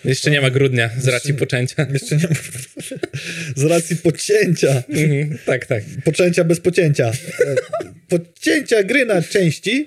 Jeszcze 0.04 0.30
nie 0.30 0.40
ma 0.40 0.50
grudnia 0.50 0.90
z 0.98 1.08
racji 1.08 1.34
poczęcia. 1.34 1.86
Jeszcze 1.92 2.16
nie 2.16 2.28
ma. 2.28 2.34
Z 3.56 3.62
racji 3.62 3.96
pocięcia. 3.96 4.82
Mhm, 4.88 5.38
tak, 5.46 5.66
tak. 5.66 5.82
Poczęcia 6.04 6.44
bez 6.44 6.60
pocięcia. 6.60 7.06
E, 7.06 7.54
Pocięcia 8.08 8.82
gry 8.82 9.06
na 9.06 9.22
części 9.22 9.86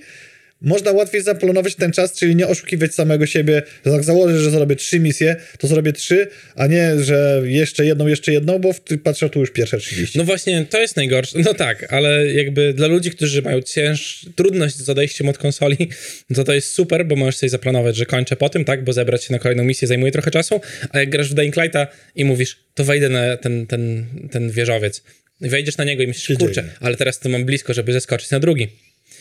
można 0.64 0.92
łatwiej 0.92 1.24
zaplanować 1.24 1.76
ten 1.76 1.92
czas, 1.92 2.14
czyli 2.14 2.36
nie 2.36 2.48
oszukiwać 2.48 2.94
samego 2.94 3.26
siebie. 3.26 3.62
Jak 3.86 4.04
założę, 4.04 4.40
że 4.40 4.52
zrobię 4.52 4.76
trzy 4.76 5.00
misje, 5.00 5.36
to 5.60 5.68
zrobię 5.68 5.94
trzy, 5.94 6.28
a 6.56 6.68
nie, 6.68 7.04
że 7.04 7.42
jeszcze 7.46 7.86
jedną, 7.86 8.08
jeszcze 8.08 8.34
jedną, 8.34 8.60
bo 8.60 8.76
patrzę 9.04 9.30
tu 9.30 9.40
już 9.40 9.52
pierwsze 9.52 9.78
30. 9.78 10.18
No 10.18 10.24
właśnie, 10.24 10.66
to 10.70 10.82
jest 10.82 10.96
najgorsze. 10.96 11.40
No 11.40 11.54
tak, 11.54 11.94
ale 11.94 12.34
jakby 12.34 12.74
dla 12.74 12.88
ludzi, 12.88 13.12
którzy 13.12 13.42
mają 13.42 13.62
cięż... 13.62 14.26
trudność 14.36 14.76
z 14.76 14.90
odejściem 14.90 15.30
od 15.30 15.38
konsoli, 15.38 15.90
to 16.36 16.44
to 16.44 16.54
jest 16.54 16.72
super, 16.72 17.06
bo 17.06 17.16
możesz 17.16 17.38
sobie 17.38 17.50
zaplanować, 17.50 17.96
że 17.96 18.06
kończę 18.06 18.36
po 18.36 18.50
tym, 18.50 18.66
tak, 18.66 18.84
bo 18.84 18.94
zebrać 18.94 19.24
się 19.24 19.34
na 19.34 19.40
kolejną 19.40 19.64
misję 19.64 19.88
zajmuje 19.88 20.12
trochę 20.12 20.32
czasu, 20.32 20.62
a 20.90 21.00
jak 21.00 21.10
grasz 21.10 21.30
w 21.30 21.34
Dying 21.34 21.56
Lighta 21.56 21.88
i 22.16 22.26
mówisz, 22.26 22.60
to 22.74 22.84
wejdę 22.84 23.10
na 23.10 23.38
ten, 23.38 23.68
ten, 23.68 24.06
ten 24.32 24.52
wieżowiec, 24.52 25.04
wejdziesz 25.42 25.78
na 25.78 25.84
niego 25.84 26.04
i 26.04 26.08
myślisz, 26.08 26.38
kurczę, 26.38 26.64
ale 26.80 26.98
teraz 26.98 27.20
to 27.20 27.30
mam 27.30 27.46
blisko, 27.46 27.74
żeby 27.74 27.94
zeskoczyć 27.94 28.32
na 28.32 28.40
drugi. 28.40 28.68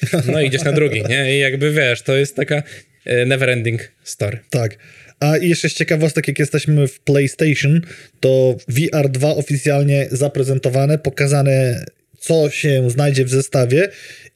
No 0.32 0.40
idziesz 0.40 0.62
na 0.62 0.72
drugi, 0.72 1.02
nie? 1.08 1.36
I 1.36 1.38
jakby 1.38 1.72
wiesz, 1.72 2.02
to 2.02 2.16
jest 2.16 2.36
taka 2.36 2.62
e, 3.04 3.26
never 3.26 3.50
ending 3.50 3.92
story. 4.04 4.38
Tak. 4.50 4.76
A 5.20 5.36
jeszcze 5.36 5.68
z 5.68 5.74
ciekawostek, 5.74 6.28
jak 6.28 6.38
jesteśmy 6.38 6.88
w 6.88 7.00
PlayStation, 7.00 7.80
to 8.20 8.56
VR 8.68 9.08
2 9.08 9.34
oficjalnie 9.34 10.06
zaprezentowane, 10.10 10.98
pokazane, 10.98 11.84
co 12.18 12.50
się 12.50 12.90
znajdzie 12.90 13.24
w 13.24 13.28
zestawie. 13.28 13.88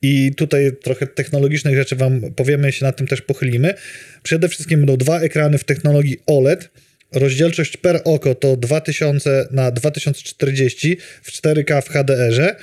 I 0.02 0.34
tutaj 0.36 0.72
trochę 0.82 1.06
technologicznych 1.06 1.76
rzeczy 1.76 1.96
Wam 1.96 2.20
powiemy, 2.20 2.72
się 2.72 2.84
nad 2.84 2.96
tym 2.96 3.06
też 3.06 3.22
pochylimy. 3.22 3.74
Przede 4.22 4.48
wszystkim 4.48 4.80
będą 4.80 4.96
dwa 4.96 5.20
ekrany 5.20 5.58
w 5.58 5.64
technologii 5.64 6.16
OLED. 6.26 6.68
Rozdzielczość 7.12 7.76
per 7.76 8.00
oko 8.04 8.34
to 8.34 8.56
2000 8.56 9.48
na 9.50 9.70
2040 9.70 10.96
w 11.22 11.32
4K 11.32 11.82
w 11.82 11.88
HDR-ze, 11.88 12.56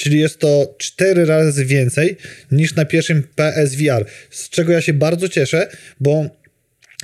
czyli 0.00 0.20
jest 0.20 0.38
to 0.38 0.74
4 0.78 1.24
razy 1.24 1.64
więcej 1.64 2.16
niż 2.52 2.74
na 2.74 2.84
pierwszym 2.84 3.22
PSVR, 3.34 4.04
z 4.30 4.48
czego 4.48 4.72
ja 4.72 4.80
się 4.80 4.92
bardzo 4.92 5.28
cieszę, 5.28 5.68
bo 6.00 6.30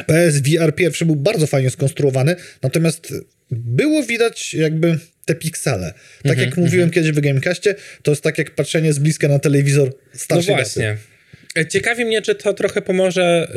PSVR 0.06 0.74
pierwszy 0.74 1.04
był 1.06 1.16
bardzo 1.16 1.46
fajnie 1.46 1.70
skonstruowany, 1.70 2.36
natomiast 2.62 3.14
było 3.50 4.02
widać 4.02 4.54
jakby 4.54 4.98
te 5.24 5.34
piksele. 5.34 5.92
Tak 6.22 6.32
Mhm, 6.32 6.48
jak 6.48 6.56
mówiłem 6.56 6.90
kiedyś 6.90 7.10
w 7.12 7.20
Gamecastie, 7.20 7.74
to 8.02 8.10
jest 8.12 8.22
tak 8.22 8.38
jak 8.38 8.50
patrzenie 8.54 8.92
z 8.92 8.98
bliska 8.98 9.28
na 9.28 9.38
telewizor 9.38 9.88
No 9.88 10.18
starszej 10.18 10.56
daty. 10.56 10.62
właśnie. 10.64 10.96
E, 11.58 11.66
Ciekawi 11.66 12.04
mnie, 12.04 12.22
czy 12.22 12.34
to 12.34 12.54
trochę 12.54 12.82
pomoże 12.82 13.48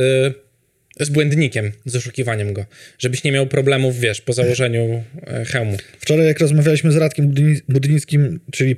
y, 0.99 1.05
z 1.05 1.09
błędnikiem, 1.09 1.71
z 1.85 1.95
oszukiwaniem 1.95 2.53
go. 2.53 2.65
Żebyś 2.99 3.23
nie 3.23 3.31
miał 3.31 3.47
problemów, 3.47 3.99
wiesz, 3.99 4.21
po 4.21 4.33
założeniu 4.33 5.03
e, 5.27 5.45
hełmu. 5.45 5.77
Wczoraj 5.99 6.25
jak 6.27 6.39
rozmawialiśmy 6.39 6.91
z 6.91 6.95
Radkiem 6.95 7.31
Budyni- 7.33 7.61
Budynickim, 7.69 8.39
czyli 8.51 8.75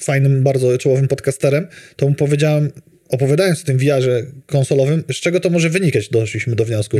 fajnym, 0.00 0.42
bardzo 0.42 0.78
czołowym 0.78 1.08
podcasterem, 1.08 1.66
to 1.96 2.08
mu 2.08 2.14
powiedziałem, 2.14 2.70
opowiadając 3.08 3.62
o 3.62 3.64
tym 3.64 3.78
VR-ze 3.78 4.26
konsolowym, 4.46 5.04
z 5.12 5.16
czego 5.16 5.40
to 5.40 5.50
może 5.50 5.70
wynikać, 5.70 6.08
doszliśmy 6.08 6.56
do 6.56 6.64
wniosku. 6.64 6.98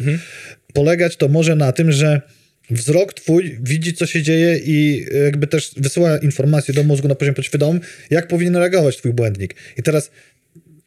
Polegać 0.72 1.16
to 1.16 1.28
może 1.28 1.56
na 1.56 1.72
tym, 1.72 1.92
że 1.92 2.20
wzrok 2.70 3.14
twój 3.14 3.58
widzi, 3.62 3.92
co 3.92 4.06
się 4.06 4.22
dzieje 4.22 4.58
i 4.64 5.06
jakby 5.24 5.46
też 5.46 5.70
wysyła 5.76 6.18
informacje 6.18 6.74
do 6.74 6.84
mózgu 6.84 7.08
na 7.08 7.14
poziomie 7.14 7.34
podświadomym, 7.34 7.80
jak 8.10 8.28
powinien 8.28 8.56
reagować 8.56 8.96
twój 8.96 9.12
błędnik. 9.12 9.54
I 9.78 9.82
teraz 9.82 10.10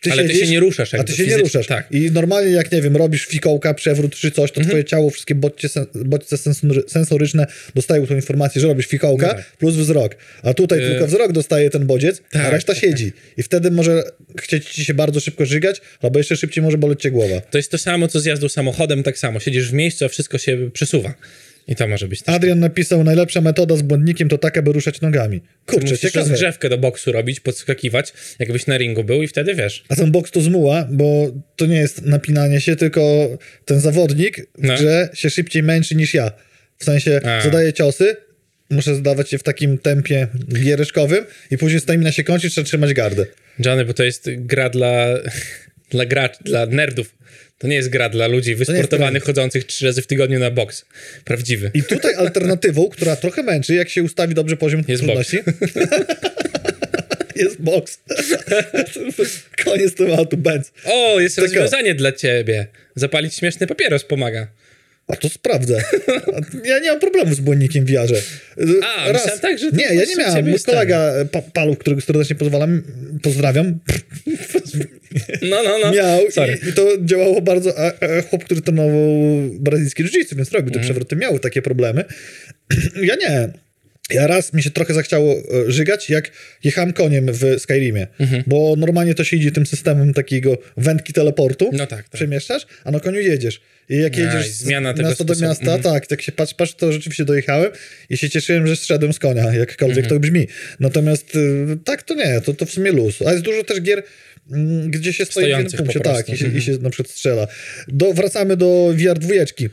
ty 0.09 0.19
Ale 0.19 0.29
ty 0.29 0.35
się 0.35 0.47
nie 0.47 0.59
ruszasz 0.59 0.93
A 0.93 1.03
ty 1.03 1.13
się 1.13 1.27
nie 1.27 1.37
ruszasz. 1.37 1.67
tak. 1.67 1.91
I 1.91 2.11
normalnie 2.11 2.51
jak, 2.51 2.71
nie 2.71 2.81
wiem, 2.81 2.97
robisz 2.97 3.25
fikołka, 3.25 3.73
przewrót 3.73 4.15
czy 4.15 4.31
coś, 4.31 4.51
to 4.51 4.57
Mhm. 4.57 4.67
twoje 4.69 4.83
ciało, 4.83 5.09
wszystkie 5.09 5.35
bodźce, 5.35 5.85
bodźce 6.05 6.35
sensory- 6.37 6.83
sensoryczne 6.89 7.47
dostają 7.75 8.07
tą 8.07 8.15
informację, 8.15 8.61
że 8.61 8.67
robisz 8.67 8.87
fikołka 8.87 9.27
No 9.27 9.33
tak. 9.33 9.45
plus 9.57 9.75
wzrok. 9.75 10.15
A 10.43 10.53
tutaj 10.53 10.79
Y- 10.79 10.89
tylko 10.89 11.07
wzrok 11.07 11.31
dostaje 11.31 11.69
ten 11.69 11.85
bodziec, 11.85 12.21
a 12.33 12.37
Tak, 12.39 12.51
reszta 12.51 12.73
tak, 12.73 12.81
siedzi. 12.81 13.11
I 13.37 13.43
wtedy 13.43 13.71
może 13.71 14.03
chcieć 14.41 14.69
ci 14.69 14.85
się 14.85 14.93
bardzo 14.93 15.19
szybko 15.19 15.45
żygać, 15.45 15.81
albo 16.01 16.19
jeszcze 16.19 16.37
szybciej 16.37 16.63
może 16.63 16.77
boleć 16.77 17.01
cię 17.01 17.11
głowa. 17.11 17.41
To 17.41 17.57
jest 17.57 17.71
to 17.71 17.77
samo, 17.77 18.07
co 18.07 18.19
z 18.19 18.25
jazdą 18.25 18.49
samochodem, 18.49 19.03
tak 19.03 19.17
samo. 19.17 19.39
Siedzisz 19.39 19.69
w 19.69 19.73
miejscu, 19.73 20.05
a 20.05 20.07
wszystko 20.07 20.37
się 20.37 20.69
przesuwa. 20.73 21.13
I 21.67 21.75
to 21.75 21.87
może 21.87 22.07
być 22.07 22.21
też. 22.21 22.35
Adrian 22.35 22.59
napisał, 22.59 23.03
najlepsza 23.03 23.41
metoda 23.41 23.75
z 23.75 23.81
błędnikiem 23.81 24.29
to 24.29 24.37
taka, 24.37 24.61
by 24.61 24.71
ruszać 24.73 25.01
nogami. 25.01 25.41
Kurczę, 25.65 25.81
Musisz 25.81 25.99
ciekawe. 25.99 26.29
rozgrzewkę 26.29 26.69
do 26.69 26.77
boksu 26.77 27.11
robić, 27.11 27.39
podskakiwać, 27.39 28.13
jakbyś 28.39 28.67
na 28.67 28.77
ringu 28.77 29.03
był 29.03 29.23
i 29.23 29.27
wtedy 29.27 29.55
wiesz. 29.55 29.83
A 29.89 29.95
ten 29.95 30.11
boks 30.11 30.31
to 30.31 30.41
zmuła, 30.41 30.87
bo 30.91 31.31
to 31.55 31.65
nie 31.65 31.77
jest 31.77 32.01
napinanie 32.05 32.61
się, 32.61 32.75
tylko 32.75 33.29
ten 33.65 33.79
zawodnik 33.79 34.37
w 34.57 34.63
No. 34.63 34.75
grze 34.75 35.09
się 35.13 35.29
szybciej 35.29 35.63
męczy 35.63 35.95
niż 35.95 36.13
ja. 36.13 36.31
W 36.77 36.83
sensie 36.83 37.21
A. 37.25 37.41
zadaje 37.41 37.73
ciosy, 37.73 38.15
muszę 38.69 38.95
zdawać 38.95 39.31
je 39.33 39.37
w 39.39 39.43
takim 39.43 39.77
tempie 39.77 40.27
giereszkowym 40.63 41.25
i 41.51 41.57
później 41.57 41.79
stamina 41.81 42.11
się 42.11 42.23
kończy, 42.23 42.49
trzeba 42.49 42.65
trzymać 42.65 42.93
gardę. 42.93 43.25
Johnny, 43.65 43.85
bo 43.85 43.93
to 43.93 44.03
jest 44.03 44.29
gra 44.37 44.69
dla, 44.69 45.05
dla 45.91 46.05
graczy, 46.05 46.37
dla 46.43 46.65
nerdów. 46.65 47.15
To 47.57 47.67
nie 47.67 47.75
jest 47.75 47.89
gra 47.89 48.09
dla 48.09 48.27
ludzi 48.27 48.55
wysportowanych, 48.55 49.23
chodzących 49.23 49.65
trzy 49.65 49.85
razy 49.85 50.01
w 50.01 50.07
tygodniu 50.07 50.39
na 50.39 50.51
boks. 50.51 50.85
Prawdziwy. 51.25 51.71
I 51.73 51.83
tutaj 51.83 52.13
alternatywą, 52.13 52.89
która 52.89 53.15
trochę 53.15 53.43
męczy, 53.43 53.75
jak 53.75 53.89
się 53.89 54.03
ustawi 54.03 54.33
dobrze 54.33 54.57
poziom 54.57 54.83
Jest 54.87 55.03
trudności. 55.03 55.39
jest 57.35 57.61
boks. 57.61 57.99
Koniec 59.63 59.95
tematu, 59.95 60.37
Benz. 60.37 60.71
O, 60.85 61.19
jest 61.19 61.37
rozwiązanie 61.37 61.95
dla 61.95 62.11
ciebie. 62.11 62.67
Zapalić 62.95 63.35
śmieszny 63.35 63.67
papieros 63.67 64.03
pomaga. 64.03 64.47
A 65.07 65.15
to 65.15 65.29
sprawdzę. 65.29 65.83
Ja 66.65 66.79
nie 66.79 66.89
mam 66.91 66.99
problemu 66.99 67.35
z 67.35 67.39
błędnikiem 67.39 67.85
w 67.85 67.89
VR-ze. 67.89 68.15
A, 68.83 69.13
myślałem 69.13 69.39
tak, 69.39 69.59
że 69.59 69.71
Nie, 69.71 69.83
ja 69.95 70.05
nie 70.05 70.15
miałem. 70.15 70.49
Mój 70.49 70.59
kolega 70.59 71.13
pa 71.31 71.41
Paluch, 71.41 71.77
którego 71.77 72.01
serdecznie 72.01 72.35
pozwalam, 72.35 72.83
pozdrawiam, 73.21 73.79
No, 75.49 75.63
no, 75.63 75.77
no. 75.83 75.91
miał 75.91 76.19
i, 76.21 76.69
i 76.69 76.73
to 76.73 76.87
działało 77.05 77.41
bardzo. 77.41 77.79
A, 77.79 77.85
a 77.87 78.21
chłop, 78.21 78.43
który 78.43 78.61
trenował 78.61 78.99
brazylijskie 79.59 80.03
jiu-jitsu, 80.03 80.35
więc 80.35 80.51
robił 80.51 80.71
te 80.71 80.79
Mhm. 80.79 80.83
przewroty, 80.83 81.15
miał 81.15 81.39
takie 81.39 81.61
problemy. 81.61 82.05
ja 83.09 83.15
nie. 83.15 83.49
Ja 84.09 84.27
raz 84.27 84.53
mi 84.53 84.63
się 84.63 84.69
trochę 84.71 84.93
zachciało 84.93 85.33
e, 85.67 85.71
żygać, 85.71 86.09
jak 86.09 86.31
jechałem 86.63 86.93
koniem 86.93 87.25
w 87.33 87.55
Skyrimie, 87.59 88.07
Mhm. 88.19 88.43
bo 88.47 88.75
normalnie 88.77 89.15
to 89.15 89.23
się 89.23 89.37
idzie 89.37 89.51
tym 89.51 89.65
systemem 89.65 90.13
takiego 90.13 90.57
wędki 90.77 91.13
teleportu, 91.13 91.69
No 91.73 91.87
tak, 91.87 92.03
tak. 92.03 92.09
przemieszczasz, 92.09 92.65
a 92.83 92.91
na 92.91 92.99
koniu 92.99 93.19
jedziesz. 93.19 93.61
Jak 93.89 94.17
jedziesz 94.17 94.47
z 94.49 94.57
zmiana 94.57 94.93
tego 94.93 95.09
miasta 95.09 95.23
do 95.23 95.33
sposobu. 95.35 95.49
miasta, 95.49 95.65
Mhm. 95.75 95.81
tak, 95.93 96.07
tak 96.07 96.21
się 96.21 96.31
patrz, 96.31 96.53
patrz, 96.53 96.73
to 96.73 96.91
rzeczywiście 96.91 97.25
dojechałem 97.25 97.71
i 98.09 98.17
się 98.17 98.29
cieszyłem, 98.29 98.67
że 98.67 98.75
zszedłem 98.75 99.13
z 99.13 99.19
konia, 99.19 99.53
jakkolwiek 99.53 99.97
Mhm. 100.05 100.09
to 100.09 100.19
brzmi. 100.19 100.47
Natomiast 100.79 101.35
y, 101.35 101.77
tak, 101.85 102.03
to 102.03 102.13
nie, 102.15 102.41
to, 102.41 102.53
to 102.53 102.65
w 102.65 102.71
sumie 102.71 102.91
luz. 102.91 103.21
A 103.21 103.31
jest 103.31 103.43
dużo 103.43 103.63
też 103.63 103.81
gier, 103.81 104.03
mm, 104.51 104.91
gdzie 104.91 105.13
się 105.13 105.25
stoi 105.25 105.43
w 105.45 105.47
jednym 105.47 105.71
punkcie, 105.71 105.99
tak, 105.99 106.29
i 106.29 106.37
się, 106.37 106.45
Mhm. 106.45 106.57
i 106.57 106.61
się 106.65 106.71
na 106.71 106.89
przykład 106.89 107.11
strzela. 107.13 107.47
Do, 107.87 108.13
wracamy 108.13 108.57
do 108.57 108.93
VR 108.97 109.19
dwójeczki. 109.19 109.69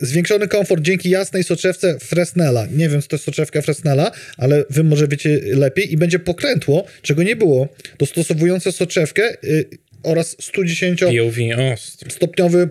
Zwiększony 0.00 0.48
komfort 0.48 0.82
dzięki 0.82 1.10
jasnej 1.10 1.44
soczewce 1.44 1.98
Fresnela. 1.98 2.66
Nie 2.66 2.88
wiem, 2.88 3.02
co 3.02 3.08
to 3.08 3.16
jest 3.16 3.24
soczewka 3.24 3.62
Fresnela, 3.62 4.10
ale 4.36 4.64
wy 4.70 4.84
może 4.84 5.08
wiecie 5.08 5.40
lepiej. 5.44 5.92
I 5.92 5.96
będzie 5.96 6.18
pokrętło, 6.18 6.84
czego 7.02 7.22
nie 7.22 7.36
było, 7.36 7.68
dostosowujące 7.98 8.72
soczewkę 8.72 9.22
y, 9.44 9.64
oraz 10.02 10.36
110 10.40 11.00
POV, 11.00 11.40
o, 11.56 11.76
stopniowy 12.10 12.68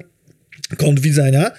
kąt 0.77 0.99
widzenia. 0.99 1.51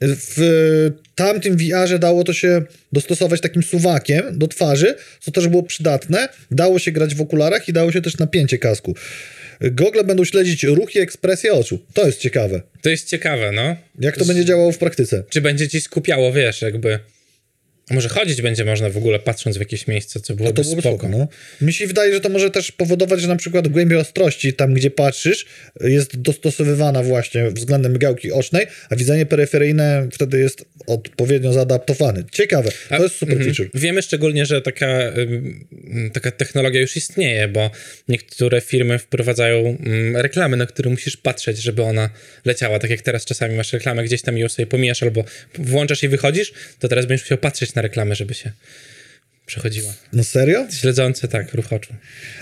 W 0.00 0.90
tamtym 1.14 1.56
VR-ze 1.56 1.98
dało 1.98 2.24
to 2.24 2.32
się 2.32 2.62
dostosować 2.92 3.40
takim 3.40 3.62
suwakiem 3.62 4.38
do 4.38 4.48
twarzy, 4.48 4.94
co 5.20 5.30
też 5.30 5.48
było 5.48 5.62
przydatne. 5.62 6.28
Dało 6.50 6.78
się 6.78 6.92
grać 6.92 7.14
w 7.14 7.20
okularach 7.20 7.68
i 7.68 7.72
dało 7.72 7.92
się 7.92 8.02
też 8.02 8.18
napięcie 8.18 8.58
kasku. 8.58 8.94
Gogle 9.60 10.04
będą 10.04 10.24
śledzić 10.24 10.62
ruch 10.64 10.94
i 10.94 10.98
ekspresję 10.98 11.52
oczu. 11.52 11.78
To 11.94 12.06
jest 12.06 12.20
ciekawe. 12.20 12.60
to 12.82 12.90
jest 12.90 13.08
ciekawe, 13.08 13.52
no. 13.52 13.76
Jak 14.00 14.16
to 14.16 14.24
będzie 14.24 14.44
działało 14.44 14.72
w 14.72 14.78
praktyce? 14.78 15.22
Czy 15.28 15.40
będzie 15.40 15.68
ci 15.68 15.80
skupiało, 15.80 16.32
wiesz, 16.32 16.62
jakby... 16.62 16.98
A 17.90 17.94
Może 17.94 18.08
chodzić 18.08 18.42
będzie 18.42 18.64
można 18.64 18.90
w 18.90 18.96
ogóle, 18.96 19.18
patrząc 19.18 19.56
w 19.56 19.60
jakieś 19.60 19.86
miejsce, 19.86 20.20
co 20.20 20.32
No 20.32 20.36
byłoby 20.36 20.54
to 20.56 20.62
byłoby 20.62 20.82
spoko. 20.82 20.98
spoko. 20.98 21.18
No. 21.18 21.28
Mi 21.60 21.72
się 21.72 21.86
wydaje, 21.86 22.14
że 22.14 22.20
to 22.20 22.28
może 22.28 22.50
też 22.50 22.72
powodować, 22.72 23.20
że 23.20 23.28
na 23.28 23.36
przykład 23.36 23.68
głębia 23.68 23.98
ostrości, 23.98 24.52
tam 24.52 24.74
gdzie 24.74 24.90
patrzysz, 24.90 25.46
jest 25.80 26.16
dostosowywana 26.20 27.02
właśnie 27.02 27.50
względem 27.50 27.92
migałki 27.92 28.32
ocznej, 28.32 28.66
a 28.90 28.96
widzenie 28.96 29.26
peryferyjne 29.26 30.08
wtedy 30.12 30.38
jest 30.40 30.64
odpowiednio 30.86 31.52
zaadaptowane. 31.52 32.24
Ciekawe. 32.32 32.70
To 32.88 33.02
jest 33.02 33.14
super 33.16 33.36
Mhm. 33.36 33.54
feature. 33.54 33.80
Wiemy 33.80 34.02
szczególnie, 34.02 34.46
że 34.46 34.62
taka, 34.62 34.98
taka 36.12 36.30
technologia 36.30 36.80
już 36.80 36.96
istnieje, 36.96 37.48
bo 37.48 37.70
niektóre 38.08 38.60
firmy 38.60 38.98
wprowadzają 38.98 39.76
ym, 39.86 40.16
reklamy, 40.16 40.56
na 40.56 40.66
które 40.66 40.90
musisz 40.90 41.16
patrzeć, 41.16 41.58
żeby 41.58 41.82
ona 41.82 42.10
leciała. 42.44 42.78
Tak 42.78 42.90
jak 42.90 43.02
teraz 43.02 43.24
czasami 43.24 43.56
masz 43.56 43.72
reklamę 43.72 44.04
gdzieś 44.04 44.22
tam 44.22 44.38
i 44.38 44.40
ją 44.40 44.48
sobie 44.48 44.66
pomijasz 44.66 45.02
albo 45.02 45.24
włączasz 45.58 46.02
i 46.02 46.08
wychodzisz, 46.08 46.52
to 46.78 46.88
teraz 46.88 47.06
będziesz 47.06 47.24
musiał 47.26 47.38
patrzeć 47.38 47.73
na 47.74 47.82
reklamę, 47.82 48.14
żeby 48.14 48.34
się 48.34 48.52
przechodziła. 49.46 49.94
No 50.12 50.24
serio? 50.24 50.66
Śledzące, 50.70 51.28
tak, 51.28 51.54
ruch 51.54 51.72
oczu. 51.72 51.94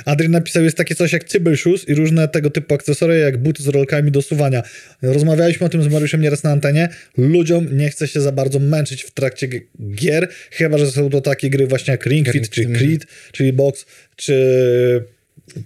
Adrian 0.04 0.32
napisał, 0.32 0.64
jest 0.64 0.76
takie 0.76 0.94
coś 0.94 1.12
jak 1.12 1.24
Cyber 1.24 1.58
Shoes 1.58 1.88
i 1.88 1.94
różne 1.94 2.28
tego 2.28 2.50
typu 2.50 2.74
akcesoria, 2.74 3.16
jak 3.16 3.38
buty 3.38 3.62
z 3.62 3.66
rolkami 3.66 4.10
do 4.10 4.22
suwania. 4.22 4.62
Rozmawialiśmy 5.02 5.66
o 5.66 5.68
tym 5.68 5.82
z 5.82 5.88
Mariuszem 5.88 6.20
nieraz 6.20 6.42
na 6.42 6.50
antenie. 6.50 6.88
Ludziom 7.16 7.76
nie 7.76 7.90
chce 7.90 8.08
się 8.08 8.20
za 8.20 8.32
bardzo 8.32 8.58
męczyć 8.58 9.02
w 9.02 9.10
trakcie 9.10 9.48
gier, 9.94 10.28
chyba, 10.50 10.78
że 10.78 10.90
są 10.90 11.10
to 11.10 11.20
takie 11.20 11.50
gry 11.50 11.66
właśnie 11.66 11.92
jak 11.92 12.06
Ring 12.06 12.28
Fit, 12.28 12.48
czy 12.48 12.66
Creed, 12.66 13.06
czyli 13.32 13.52
Box, 13.52 13.86
czy 14.16 15.04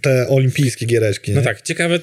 te 0.00 0.28
olimpijskie 0.28 0.86
giereczki. 0.86 1.32
No 1.32 1.40
nie? 1.40 1.44
tak, 1.44 1.62
ciekawe. 1.62 1.98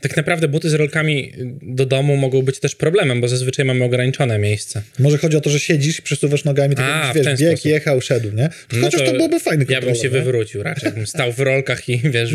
Tak 0.00 0.16
naprawdę 0.16 0.48
buty 0.48 0.70
z 0.70 0.74
rolkami 0.74 1.32
do 1.62 1.86
domu 1.86 2.16
mogą 2.16 2.42
być 2.42 2.60
też 2.60 2.74
problemem, 2.74 3.20
bo 3.20 3.28
zazwyczaj 3.28 3.64
mamy 3.64 3.84
ograniczone 3.84 4.38
miejsce. 4.38 4.82
Może 4.98 5.18
chodzi 5.18 5.36
o 5.36 5.40
to, 5.40 5.50
że 5.50 5.60
siedzisz 5.60 6.00
przesuwasz 6.00 6.44
nogami, 6.44 6.76
tak 6.76 6.84
A, 6.84 7.06
jakbyś, 7.06 7.24
wiesz, 7.26 7.40
bieg, 7.40 7.50
sposób. 7.50 7.70
jechał, 7.70 8.00
szedł, 8.00 8.30
nie? 8.32 8.48
Chociaż 8.80 9.02
to, 9.02 9.12
byłoby 9.12 9.40
fajny 9.40 9.66
Ja 9.68 9.80
bym 9.80 9.94
się 9.94 10.02
nie? 10.02 10.10
wywrócił 10.10 10.62
raczej, 10.62 10.92
bym 10.92 11.06
stał 11.06 11.32
w 11.32 11.38
rolkach 11.38 11.88
i 11.88 11.98
wiesz, 12.14 12.30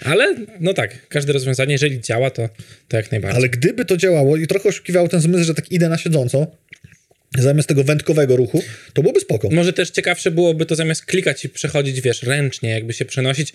ale 0.00 0.34
no 0.60 0.74
tak, 0.74 1.08
każde 1.08 1.32
rozwiązanie, 1.32 1.72
jeżeli 1.72 2.00
działa, 2.00 2.30
to, 2.30 2.48
to 2.88 2.96
jak 2.96 3.10
najbardziej. 3.10 3.38
Ale 3.38 3.48
gdyby 3.48 3.84
to 3.84 3.96
działało 3.96 4.36
i 4.36 4.46
trochę 4.46 4.68
oszukiwało 4.68 5.08
ten 5.08 5.20
zmysł, 5.20 5.44
że 5.44 5.54
tak 5.54 5.72
idę 5.72 5.88
na 5.88 5.98
siedząco, 5.98 6.46
zamiast 7.38 7.68
tego 7.68 7.84
wędkowego 7.84 8.36
ruchu, 8.36 8.62
to 8.92 9.02
byłoby 9.02 9.20
spoko. 9.20 9.48
Może 9.50 9.72
też 9.72 9.90
ciekawsze 9.90 10.30
byłoby 10.30 10.66
to 10.66 10.74
zamiast 10.74 11.04
klikać 11.04 11.44
i 11.44 11.48
przechodzić, 11.48 12.00
wiesz, 12.00 12.22
ręcznie, 12.22 12.70
jakby 12.70 12.92
się 12.92 13.04
przenosić. 13.04 13.52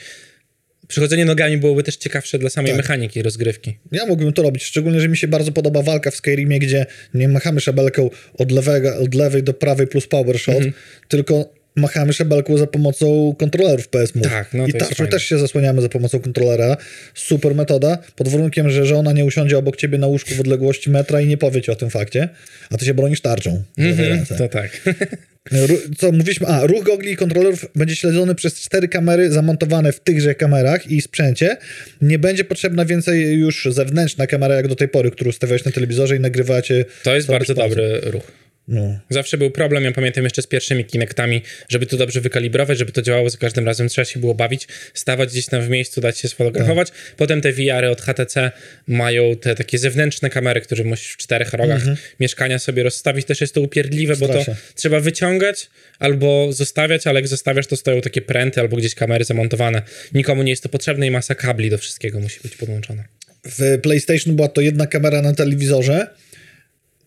Przechodzenie 0.87 1.25
nogami 1.25 1.57
byłoby 1.57 1.83
też 1.83 1.95
ciekawsze 1.97 2.39
dla 2.39 2.49
samej 2.49 2.71
Tak. 2.71 2.77
mechaniki 2.77 3.21
rozgrywki. 3.21 3.77
Ja 3.91 4.05
mógłbym 4.05 4.33
to 4.33 4.41
robić, 4.41 4.63
szczególnie, 4.63 4.99
że 5.01 5.09
mi 5.09 5.17
się 5.17 5.27
bardzo 5.27 5.51
podoba 5.51 5.81
walka 5.81 6.11
w 6.11 6.15
Skyrimie, 6.15 6.59
gdzie 6.59 6.85
nie 7.13 7.27
machamy 7.27 7.59
szabelką 7.61 8.09
od, 8.37 8.51
lewego, 8.51 8.97
od 8.97 9.15
lewej 9.15 9.43
do 9.43 9.53
prawej 9.53 9.87
plus 9.87 10.07
power 10.07 10.39
shot, 10.39 10.55
Mhm. 10.55 10.73
tylko 11.07 11.54
machamy 11.75 12.13
szabelką 12.13 12.57
za 12.57 12.67
pomocą 12.67 13.35
kontrolerów 13.39 13.87
PS 13.87 14.15
Move. 14.15 14.27
Tak, 14.27 14.53
no 14.53 14.63
to 14.63 14.69
I 14.69 14.73
tarczą 14.73 15.07
też 15.07 15.23
się 15.23 15.37
zasłaniamy 15.37 15.81
za 15.81 15.89
pomocą 15.89 16.19
kontrolera. 16.19 16.77
Super 17.13 17.55
metoda, 17.55 17.97
pod 18.15 18.27
warunkiem, 18.27 18.69
że 18.69 18.85
żona 18.85 19.11
nie 19.11 19.25
usiądzie 19.25 19.57
obok 19.57 19.75
ciebie 19.75 19.97
na 19.97 20.07
łóżku 20.07 20.35
w 20.35 20.39
odległości 20.39 20.89
metra 20.89 21.21
i 21.21 21.27
nie 21.27 21.37
powie 21.37 21.61
ci 21.61 21.71
o 21.71 21.75
tym 21.75 21.89
fakcie, 21.89 22.29
a 22.69 22.77
ty 22.77 22.85
się 22.85 22.93
bronisz 22.93 23.21
tarczą. 23.21 23.63
ręce. 23.77 24.35
To 24.35 24.47
tak. 24.47 24.81
Co 25.97 26.11
mówiliśmy? 26.11 26.47
A, 26.47 26.67
ruch 26.67 26.83
gogli 26.83 27.11
i 27.11 27.15
kontrolerów 27.15 27.65
będzie 27.75 27.95
śledzony 27.95 28.35
przez 28.35 28.61
cztery 28.61 28.87
kamery 28.87 29.31
zamontowane 29.31 29.91
w 29.91 29.99
tychże 29.99 30.35
kamerach 30.35 30.91
i 30.91 31.01
sprzęcie. 31.01 31.57
Nie 32.01 32.19
będzie 32.19 32.43
potrzebna 32.43 32.85
więcej 32.85 33.33
już 33.33 33.67
zewnętrzna 33.71 34.27
kamera, 34.27 34.55
jak 34.55 34.67
do 34.67 34.75
tej 34.75 34.87
pory, 34.87 35.11
którą 35.11 35.31
stawiałeś 35.31 35.65
na 35.65 35.71
telewizorze 35.71 36.15
i 36.15 36.19
nagrywacie. 36.19 36.85
To 37.03 37.15
jest 37.15 37.27
bardzo 37.27 37.53
dobry 37.53 38.01
ruch. 38.03 38.44
No. 38.67 38.99
Zawsze 39.09 39.37
był 39.37 39.51
problem, 39.51 39.83
ja 39.83 39.91
pamiętam 39.91 40.23
jeszcze 40.23 40.41
z 40.41 40.47
pierwszymi 40.47 40.85
Kinectami, 40.85 41.41
żeby 41.69 41.85
to 41.85 41.97
dobrze 41.97 42.21
wykalibrować, 42.21 42.77
żeby 42.77 42.91
to 42.91 43.01
działało 43.01 43.29
za 43.29 43.37
każdym 43.37 43.65
razem, 43.65 43.89
trzeba 43.89 44.05
się 44.05 44.19
było 44.19 44.35
bawić, 44.35 44.67
stawać 44.93 45.29
gdzieś 45.29 45.45
tam 45.45 45.61
w 45.61 45.69
miejscu, 45.69 46.01
dać 46.01 46.17
się 46.17 46.27
sfotografować. 46.27 46.89
Tak. 46.89 46.97
Potem 47.17 47.41
te 47.41 47.51
VR-y 47.51 47.89
od 47.89 48.01
HTC 48.01 48.51
mają 48.87 49.35
te 49.35 49.55
takie 49.55 49.77
zewnętrzne 49.77 50.29
kamery, 50.29 50.61
które 50.61 50.83
musisz 50.83 51.11
w 51.11 51.17
czterech 51.17 51.53
rogach 51.53 51.81
mieszkania 52.19 52.59
sobie 52.59 52.83
rozstawić. 52.83 53.25
Też 53.25 53.41
jest 53.41 53.53
to 53.53 53.61
upierdliwe, 53.61 54.15
bo 54.15 54.27
to 54.27 54.45
trzeba 54.75 54.99
wyciągać 54.99 55.69
albo 55.99 56.53
zostawiać, 56.53 57.07
ale 57.07 57.19
jak 57.19 57.27
zostawiasz, 57.27 57.67
to 57.67 57.75
stoją 57.75 58.01
takie 58.01 58.21
pręty 58.21 58.61
albo 58.61 58.77
gdzieś 58.77 58.95
kamery 58.95 59.25
zamontowane. 59.25 59.81
Nikomu 60.13 60.43
nie 60.43 60.49
jest 60.49 60.63
to 60.63 60.69
potrzebne 60.69 61.07
i 61.07 61.11
masa 61.11 61.35
kabli 61.35 61.69
do 61.69 61.77
wszystkiego 61.77 62.19
musi 62.19 62.39
być 62.43 62.55
podłączona. 62.55 63.03
W 63.45 63.79
PlayStation 63.81 64.35
była 64.35 64.47
to 64.47 64.61
jedna 64.61 64.87
kamera 64.87 65.21
na 65.21 65.33
telewizorze. 65.33 66.07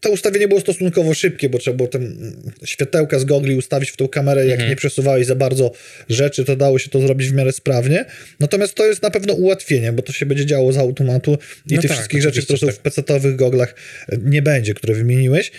To 0.00 0.10
ustawienie 0.10 0.48
było 0.48 0.60
stosunkowo 0.60 1.14
szybkie, 1.14 1.48
bo 1.48 1.58
trzeba 1.58 1.76
było 1.76 1.88
mm, 1.94 2.42
światełka 2.64 3.18
z 3.18 3.24
gogli 3.24 3.56
ustawić 3.56 3.90
w 3.90 3.96
tą 3.96 4.08
kamerę. 4.08 4.44
Jak 4.44 4.52
Mhm. 4.52 4.70
nie 4.70 4.76
przesuwałeś 4.76 5.26
za 5.26 5.34
bardzo 5.34 5.72
rzeczy, 6.08 6.44
to 6.44 6.56
dało 6.56 6.78
się 6.78 6.90
to 6.90 7.00
zrobić 7.00 7.28
w 7.28 7.32
miarę 7.32 7.52
sprawnie. 7.52 8.04
Natomiast 8.40 8.74
to 8.74 8.86
jest 8.86 9.02
na 9.02 9.10
pewno 9.10 9.34
ułatwienie, 9.34 9.92
bo 9.92 10.02
to 10.02 10.12
się 10.12 10.26
będzie 10.26 10.46
działo 10.46 10.72
z 10.72 10.78
automatu 10.78 11.38
i 11.70 11.74
No 11.74 11.80
tych 11.80 11.88
tak, 11.90 11.96
wszystkich 11.98 12.22
rzeczy, 12.22 12.42
które 12.42 12.58
są 12.58 12.66
w 12.70 12.78
PC-owych 12.78 13.36
goglach 13.36 13.74
e, 14.08 14.16
nie 14.24 14.42
będzie, 14.42 14.74
które 14.74 14.94
wymieniłeś. 14.94 15.50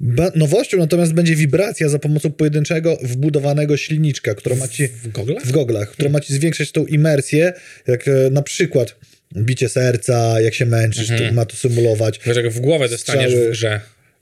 Ba- 0.00 0.32
nowością 0.34 0.78
natomiast 0.78 1.12
będzie 1.14 1.36
wibracja 1.36 1.88
za 1.88 1.98
pomocą 1.98 2.32
pojedynczego 2.32 2.98
wbudowanego 3.02 3.76
silniczka, 3.76 4.34
która 4.34 4.56
ma 4.56 4.68
ci 4.68 4.88
W 4.88 5.08
goglach? 5.08 5.46
w 5.46 5.52
goglach, 5.52 5.90
która 5.90 6.10
ma 6.10 6.20
ci 6.20 6.34
zwiększać 6.34 6.72
tą 6.72 6.86
imersję, 6.86 7.52
jak 7.86 8.08
e, 8.08 8.30
na 8.30 8.42
przykład 8.42 8.96
bicie 9.36 9.68
serca, 9.68 10.40
jak 10.40 10.54
się 10.54 10.66
męczysz, 10.66 11.08
to 11.08 11.34
ma 11.34 11.44
to 11.44 11.56
symulować. 11.56 12.20
Wiesz, 12.26 12.36
jak 12.36 12.50
w 12.50 12.60
głowę 12.60 12.88
dostaniesz 12.88 13.30
Strzały. 13.30 13.48
w 13.48 13.50
grze. 13.50 13.80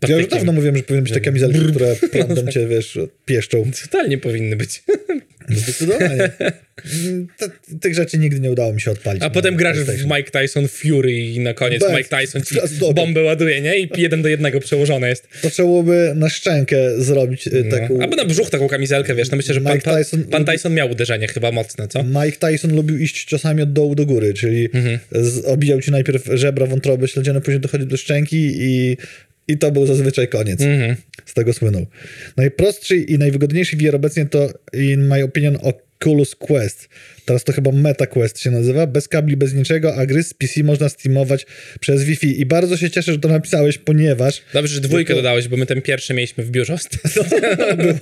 Ja 0.09 0.17
już 0.17 0.27
dawno 0.27 0.53
mówiłem, 0.53 0.77
że 0.77 0.83
powinny 0.83 1.03
być 1.03 1.13
te 1.13 1.21
kamizelki, 1.21 1.61
które 1.71 1.97
prądem 1.97 2.53
cię, 2.53 2.67
wiesz, 2.67 2.99
pieszczą. 3.25 3.71
Totalnie 3.83 4.19
powinny 4.19 4.57
być. 4.57 4.83
Zdecydowanie. 5.49 6.31
Tych 7.81 7.95
rzeczy 7.95 8.19
nigdy 8.19 8.41
nie 8.41 8.51
udało 8.51 8.73
mi 8.73 8.81
się 8.81 8.91
odpalić. 8.91 9.23
A 9.23 9.27
na 9.27 9.31
potem 9.31 9.57
grasz 9.57 9.79
w. 9.79 10.05
Mike 10.05 10.31
Tyson 10.41 10.69
Fury 10.69 11.13
i 11.13 11.41
na 11.41 11.55
koniec 11.55 11.81
Bez, 11.81 11.91
Mike 11.93 12.19
Tyson 12.21 12.43
ci 12.43 12.55
bombę 12.95 13.23
ładuje, 13.23 13.61
nie? 13.61 13.79
I 13.79 13.89
jeden 13.97 14.23
do 14.23 14.29
jednego 14.29 14.61
przełożone 14.61 15.09
jest. 15.09 15.29
To 15.43 15.51
trzeba 15.51 15.67
byłoby 15.69 16.13
na 16.17 16.29
szczękę 16.29 16.77
zrobić 17.03 17.49
taką... 17.71 17.95
No. 17.99 18.03
Albo 18.05 18.17
na 18.17 18.25
brzuch 18.25 18.51
taką 18.51 18.69
kamizelkę, 18.69 19.15
wiesz, 19.15 19.31
no 19.31 19.37
myślę, 19.37 19.55
że 19.55 19.61
pan, 19.61 19.75
Mike 19.75 19.91
Tyson- 19.91 20.25
pan 20.25 20.45
Tyson 20.45 20.75
miał 20.75 20.91
uderzenie 20.91 21.29
chyba 21.29 21.53
mocne, 21.53 21.89
co? 21.89 22.03
Mike 22.03 22.37
Tyson 22.51 22.75
lubił 22.77 22.99
iść 22.99 23.25
ciosami 23.25 23.63
od 23.63 23.73
dołu 23.73 23.95
do 23.95 24.07
góry, 24.07 24.35
czyli 24.35 24.69
Mhm. 24.75 24.99
obijał 25.47 25.81
ci 25.81 25.91
najpierw 25.91 26.25
żebra, 26.35 26.67
wątroby 26.67 27.09
śledzione, 27.09 27.41
później 27.41 27.61
dochodzi 27.61 27.87
do 27.87 27.97
szczęki 27.97 28.53
i, 28.57 28.97
i 29.49 29.59
to 29.59 29.73
był 29.73 29.87
zazwyczaj 29.87 30.29
koniec. 30.29 30.61
Mhm. 30.61 30.97
Z 31.25 31.35
tego 31.35 31.53
słynął. 31.53 31.87
Najprostszy 32.37 32.97
i 32.97 33.19
najwygodniejszy 33.19 33.77
VR 33.77 33.97
obecnie 33.97 34.27
to, 34.27 34.49
in 34.73 35.07
my 35.07 35.25
opinion, 35.25 35.59
Oculus 35.63 36.35
Quest. 36.35 36.89
Teraz 37.25 37.45
to 37.45 37.53
chyba 37.53 37.73
Meta 37.73 38.07
Quest 38.07 38.41
się 38.41 38.51
nazywa. 38.51 38.87
Bez 38.87 39.09
kabli, 39.09 39.37
bez 39.37 39.55
niczego, 39.55 39.97
a 39.97 40.07
gry 40.07 40.23
z 40.23 40.35
PC 40.35 40.63
można 40.63 40.89
streamować 40.89 41.47
przez 41.81 42.05
Wi-Fi. 42.05 42.41
I 42.41 42.47
bardzo 42.47 42.77
się 42.77 42.91
cieszę, 42.91 43.13
że 43.13 43.19
to 43.19 43.29
napisałeś, 43.29 43.79
ponieważ 43.79 44.43
Dobrze, 44.53 44.75
że 44.75 44.81
dwójkę 44.81 45.07
Tylko- 45.07 45.23
dodałeś, 45.23 45.49
bo 45.49 45.57
my 45.57 45.67
ten 45.67 45.83
pierwszy 45.83 46.15
mieliśmy 46.15 46.45
w 46.45 46.51
biurze. 46.51 46.75
Oc- 46.75 46.99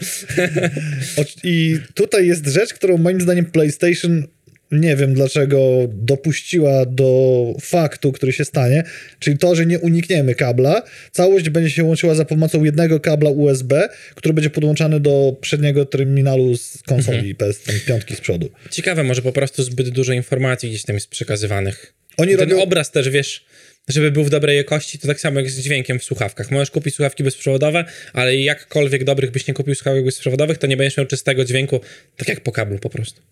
I 1.44 1.78
tutaj 1.94 2.26
jest 2.26 2.46
rzecz, 2.46 2.74
którą 2.74 2.98
moim 2.98 3.20
zdaniem 3.20 3.44
PlayStation 3.44 4.26
nie 4.72 4.96
wiem 4.96 5.14
dlaczego 5.14 5.88
dopuściła 5.88 6.86
do 6.86 7.44
faktu, 7.60 8.12
który 8.12 8.32
się 8.32 8.44
stanie, 8.44 8.84
czyli 9.18 9.38
to, 9.38 9.54
że 9.54 9.66
nie 9.66 9.78
unikniemy 9.78 10.34
kabla. 10.34 10.82
Całość 11.12 11.48
będzie 11.48 11.70
się 11.70 11.84
łączyła 11.84 12.14
za 12.14 12.24
pomocą 12.24 12.64
jednego 12.64 13.00
kabla 13.00 13.30
USB, 13.30 13.88
który 14.14 14.34
będzie 14.34 14.50
podłączany 14.50 15.00
do 15.00 15.36
przedniego 15.40 15.84
terminalu 15.86 16.56
z 16.56 16.82
konsoli 16.86 17.34
PS5 17.34 18.16
z 18.16 18.20
przodu. 18.20 18.48
Ciekawe, 18.70 19.04
może 19.04 19.22
po 19.22 19.32
prostu 19.32 19.62
zbyt 19.62 19.88
dużo 19.88 20.12
informacji 20.12 20.70
gdzieś 20.70 20.82
tam 20.82 20.96
jest 20.96 21.08
przekazywanych. 21.08 21.94
Oni 22.16 22.36
Ten 22.36 22.50
robią... 22.50 22.62
obraz 22.62 22.90
też, 22.90 23.10
wiesz, 23.10 23.44
żeby 23.88 24.10
był 24.10 24.24
w 24.24 24.30
dobrej 24.30 24.56
jakości, 24.56 24.98
to 24.98 25.08
tak 25.08 25.20
samo 25.20 25.40
jak 25.40 25.50
z 25.50 25.60
dźwiękiem 25.60 25.98
w 25.98 26.04
słuchawkach. 26.04 26.50
Możesz 26.50 26.70
kupić 26.70 26.94
słuchawki 26.94 27.24
bezprzewodowe, 27.24 27.84
ale 28.12 28.36
jakkolwiek 28.36 29.04
dobrych 29.04 29.30
byś 29.30 29.46
nie 29.46 29.54
kupił 29.54 29.74
słuchawek 29.74 30.04
bezprzewodowych, 30.04 30.58
to 30.58 30.66
nie 30.66 30.76
będziesz 30.76 30.96
miał 30.96 31.06
czystego 31.06 31.44
dźwięku, 31.44 31.80
tak 32.16 32.28
jak 32.28 32.40
po 32.40 32.52
kablu 32.52 32.78
po 32.78 32.90
prostu. 32.90 33.22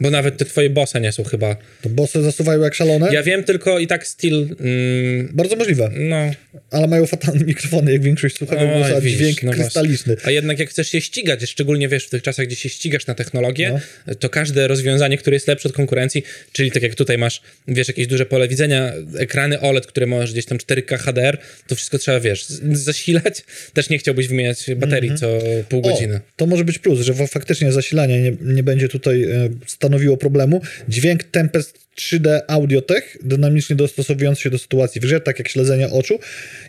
Bo 0.00 0.10
nawet 0.10 0.36
te 0.36 0.44
twoje 0.44 0.70
bose 0.70 1.00
nie 1.00 1.12
są 1.12 1.24
chyba. 1.24 1.56
To 1.82 1.88
bossy 1.88 2.22
zasuwają 2.22 2.60
jak 2.62 2.74
szalone? 2.74 3.08
Ja 3.14 3.22
wiem 3.22 3.44
tylko 3.44 3.78
i 3.78 3.86
tak 3.86 4.06
styl. 4.06 4.34
Mm, 4.60 5.28
Bardzo 5.32 5.56
możliwe, 5.56 5.90
no, 5.96 6.30
ale 6.70 6.86
mają 6.86 7.06
fatalne 7.06 7.44
mikrofony, 7.54 7.92
jak 7.92 8.02
większość 8.02 8.36
słuchawek, 8.36 8.68
Oj, 8.74 8.92
bo 8.92 9.00
widzisz, 9.00 9.18
dźwięk 9.18 9.42
no 9.42 9.46
właśnie. 9.46 9.62
krystaliczny. 9.64 10.16
A 10.24 10.30
jednak 10.30 10.58
jak 10.58 10.70
chcesz 10.70 10.88
się 10.88 11.00
ścigać, 11.00 11.50
szczególnie 11.50 11.88
wiesz, 11.88 12.06
w 12.06 12.10
tych 12.10 12.22
czasach, 12.22 12.46
gdzie 12.46 12.56
się 12.56 12.68
ścigasz 12.68 13.06
na 13.06 13.14
technologię, 13.14 13.80
No. 14.06 14.14
to 14.14 14.28
każde 14.28 14.68
rozwiązanie, 14.68 15.18
które 15.18 15.36
jest 15.36 15.48
lepsze 15.48 15.68
od 15.68 15.74
konkurencji, 15.74 16.22
czyli 16.52 16.70
tak 16.70 16.82
jak 16.82 16.94
tutaj 16.94 17.18
masz, 17.18 17.40
wiesz, 17.68 17.88
jakieś 17.88 18.06
duże 18.06 18.26
pole 18.26 18.48
widzenia, 18.48 18.92
ekrany 19.18 19.60
OLED, 19.60 19.86
które 19.86 20.06
możesz 20.06 20.32
gdzieś 20.32 20.46
tam 20.46 20.58
4K 20.58 20.98
HDR, 20.98 21.38
to 21.66 21.74
wszystko 21.74 21.98
trzeba, 21.98 22.20
wiesz, 22.20 22.46
zasilać. 22.72 23.42
Też 23.74 23.90
nie 23.90 23.98
chciałbyś 23.98 24.28
wymieniać 24.28 24.66
baterii 24.76 25.14
co 25.16 25.38
pół 25.68 25.80
godziny. 25.80 26.16
O, 26.16 26.20
to 26.36 26.46
może 26.46 26.64
być 26.64 26.78
plus, 26.78 27.00
że 27.00 27.14
faktycznie 27.14 27.72
zasilanie 27.72 28.20
nie, 28.22 28.32
nie 28.40 28.62
będzie 28.62 28.88
tutaj 28.88 29.22
e, 29.22 29.48
stanowiło 29.84 30.16
problemu. 30.16 30.60
Dźwięk 30.88 31.24
Tempest 31.24 31.78
3D 31.96 32.40
Audiotech, 32.48 33.16
dynamicznie 33.22 33.76
dostosowujący 33.76 34.42
się 34.42 34.50
do 34.50 34.58
sytuacji 34.58 35.00
w 35.00 35.04
grze, 35.04 35.20
tak 35.20 35.38
jak 35.38 35.48
śledzenie 35.48 35.90
oczu. 35.90 36.18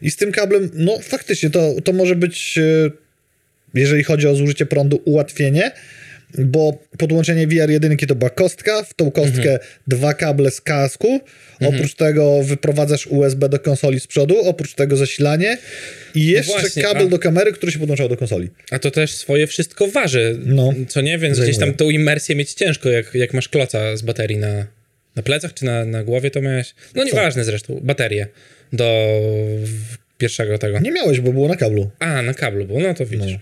I 0.01 0.11
z 0.11 0.15
tym 0.15 0.31
kablem, 0.31 0.71
no 0.73 0.99
faktycznie, 0.99 1.49
to, 1.49 1.75
to 1.83 1.93
może 1.93 2.15
być, 2.15 2.57
e, 2.57 2.91
jeżeli 3.73 4.03
chodzi 4.03 4.27
o 4.27 4.35
zużycie 4.35 4.65
prądu, 4.65 5.01
ułatwienie, 5.05 5.71
bo 6.37 6.77
podłączenie 6.97 7.47
VR1 7.47 8.05
to 8.07 8.15
była 8.15 8.29
kostka, 8.29 8.83
w 8.83 8.93
tą 8.93 9.11
kostkę 9.11 9.51
Mhm. 9.51 9.59
dwa 9.87 10.13
kable 10.13 10.51
z 10.51 10.61
kasku, 10.61 11.19
oprócz 11.65 11.93
tego 11.95 12.43
wyprowadzasz 12.43 13.07
USB 13.07 13.49
do 13.49 13.59
konsoli 13.59 13.99
z 13.99 14.07
przodu, 14.07 14.39
oprócz 14.41 14.73
tego 14.73 14.97
zasilanie 14.97 15.57
i 16.15 16.27
jeszcze 16.27 16.53
No 16.53 16.59
właśnie, 16.59 16.83
kabel 16.83 17.07
a- 17.07 17.09
do 17.09 17.19
kamery, 17.19 17.51
który 17.53 17.71
się 17.71 17.79
podłączał 17.79 18.09
do 18.09 18.17
konsoli. 18.17 18.49
A 18.71 18.79
to 18.79 18.91
też 18.91 19.15
swoje 19.15 19.47
wszystko 19.47 19.87
waży, 19.87 20.39
No. 20.45 20.73
co 20.87 21.01
nie? 21.01 21.17
Więc 21.17 21.39
gdzieś 21.39 21.55
tam 21.55 21.59
Zajmuje. 21.59 21.77
tą 21.77 21.89
imersję 21.89 22.35
mieć 22.35 22.53
ciężko, 22.53 22.89
jak, 22.89 23.15
jak 23.15 23.33
masz 23.33 23.49
kloca 23.49 23.97
z 23.97 24.01
baterii 24.01 24.37
na, 24.37 24.65
na 25.15 25.23
plecach 25.23 25.53
czy 25.53 25.65
na, 25.65 25.85
na 25.85 26.03
głowie, 26.03 26.31
to 26.31 26.41
miałeś... 26.41 26.75
No 26.95 27.03
nieważne 27.03 27.43
zresztą, 27.43 27.79
baterię 27.83 28.27
do 28.73 29.19
pierwszego 30.17 30.57
tego. 30.57 30.79
Nie 30.79 30.91
miałeś, 30.91 31.19
bo 31.19 31.33
było 31.33 31.47
na 31.47 31.55
kablu. 31.55 31.89
A, 31.99 32.21
na 32.21 32.33
kablu 32.33 32.65
było, 32.65 32.79
no 32.79 32.93
to 32.93 33.05
widzisz. 33.05 33.31
No. 33.33 33.39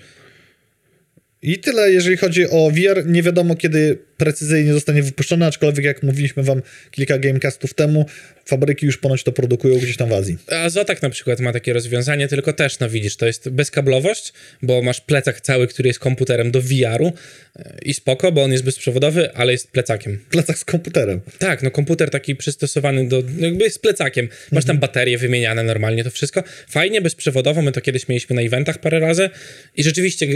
I 1.43 1.59
tyle, 1.59 1.91
jeżeli 1.91 2.17
chodzi 2.17 2.49
o 2.49 2.71
VR. 2.71 3.05
Nie 3.05 3.23
wiadomo, 3.23 3.55
kiedy 3.55 3.97
precyzyjnie 4.23 4.73
zostanie 4.73 5.03
wypuszczony, 5.03 5.45
aczkolwiek 5.45 5.85
jak 5.85 6.03
mówiliśmy 6.03 6.43
wam 6.43 6.61
kilka 6.91 7.17
gamecastów 7.17 7.73
temu, 7.73 8.05
fabryki 8.45 8.85
już 8.85 8.97
ponoć 8.97 9.23
to 9.23 9.31
produkują 9.31 9.77
gdzieś 9.79 9.97
tam 9.97 10.09
w 10.09 10.13
Azji. 10.13 10.37
A 10.47 10.69
Zotak 10.69 11.01
na 11.01 11.09
przykład 11.09 11.39
ma 11.39 11.53
takie 11.53 11.73
rozwiązanie, 11.73 12.27
tylko 12.27 12.53
też, 12.53 12.79
no 12.79 12.89
widzisz, 12.89 13.15
to 13.15 13.25
jest 13.25 13.49
bezkablowość, 13.49 14.33
bo 14.61 14.81
masz 14.81 15.01
plecak 15.01 15.41
cały, 15.41 15.67
który 15.67 15.87
jest 15.87 15.99
komputerem 15.99 16.51
do 16.51 16.61
VR-u 16.61 17.13
e, 17.55 17.77
i 17.81 17.93
spoko, 17.93 18.31
bo 18.31 18.43
on 18.43 18.51
jest 18.51 18.63
bezprzewodowy, 18.63 19.33
ale 19.33 19.51
jest 19.51 19.71
plecakiem. 19.71 20.19
Plecak 20.29 20.57
z 20.57 20.65
komputerem. 20.65 21.21
Tak, 21.37 21.63
no 21.63 21.71
komputer 21.71 22.09
taki 22.09 22.35
przystosowany 22.35 23.07
do, 23.07 23.23
no 23.37 23.45
jakby 23.45 23.63
jest 23.63 23.81
plecakiem. 23.81 24.29
Masz 24.51 24.65
tam 24.65 24.79
baterie 24.79 25.17
wymieniane 25.17 25.63
normalnie, 25.63 26.03
to 26.03 26.09
wszystko. 26.09 26.43
Fajnie, 26.69 27.01
bezprzewodowo, 27.01 27.61
my 27.61 27.71
to 27.71 27.81
kiedyś 27.81 28.07
mieliśmy 28.07 28.35
na 28.35 28.41
eventach 28.41 28.77
parę 28.77 28.99
razy 28.99 29.29
i 29.75 29.83
rzeczywiście, 29.83 30.27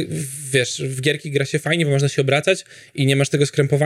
wiesz, 0.52 0.82
w 0.86 1.02
gierki 1.02 1.32
gra 1.32 1.46
się 1.46 1.60
fajnie, 1.60 1.86
bo 1.86 1.92
można 1.92 2.10
się 2.10 2.22
obracać 2.22 2.66
i 2.96 3.06
nie 3.06 3.16
masz 3.16 3.30
tego 3.30 3.46
skrępowania, 3.46 3.77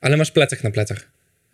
ale 0.00 0.16
masz 0.16 0.30
plecak 0.30 0.64
na 0.64 0.70
plecach. 0.70 1.08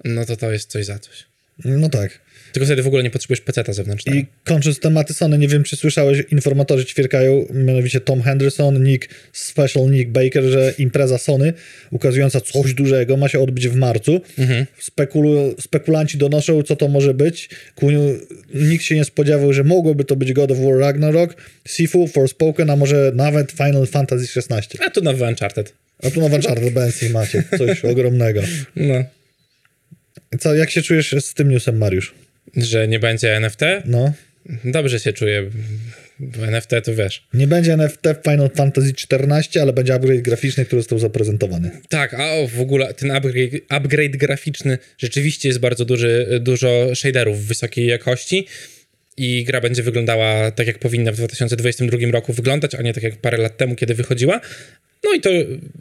No 0.04 0.24
to 0.24 0.36
to 0.36 0.52
jest 0.52 0.70
coś 0.70 0.84
za 0.84 0.98
coś. 0.98 1.24
No 1.64 1.88
tak. 1.88 2.26
Tylko 2.52 2.66
wtedy 2.66 2.82
w 2.82 2.86
ogóle 2.86 3.02
nie 3.02 3.10
potrzebujesz 3.10 3.40
peceta 3.40 3.72
zewnętrznego. 3.72 4.18
I 4.18 4.26
kończąc 4.44 4.80
tematy 4.80 5.14
Sony, 5.14 5.38
nie 5.38 5.48
wiem, 5.48 5.62
czy 5.62 5.76
słyszałeś, 5.76 6.22
informatorzy 6.30 6.84
ćwierkają, 6.84 7.46
mianowicie 7.50 8.00
Tom 8.00 8.22
Henderson, 8.22 8.84
Nick, 8.84 9.08
Special 9.32 9.90
Nick 9.90 10.10
Baker, 10.10 10.44
że 10.44 10.74
impreza 10.78 11.18
Sony, 11.18 11.52
ukazująca 11.90 12.40
coś 12.40 12.74
dużego, 12.74 13.16
ma 13.16 13.28
się 13.28 13.40
odbyć 13.40 13.68
w 13.68 13.76
marcu. 13.76 14.20
Mhm. 14.38 14.66
Spekulu, 14.78 15.54
spekulanci 15.60 16.18
donoszą, 16.18 16.62
co 16.62 16.76
to 16.76 16.88
może 16.88 17.14
być. 17.14 17.48
Nikt 18.54 18.84
się 18.84 18.94
nie 18.94 19.04
spodziewał, 19.04 19.52
że 19.52 19.64
mogłoby 19.64 20.04
to 20.04 20.16
być 20.16 20.32
God 20.32 20.50
of 20.50 20.58
War 20.58 20.78
Ragnarok, 20.78 21.36
Sifu, 21.68 22.06
Forspoken, 22.06 22.70
a 22.70 22.76
może 22.76 23.12
nawet 23.14 23.52
Final 23.52 23.86
Fantasy 23.86 24.40
XVI. 24.40 24.78
A 24.86 24.90
tu 24.90 25.02
nowy 25.02 25.24
Uncharted. 25.24 25.72
A 26.02 26.10
tu 26.10 26.20
nowy 26.20 26.36
Uncharted, 26.36 26.72
Bensi 26.72 27.10
macie, 27.10 27.44
coś 27.58 27.84
ogromnego. 27.84 28.40
No. 28.76 29.04
Co, 30.40 30.54
jak 30.54 30.70
się 30.70 30.82
czujesz 30.82 31.14
z 31.20 31.34
tym 31.34 31.50
newsem, 31.50 31.78
Mariusz? 31.78 32.14
Że 32.56 32.88
nie 32.88 32.98
będzie 32.98 33.36
NFT? 33.36 33.60
No. 33.84 34.12
Dobrze 34.64 35.00
się 35.00 35.12
czuję. 35.12 35.50
NFT 36.48 36.70
to 36.84 36.94
wiesz. 36.94 37.28
Nie 37.34 37.46
będzie 37.46 37.72
NFT 37.72 38.02
w 38.20 38.30
Final 38.30 38.50
Fantasy 38.54 38.92
XIV, 39.12 39.62
ale 39.62 39.72
będzie 39.72 39.94
upgrade 39.94 40.20
graficzny, 40.20 40.64
który 40.64 40.82
został 40.82 40.98
zaprezentowany. 40.98 41.70
Tak, 41.88 42.14
a 42.14 42.32
o, 42.32 42.48
w 42.48 42.60
ogóle 42.60 42.94
ten 42.94 43.10
upgrade, 43.10 43.60
upgrade 43.68 44.16
graficzny 44.16 44.78
rzeczywiście 44.98 45.48
jest 45.48 45.60
bardzo 45.60 45.84
duży, 45.84 46.40
dużo 46.40 46.94
shaderów 46.94 47.46
wysokiej 47.46 47.86
jakości 47.86 48.46
i 49.16 49.44
gra 49.44 49.60
będzie 49.60 49.82
wyglądała 49.82 50.50
tak, 50.50 50.66
jak 50.66 50.78
powinna 50.78 51.12
w 51.12 51.16
2022 51.16 51.98
roku 52.10 52.32
wyglądać, 52.32 52.74
a 52.74 52.82
nie 52.82 52.94
tak 52.94 53.02
jak 53.02 53.16
parę 53.16 53.38
lat 53.38 53.56
temu, 53.56 53.74
kiedy 53.74 53.94
wychodziła. 53.94 54.40
No 55.04 55.14
i 55.14 55.20
to, 55.20 55.30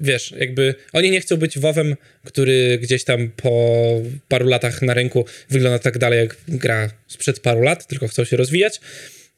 wiesz, 0.01 0.33
jakby 0.39 0.75
oni 0.93 1.11
nie 1.11 1.21
chcą 1.21 1.37
być 1.37 1.59
WoWem, 1.59 1.95
który 2.23 2.79
gdzieś 2.81 3.03
tam 3.03 3.31
po 3.35 4.01
paru 4.27 4.47
latach 4.47 4.81
na 4.81 4.93
rynku 4.93 5.25
wygląda 5.49 5.79
tak 5.79 5.97
dalej, 5.97 6.19
jak 6.19 6.37
gra 6.47 6.89
sprzed 7.07 7.39
paru 7.39 7.61
lat, 7.61 7.87
tylko 7.87 8.07
chcą 8.07 8.23
się 8.25 8.37
rozwijać, 8.37 8.81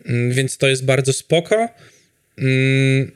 mm, 0.06 0.32
więc 0.32 0.58
to 0.58 0.68
jest 0.68 0.86
bardzo 0.86 1.14
spoko. 1.14 1.70
Mm, 2.38 3.12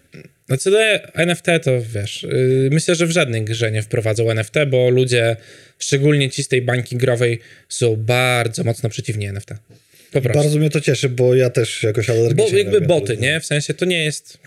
no 0.50 0.58
co 0.58 0.72
do 0.72 0.80
NFT, 1.14 1.46
to 1.64 1.72
wiesz, 1.94 2.24
y, 2.24 2.70
myślę, 2.72 2.96
że 2.96 3.08
w 3.08 3.12
żadnej 3.12 3.44
grze 3.44 3.72
nie 3.72 3.82
wprowadzą 3.82 4.32
NFT, 4.32 4.54
bo 4.68 4.90
ludzie, 4.90 5.36
szczególnie 5.80 6.30
ci 6.30 6.44
z 6.44 6.48
tej 6.48 6.62
bańki 6.62 6.98
growej, 6.98 7.40
są 7.70 7.96
bardzo 7.96 8.64
mocno 8.64 8.90
przeciwni 8.90 9.26
NFT. 9.26 9.50
Po 10.12 10.22
prostu. 10.22 10.40
Bardzo 10.40 10.60
mnie 10.60 10.70
to 10.70 10.82
cieszy, 10.82 11.10
bo 11.10 11.36
ja 11.36 11.50
też 11.50 11.84
jakoś 11.84 12.10
alergicznie... 12.10 12.52
Bo 12.52 12.58
jakby 12.58 12.82
boty, 12.82 13.18
nie? 13.18 13.40
W 13.40 13.46
sensie 13.46 13.74
to 13.74 13.86
nie 13.86 14.04
jest 14.04 14.38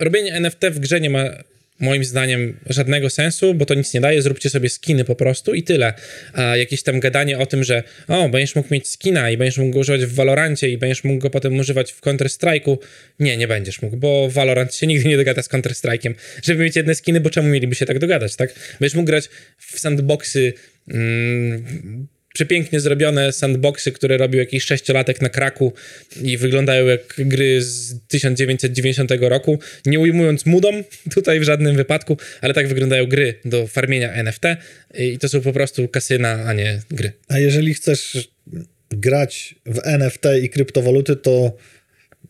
robienie 0.00 0.32
NFT 0.32 0.64
w 0.70 0.78
grze 0.78 1.00
nie 1.00 1.10
ma 1.10 1.24
moim 1.80 2.04
zdaniem 2.04 2.56
żadnego 2.66 3.10
sensu, 3.10 3.54
bo 3.54 3.66
to 3.66 3.74
nic 3.74 3.94
nie 3.94 4.00
daje, 4.00 4.22
zróbcie 4.22 4.50
sobie 4.50 4.68
skiny 4.68 5.04
po 5.04 5.14
prostu 5.14 5.54
i 5.54 5.62
tyle. 5.62 5.94
A 6.32 6.56
jakieś 6.56 6.82
tam 6.82 7.00
gadanie 7.00 7.38
o 7.38 7.46
tym, 7.46 7.64
że 7.64 7.82
o, 8.08 8.28
będziesz 8.28 8.54
mógł 8.54 8.74
mieć 8.74 8.88
skina 8.88 9.30
i 9.30 9.36
będziesz 9.36 9.58
mógł 9.58 9.72
go 9.72 9.78
używać 9.78 10.04
w 10.04 10.14
Valorancie 10.14 10.68
i 10.68 10.78
będziesz 10.78 11.04
mógł 11.04 11.18
go 11.18 11.30
potem 11.30 11.58
używać 11.58 11.92
w 11.92 12.00
Counter-Strike'u, 12.00 12.78
nie, 13.20 13.36
nie 13.36 13.48
będziesz 13.48 13.82
mógł, 13.82 13.96
bo 13.96 14.28
Valorant 14.30 14.74
się 14.74 14.86
nigdy 14.86 15.08
nie 15.08 15.16
dogada 15.16 15.42
z 15.42 15.48
Counter-Strike'iem, 15.48 16.14
żeby 16.42 16.64
mieć 16.64 16.76
jedne 16.76 16.94
skiny, 16.94 17.20
bo 17.20 17.30
czemu 17.30 17.48
mieliby 17.48 17.74
się 17.74 17.86
tak 17.86 17.98
dogadać, 17.98 18.36
tak? 18.36 18.54
Będziesz 18.80 18.96
mógł 18.96 19.06
grać 19.06 19.28
w 19.58 19.80
sandboxy 19.80 20.52
mm, 20.88 22.08
przepięknie 22.34 22.80
zrobione 22.80 23.32
sandboxy, 23.32 23.92
które 23.92 24.16
robił 24.16 24.40
jakiś 24.40 24.64
sześciolatek 24.64 25.22
na 25.22 25.28
kraku 25.28 25.72
i 26.22 26.36
wyglądają 26.36 26.86
jak 26.86 27.14
gry 27.18 27.62
z 27.62 28.00
1990 28.08 29.10
roku. 29.20 29.58
Nie 29.86 30.00
ujmując 30.00 30.46
mudom 30.46 30.74
tutaj 31.14 31.40
w 31.40 31.42
żadnym 31.42 31.76
wypadku, 31.76 32.16
ale 32.40 32.54
tak 32.54 32.68
wyglądają 32.68 33.06
gry 33.06 33.34
do 33.44 33.66
farmienia 33.66 34.12
NFT 34.12 34.42
i 34.98 35.18
to 35.18 35.28
są 35.28 35.40
po 35.40 35.52
prostu 35.52 35.88
kasyna, 35.88 36.44
a 36.44 36.52
nie 36.52 36.80
gry. 36.90 37.12
A 37.28 37.38
jeżeli 37.38 37.74
chcesz 37.74 38.28
grać 38.90 39.54
w 39.66 39.80
NFT 39.84 40.24
i 40.42 40.48
kryptowaluty, 40.48 41.16
to 41.16 41.56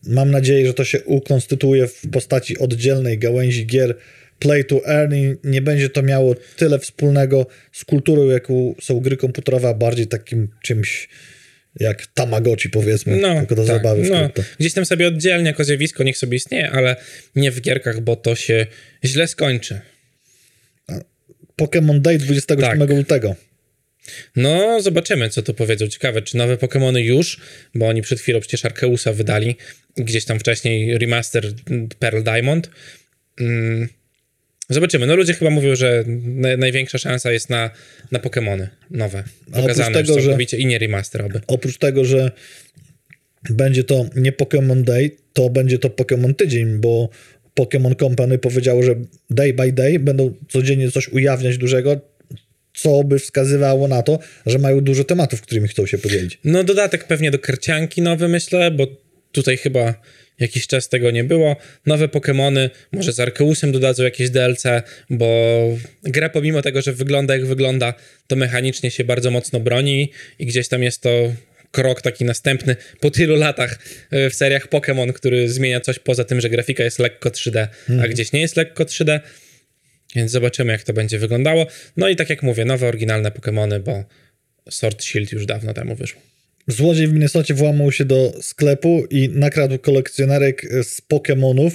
mam 0.03 0.31
nadzieję, 0.31 0.67
że 0.67 0.73
to 0.73 0.85
się 0.85 1.03
ukonstytuuje 1.03 1.87
w 1.87 2.01
postaci 2.11 2.57
oddzielnej 2.57 3.17
gałęzi 3.17 3.65
gier 3.65 3.95
play 4.41 4.65
to 4.65 4.87
earn 4.87 5.15
i 5.15 5.35
nie 5.43 5.61
będzie 5.61 5.89
to 5.89 6.01
miało 6.01 6.35
tyle 6.57 6.79
wspólnego 6.79 7.45
z 7.71 7.85
kulturą, 7.85 8.25
jaką 8.25 8.75
są 8.81 8.99
gry 8.99 9.17
komputerowe, 9.17 9.69
a 9.69 9.73
bardziej 9.73 10.07
takim 10.07 10.47
czymś 10.63 11.09
jak 11.79 12.07
Tamagotchi 12.07 12.69
powiedzmy, 12.69 13.17
no, 13.17 13.39
tylko 13.39 13.55
do 13.55 13.65
tak, 13.65 13.77
zabawy 13.77 14.09
no. 14.09 14.29
Gdzieś 14.59 14.73
tam 14.73 14.85
sobie 14.85 15.07
oddzielnie 15.07 15.47
jako 15.47 15.63
zjawisko 15.63 16.03
niech 16.03 16.17
sobie 16.17 16.37
istnieje, 16.37 16.71
ale 16.71 16.95
nie 17.35 17.51
w 17.51 17.61
gierkach, 17.61 18.01
bo 18.01 18.15
to 18.15 18.35
się 18.35 18.65
źle 19.05 19.27
skończy. 19.27 19.81
Pokémon 21.61 21.99
Day 21.99 22.17
27 22.17 22.79
tak. 22.79 22.89
lutego. 22.89 23.35
No, 24.35 24.81
zobaczymy, 24.81 25.29
co 25.29 25.41
tu 25.41 25.53
powiedzą. 25.53 25.87
Ciekawe, 25.87 26.21
czy 26.21 26.37
nowe 26.37 26.57
Pokémony 26.57 26.97
już, 26.97 27.39
bo 27.75 27.87
oni 27.87 28.01
przed 28.01 28.19
chwilą 28.19 28.39
przecież 28.39 28.65
Arkeusa 28.65 29.13
wydali, 29.13 29.55
gdzieś 29.97 30.25
tam 30.25 30.39
wcześniej 30.39 30.97
remaster 30.97 31.53
Pearl 31.99 32.23
Diamond. 32.23 32.69
Mm 33.39 34.00
Zobaczymy. 34.71 35.07
No 35.07 35.15
ludzie 35.15 35.33
chyba 35.33 35.51
mówią, 35.51 35.75
że 35.75 36.03
na, 36.07 36.57
największa 36.57 36.97
szansa 36.97 37.31
jest 37.31 37.49
na, 37.49 37.69
na 38.11 38.19
Pokémony 38.19 38.67
nowe. 38.91 39.23
Pokazane 39.53 39.95
tego, 39.95 40.13
już 40.13 40.23
całkowicie 40.23 40.57
że, 40.57 40.63
i 40.63 40.65
nie 40.65 40.79
remaster 40.79 41.25
oby. 41.25 41.41
Oprócz 41.47 41.77
tego, 41.77 42.05
że 42.05 42.31
będzie 43.49 43.83
to 43.83 44.05
nie 44.15 44.31
Pokémon 44.31 44.81
Day, 44.83 45.11
to 45.33 45.49
będzie 45.49 45.79
to 45.79 45.89
Pokémon 45.89 46.35
Tydzień, 46.35 46.77
bo 46.77 47.09
Pokémon 47.59 47.99
Company 47.99 48.37
powiedziało, 48.37 48.83
że 48.83 48.95
day 49.29 49.53
by 49.53 49.71
day 49.71 49.99
będą 49.99 50.33
codziennie 50.49 50.91
coś 50.91 51.07
ujawniać 51.07 51.57
dużego, 51.57 52.01
co 52.73 53.03
by 53.03 53.19
wskazywało 53.19 53.87
na 53.87 54.03
to, 54.03 54.19
że 54.45 54.59
mają 54.59 54.81
dużo 54.81 55.03
tematów, 55.03 55.41
którymi 55.41 55.67
chcą 55.67 55.85
się 55.85 55.97
podzielić. 55.97 56.39
No 56.43 56.63
dodatek 56.63 57.07
pewnie 57.07 57.31
do 57.31 57.39
karcianki 57.39 58.01
nowy, 58.01 58.27
myślę, 58.27 58.71
bo 58.71 58.87
tutaj 59.31 59.57
chyba 59.57 60.01
jakiś 60.41 60.67
czas 60.67 60.89
tego 60.89 61.11
nie 61.11 61.23
było. 61.23 61.55
Nowe 61.85 62.07
Pokémony, 62.07 62.69
może 62.91 63.13
z 63.13 63.19
Arkeusem 63.19 63.71
dodadzą 63.71 64.03
jakieś 64.03 64.29
DLC, 64.29 64.63
bo 65.09 65.27
gra 66.03 66.29
pomimo 66.29 66.61
tego, 66.61 66.81
że 66.81 66.93
wygląda 66.93 67.33
jak 67.33 67.45
wygląda, 67.45 67.93
to 68.27 68.35
mechanicznie 68.35 68.91
się 68.91 69.03
bardzo 69.03 69.31
mocno 69.31 69.59
broni 69.59 70.11
i 70.39 70.45
gdzieś 70.45 70.67
tam 70.67 70.83
jest 70.83 71.01
to 71.01 71.33
krok 71.71 72.01
taki 72.01 72.25
następny 72.25 72.75
po 72.99 73.11
tylu 73.11 73.35
latach 73.35 73.79
e, 74.11 74.29
w 74.29 74.35
seriach 74.35 74.67
Pokémon, 74.67 75.13
który 75.13 75.49
zmienia 75.49 75.79
coś 75.79 75.99
poza 75.99 76.23
tym, 76.23 76.41
że 76.41 76.49
grafika 76.49 76.83
jest 76.83 76.99
lekko 76.99 77.29
3D, 77.29 77.59
a 77.59 77.91
mhm. 77.91 78.11
gdzieś 78.11 78.31
nie 78.31 78.41
jest 78.41 78.57
lekko 78.57 78.83
3D. 78.83 79.19
Więc 80.15 80.31
zobaczymy, 80.31 80.71
jak 80.71 80.83
to 80.83 80.93
będzie 80.93 81.19
wyglądało. 81.19 81.67
No 81.97 82.09
i 82.09 82.15
tak 82.15 82.29
jak 82.29 82.43
mówię, 82.43 82.65
nowe 82.65 82.87
oryginalne 82.87 83.31
Pokémony, 83.31 83.79
bo 83.79 84.03
Sword 84.69 85.03
Shield 85.03 85.31
już 85.31 85.45
dawno 85.45 85.73
temu 85.73 85.95
wyszło. 85.95 86.30
Złodziej 86.67 87.07
w 87.07 87.13
Minnesocie 87.13 87.53
włamał 87.53 87.91
się 87.91 88.05
do 88.05 88.33
sklepu 88.41 89.03
i 89.09 89.29
nakradł 89.29 89.79
kolekcjonerek 89.79 90.67
z 90.83 91.01
Pokémonów, 91.01 91.71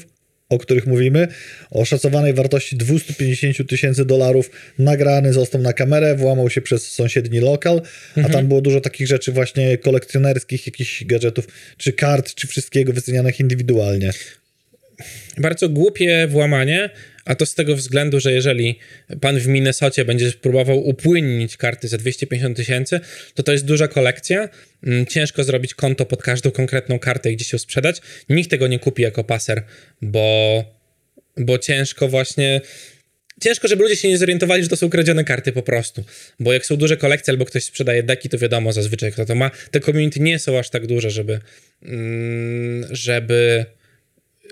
o 0.48 0.58
których 0.58 0.86
mówimy, 0.86 1.28
o 1.70 1.84
szacowanej 1.84 2.34
wartości 2.34 2.76
250 2.76 3.68
tysięcy 3.68 4.04
dolarów. 4.04 4.50
Nagrany 4.78 5.32
został 5.32 5.60
na 5.60 5.72
kamerę, 5.72 6.14
włamał 6.14 6.50
się 6.50 6.60
przez 6.60 6.92
sąsiedni 6.92 7.40
lokal, 7.40 7.76
mhm. 7.76 8.26
a 8.26 8.28
tam 8.28 8.48
było 8.48 8.60
dużo 8.60 8.80
takich 8.80 9.06
rzeczy 9.06 9.32
właśnie 9.32 9.78
kolekcjonerskich, 9.78 10.66
jakichś 10.66 11.04
gadżetów, 11.04 11.48
czy 11.76 11.92
kart, 11.92 12.34
czy 12.34 12.46
wszystkiego 12.46 12.92
wycenianych 12.92 13.40
indywidualnie. 13.40 14.10
Bardzo 15.38 15.68
głupie 15.68 16.26
włamanie, 16.26 16.90
a 17.26 17.34
to 17.34 17.46
z 17.46 17.54
tego 17.54 17.76
względu, 17.76 18.20
że 18.20 18.32
jeżeli 18.32 18.78
pan 19.20 19.38
w 19.38 19.46
Minnesocie 19.46 20.04
będzie 20.04 20.32
próbował 20.32 20.88
upłynnić 20.88 21.56
karty 21.56 21.88
za 21.88 21.98
250 21.98 22.56
tysięcy, 22.56 23.00
to 23.34 23.42
to 23.42 23.52
jest 23.52 23.64
duża 23.64 23.88
kolekcja. 23.88 24.48
Mm, 24.86 25.06
ciężko 25.06 25.44
zrobić 25.44 25.74
konto 25.74 26.06
pod 26.06 26.22
każdą 26.22 26.50
konkretną 26.50 26.98
kartę 26.98 27.32
i 27.32 27.36
gdzieś 27.36 27.52
ją 27.52 27.58
sprzedać. 27.58 28.00
Nikt 28.28 28.50
tego 28.50 28.66
nie 28.66 28.78
kupi 28.78 29.02
jako 29.02 29.24
paser, 29.24 29.62
bo, 30.02 30.64
bo 31.36 31.58
ciężko 31.58 32.08
właśnie 32.08 32.60
ciężko, 33.40 33.68
żeby 33.68 33.82
ludzie 33.82 33.96
się 33.96 34.08
nie 34.08 34.18
zorientowali, 34.18 34.62
że 34.62 34.68
to 34.68 34.76
są 34.76 34.90
kradzione 34.90 35.24
karty 35.24 35.52
po 35.52 35.62
prostu. 35.62 36.04
Bo 36.40 36.52
jak 36.52 36.66
są 36.66 36.76
duże 36.76 36.96
kolekcje 36.96 37.32
albo 37.32 37.44
ktoś 37.44 37.64
sprzedaje 37.64 38.02
deki, 38.02 38.28
to 38.28 38.38
wiadomo 38.38 38.72
zazwyczaj 38.72 39.12
kto 39.12 39.24
to 39.24 39.34
ma. 39.34 39.50
Te 39.70 39.80
community 39.80 40.20
nie 40.20 40.38
są 40.38 40.58
aż 40.58 40.70
tak 40.70 40.86
duże, 40.86 41.10
żeby, 41.10 41.40
mm, 41.82 42.86
żeby 42.90 43.66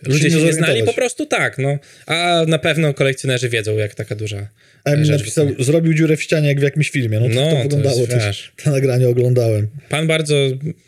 ludzie 0.02 0.28
nie 0.28 0.30
się 0.36 0.42
nie 0.42 0.52
znali, 0.52 0.82
po 0.82 0.92
prostu 0.92 1.26
tak, 1.26 1.58
no. 1.58 1.78
A 2.06 2.42
na 2.48 2.58
pewno 2.58 2.94
kolekcjonerzy 2.94 3.48
wiedzą, 3.48 3.76
jak 3.76 3.94
taka 3.94 4.14
duża 4.14 4.48
Em 4.84 5.04
rzecz 5.04 5.18
napisał, 5.18 5.48
zrobił 5.58 5.94
dziurę 5.94 6.16
w 6.16 6.22
ścianie 6.22 6.48
jak 6.48 6.60
w 6.60 6.62
jakimś 6.62 6.90
filmie. 6.90 7.20
No 7.20 7.28
to, 7.28 7.34
No, 7.34 7.50
to 7.50 7.56
to 7.56 7.62
wyglądało 7.62 7.98
jest, 8.00 8.10
też. 8.10 8.52
To 8.64 8.70
nagranie 8.70 9.08
oglądałem. 9.08 9.68
Pan 9.88 10.06
bardzo, 10.06 10.34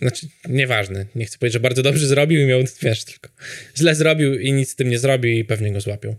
znaczy 0.00 0.26
nieważne, 0.48 1.06
nie 1.14 1.24
chcę 1.26 1.38
powiedzieć, 1.38 1.52
że 1.52 1.60
bardzo 1.60 1.82
dobrze 1.82 2.06
zrobił 2.06 2.40
i 2.40 2.46
miał, 2.46 2.60
wiesz, 2.82 3.04
tylko 3.04 3.28
źle 3.76 3.94
zrobił 3.94 4.38
i 4.38 4.52
nic 4.52 4.70
z 4.70 4.74
tym 4.76 4.88
nie 4.90 4.98
zrobił 4.98 5.32
i 5.32 5.44
pewnie 5.44 5.72
go 5.72 5.80
złapią. 5.80 6.16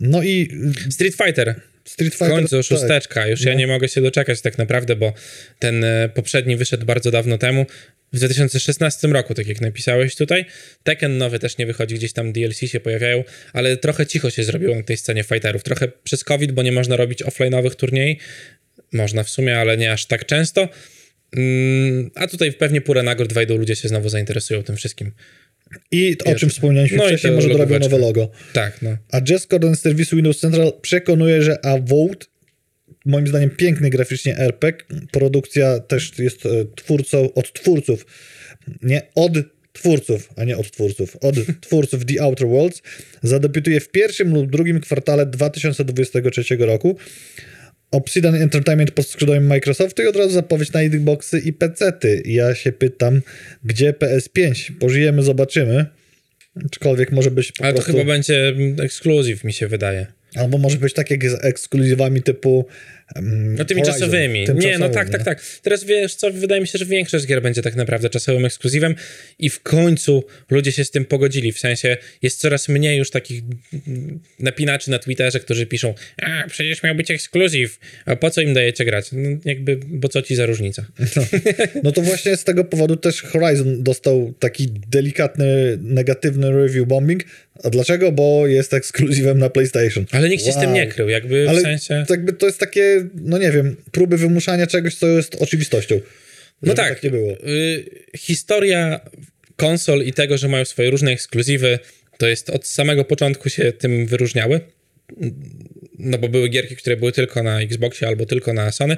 No 0.00 0.22
i 0.22 0.48
Street 0.90 1.14
Fighter. 1.14 1.54
Street 1.84 2.14
W 2.14 2.18
Fighter... 2.18 2.34
końcu 2.36 2.56
tak. 2.56 2.66
szósteczka. 2.66 3.26
Już 3.26 3.40
ja 3.40 3.52
No. 3.52 3.58
nie 3.58 3.66
mogę 3.66 3.88
się 3.88 4.00
doczekać 4.00 4.40
tak 4.40 4.58
naprawdę, 4.58 4.96
bo 4.96 5.12
ten 5.58 5.84
e, 5.84 6.08
poprzedni 6.14 6.56
wyszedł 6.56 6.86
bardzo 6.86 7.10
dawno 7.10 7.38
temu. 7.38 7.66
W 8.12 8.16
2016 8.16 9.08
roku, 9.08 9.34
tak 9.34 9.46
jak 9.46 9.60
napisałeś 9.60 10.16
tutaj. 10.16 10.44
Tekken 10.82 11.18
nowy 11.18 11.38
też 11.38 11.58
nie 11.58 11.66
wychodzi, 11.66 11.94
gdzieś 11.94 12.12
tam 12.12 12.32
DLC 12.32 12.58
się 12.58 12.80
pojawiają, 12.80 13.24
ale 13.52 13.76
trochę 13.76 14.06
cicho 14.06 14.30
się 14.30 14.44
zrobiło 14.44 14.74
na 14.74 14.82
tej 14.82 14.96
scenie 14.96 15.24
fighterów. 15.24 15.62
Trochę 15.62 15.88
przez 16.04 16.24
COVID, 16.24 16.52
bo 16.52 16.62
nie 16.62 16.72
można 16.72 16.96
robić 16.96 17.24
offline'owych 17.24 17.74
turniej. 17.74 18.18
Można 18.92 19.22
w 19.24 19.30
sumie, 19.30 19.58
ale 19.58 19.76
nie 19.76 19.92
aż 19.92 20.06
tak 20.06 20.26
często. 20.26 20.68
Mm, 21.36 22.10
a 22.14 22.26
tutaj 22.26 22.52
pewnie 22.52 22.80
purę 22.80 23.02
nagród 23.02 23.32
wejdą, 23.32 23.56
ludzie 23.56 23.76
się 23.76 23.88
znowu 23.88 24.08
zainteresują 24.08 24.62
tym 24.62 24.76
wszystkim. 24.76 25.12
I 25.90 26.16
o 26.24 26.34
czym 26.34 26.50
wspomnieliśmy 26.50 26.98
No 26.98 27.06
wcześniej, 27.06 27.32
może 27.32 27.48
logóweczka. 27.48 27.78
nowe 27.78 27.98
logo. 27.98 28.30
Tak, 28.52 28.82
no. 28.82 28.96
A 29.12 29.20
Jess 29.28 29.46
Gordon 29.46 29.76
z 29.76 29.80
serwisu 29.80 30.16
Windows 30.16 30.38
Central 30.38 30.72
przekonuje, 30.82 31.42
że 31.42 31.64
Avowed, 31.66 32.28
moim 33.04 33.26
zdaniem 33.26 33.50
piękny 33.50 33.90
graficznie 33.90 34.38
RPG, 34.38 34.84
produkcja 35.10 35.80
też 35.80 36.18
jest 36.18 36.46
e, 36.46 36.48
twórcą, 36.76 37.34
od 37.34 37.52
twórców, 37.52 38.06
nie 38.82 39.02
od 39.14 39.32
twórców, 39.72 40.28
a 40.36 40.44
nie 40.44 40.56
od 40.56 40.70
twórców, 40.70 41.16
od 41.16 41.34
twórców 41.66 42.04
The 42.04 42.22
Outer 42.22 42.48
Worlds, 42.48 42.82
zadebiutuje 43.22 43.80
w 43.80 43.88
pierwszym 43.88 44.34
lub 44.34 44.50
drugim 44.50 44.80
kwartale 44.80 45.26
2023 45.26 46.56
roku. 46.58 46.96
Obsidian 47.90 48.34
Entertainment 48.34 48.90
pod 48.90 49.06
skrzydłami 49.06 49.46
Microsoftu 49.46 50.02
i 50.02 50.06
od 50.06 50.16
razu 50.16 50.30
zapowiedź 50.30 50.72
na 50.72 50.80
Xboxy 50.80 51.38
i 51.38 51.52
PC-ty. 51.52 52.22
Ja 52.26 52.54
się 52.54 52.72
pytam, 52.72 53.22
gdzie 53.64 53.92
PS5? 53.92 54.72
Pożyjemy, 54.78 55.22
zobaczymy. 55.22 55.86
Aczkolwiek 56.66 57.12
może 57.12 57.30
być 57.30 57.52
po 57.52 57.64
Ale 57.64 57.72
to 57.72 57.76
prostu... 57.76 57.92
chyba 57.92 58.12
będzie 58.12 58.48
mm, 58.48 58.80
ekskluzyw, 58.80 59.44
mi 59.44 59.52
się 59.52 59.68
wydaje. 59.68 60.06
Albo 60.36 60.58
może 60.58 60.78
być 60.78 60.94
tak 60.94 61.10
jak 61.10 61.30
z 61.30 61.44
ekskluzywami 61.44 62.22
typu. 62.22 62.66
Um, 63.16 63.54
No 63.54 63.64
tymi 63.64 63.80
Horizon, 63.80 64.00
czasowymi. 64.00 64.46
Nie, 64.54 64.78
no 64.78 64.88
tak, 64.88 65.10
tak, 65.10 65.20
nie? 65.20 65.24
tak. 65.24 65.42
Teraz 65.62 65.84
wiesz 65.84 66.14
co, 66.14 66.30
wydaje 66.30 66.60
mi 66.60 66.66
się, 66.66 66.78
że 66.78 66.86
większość 66.86 67.26
gier 67.26 67.42
będzie 67.42 67.62
tak 67.62 67.76
naprawdę 67.76 68.10
czasowym 68.10 68.44
ekskluzywem 68.44 68.94
i 69.38 69.50
w 69.50 69.60
końcu 69.60 70.24
ludzie 70.50 70.72
się 70.72 70.84
z 70.84 70.90
tym 70.90 71.04
pogodzili. 71.04 71.52
W 71.52 71.58
sensie 71.58 71.96
jest 72.22 72.40
coraz 72.40 72.68
mniej 72.68 72.98
już 72.98 73.10
takich 73.10 73.42
napinaczy 74.38 74.90
na 74.90 74.98
Twitterze, 74.98 75.40
którzy 75.40 75.66
piszą, 75.66 75.94
a 76.22 76.48
przecież 76.48 76.82
miał 76.82 76.94
być 76.94 77.10
ekskluzyw, 77.10 77.78
a 78.04 78.16
po 78.16 78.30
co 78.30 78.40
im 78.40 78.54
dajecie 78.54 78.84
grać? 78.84 79.12
No 79.12 79.38
jakby, 79.44 79.76
bo 79.86 80.08
co 80.08 80.22
ci 80.22 80.34
za 80.34 80.46
różnica? 80.46 80.86
No 81.82 81.92
to 81.92 82.02
właśnie 82.02 82.36
z 82.36 82.44
tego 82.44 82.64
powodu 82.64 82.96
też 82.96 83.22
Horizon 83.22 83.82
dostał 83.82 84.34
taki 84.38 84.68
delikatny, 84.88 85.78
negatywny 85.82 86.50
review 86.50 86.88
bombing. 86.88 87.24
A 87.64 87.70
dlaczego? 87.70 88.12
Bo 88.12 88.46
jest 88.46 88.74
ekskluzywem 88.74 89.38
na 89.38 89.50
PlayStation. 89.50 90.06
Ale 90.10 90.28
nikt 90.28 90.44
się 90.44 90.52
z 90.52 90.54
tym 90.54 90.64
Wow. 90.64 90.74
nie 90.74 90.86
krył, 90.86 91.08
jakby 91.08 91.48
Ale 91.48 91.60
w 91.60 91.62
sensie... 91.62 92.04
jakby 92.10 92.32
to 92.32 92.46
jest 92.46 92.58
takie, 92.58 93.08
no 93.14 93.38
nie 93.38 93.50
wiem, 93.50 93.76
próby 93.92 94.16
wymuszania 94.16 94.66
czegoś, 94.66 94.94
co 94.94 95.06
jest 95.06 95.34
oczywistością. 95.34 96.00
No 96.62 96.74
tak, 96.74 96.88
tak 96.94 97.02
nie 97.02 97.10
było. 97.10 97.32
Y, 97.32 97.84
historia 98.16 99.00
konsol 99.56 100.02
i 100.02 100.12
tego, 100.12 100.38
że 100.38 100.48
mają 100.48 100.64
swoje 100.64 100.90
różne 100.90 101.10
ekskluzywy, 101.10 101.78
to 102.18 102.28
jest 102.28 102.50
od 102.50 102.66
samego 102.66 103.04
początku 103.04 103.48
się 103.48 103.72
tym 103.72 104.06
wyróżniały. 104.06 104.60
No 105.98 106.18
bo 106.18 106.28
były 106.28 106.48
gierki, 106.48 106.76
które 106.76 106.96
były 106.96 107.12
tylko 107.12 107.42
na 107.42 107.60
Xboxie 107.60 108.08
albo 108.08 108.26
tylko 108.26 108.52
na 108.52 108.72
Sony 108.72 108.96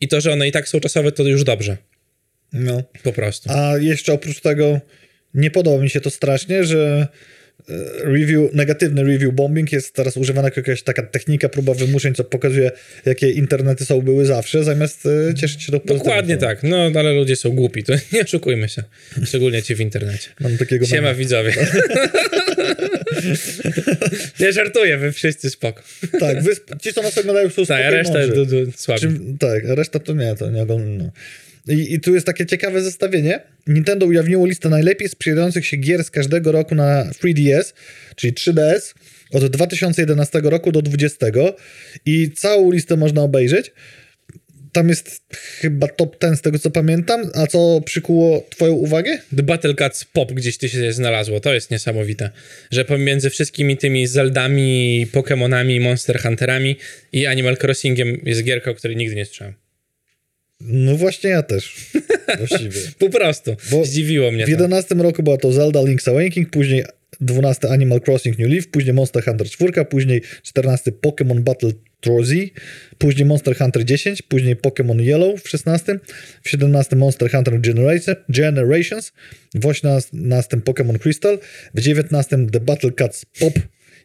i 0.00 0.08
to, 0.08 0.20
że 0.20 0.32
one 0.32 0.48
i 0.48 0.52
tak 0.52 0.68
są 0.68 0.80
czasowe, 0.80 1.12
to 1.12 1.22
już 1.22 1.44
dobrze. 1.44 1.76
No. 2.52 2.82
Po 3.02 3.12
prostu. 3.12 3.50
A 3.52 3.78
jeszcze 3.78 4.12
oprócz 4.12 4.40
tego 4.40 4.80
nie 5.34 5.50
podoba 5.50 5.82
mi 5.82 5.90
się 5.90 6.00
to 6.00 6.10
strasznie, 6.10 6.64
że 6.64 7.08
review, 8.04 8.54
negatywny 8.54 9.04
review 9.04 9.34
bombing 9.34 9.72
jest 9.72 9.94
teraz 9.94 10.16
używana 10.16 10.48
jako 10.48 10.60
jakaś 10.60 10.82
taka 10.82 11.02
technika, 11.02 11.48
próba 11.48 11.74
wymuszeń, 11.74 12.14
co 12.14 12.24
pokazuje, 12.24 12.70
jakie 13.06 13.30
internety 13.30 13.84
są 13.84 14.00
były 14.00 14.26
zawsze, 14.26 14.64
zamiast 14.64 15.06
e, 15.06 15.34
cieszyć 15.34 15.62
się 15.62 15.72
do 15.72 15.78
Dokładnie 15.78 16.36
tak, 16.36 16.62
no 16.62 16.90
ale 16.94 17.12
ludzie 17.12 17.36
są 17.36 17.50
głupi, 17.50 17.84
to 17.84 17.92
nie 18.12 18.22
oszukujmy 18.22 18.68
się. 18.68 18.82
Szczególnie 19.24 19.62
ci 19.62 19.74
w 19.74 19.80
internecie. 19.80 20.28
Mam 20.40 20.56
takiego 20.56 20.86
Siema 20.86 21.02
mema. 21.02 21.14
widzowie. 21.14 21.52
nie 24.40 24.52
żartuję, 24.52 24.98
wy 24.98 25.12
wszyscy 25.12 25.50
spoko. 25.50 25.82
Tak, 26.20 26.42
wy, 26.42 26.52
ci, 26.80 26.92
co 26.92 27.02
nas 27.02 27.18
oglądają, 27.18 27.50
są 27.50 27.66
Tak, 27.66 27.84
a 27.84 27.90
reszta 27.90 28.26
du, 28.26 28.46
du, 28.46 28.72
słabi. 28.76 29.00
Czy, 29.00 29.08
tak, 29.38 29.64
reszta 29.64 29.98
to 29.98 30.12
nie, 30.14 30.34
to 30.34 30.50
nie 30.50 30.62
oglądam. 30.62 30.98
No. 30.98 31.10
I, 31.68 31.94
I 31.94 32.00
tu 32.00 32.14
jest 32.14 32.26
takie 32.26 32.46
ciekawe 32.46 32.82
zestawienie. 32.82 33.40
Nintendo 33.66 34.06
ujawniło 34.06 34.46
listę 34.46 34.68
najlepiej 34.68 35.08
sprzedających 35.08 35.66
się 35.66 35.76
gier 35.76 36.04
z 36.04 36.10
każdego 36.10 36.52
roku 36.52 36.74
na 36.74 37.04
3DS, 37.04 37.72
czyli 38.16 38.32
3DS, 38.32 38.94
od 39.32 39.46
2011 39.46 40.40
roku 40.44 40.72
do 40.72 40.82
2020 40.82 41.56
i 42.06 42.30
całą 42.30 42.70
listę 42.70 42.96
można 42.96 43.22
obejrzeć. 43.22 43.72
Tam 44.72 44.88
jest 44.88 45.20
chyba 45.60 45.88
top 45.88 46.16
10 46.22 46.38
z 46.38 46.42
tego 46.42 46.58
co 46.58 46.70
pamiętam, 46.70 47.30
a 47.34 47.46
co 47.46 47.80
przykuło 47.80 48.46
twoją 48.50 48.72
uwagę? 48.72 49.18
The 49.36 49.42
Battle 49.42 49.74
Cats 49.74 50.04
Pop 50.04 50.32
gdzieś 50.32 50.58
tu 50.58 50.68
się 50.68 50.92
znalazło. 50.92 51.40
To 51.40 51.54
jest 51.54 51.70
niesamowite. 51.70 52.30
Że 52.70 52.84
pomiędzy 52.84 53.30
wszystkimi 53.30 53.76
tymi 53.76 54.06
Zeldami, 54.06 55.06
Pokémonami, 55.12 55.80
Monster 55.80 56.22
Hunterami 56.22 56.76
i 57.12 57.26
Animal 57.26 57.56
Crossingiem 57.62 58.20
jest 58.24 58.42
gierka, 58.42 58.70
o 58.70 58.74
której 58.74 58.96
nigdy 58.96 59.16
nie 59.16 59.24
słyszałem. 59.24 59.69
No 60.60 60.96
właśnie 60.96 61.30
ja 61.30 61.42
też. 61.42 61.74
Właściwie. 62.38 62.80
Po 62.98 63.08
prostu. 63.08 63.56
Bo 63.70 63.84
Zdziwiło 63.84 64.32
mnie 64.32 64.44
W 64.44 64.46
to. 64.46 64.50
11 64.50 64.94
roku 64.94 65.22
była 65.22 65.36
to 65.36 65.52
Zelda 65.52 65.80
Link's 65.80 66.10
Awakening, 66.10 66.50
później 66.50 66.84
12 67.20 67.68
Animal 67.68 68.00
Crossing 68.00 68.38
New 68.38 68.48
Leaf, 68.48 68.68
później 68.68 68.94
Monster 68.94 69.24
Hunter 69.24 69.46
4, 69.46 69.84
później 69.84 70.22
14 70.42 70.92
Pokémon 70.92 71.40
Battle 71.40 71.70
Trolley, 72.00 72.52
później 72.98 73.26
Monster 73.26 73.56
Hunter 73.56 73.84
10, 73.84 74.22
później 74.22 74.56
Pokémon 74.56 75.00
Yellow 75.00 75.42
w 75.42 75.48
16, 75.48 75.98
w 76.42 76.48
17 76.48 76.96
Monster 76.96 77.30
Hunter 77.30 77.60
Generation, 77.60 78.14
Generations, 78.28 79.12
w 79.54 79.66
18 79.66 80.56
Pokémon 80.56 80.98
Crystal, 80.98 81.38
w 81.74 81.80
19 81.80 82.46
The 82.52 82.60
Battle 82.60 82.92
Cats 82.92 83.24
Pop 83.24 83.54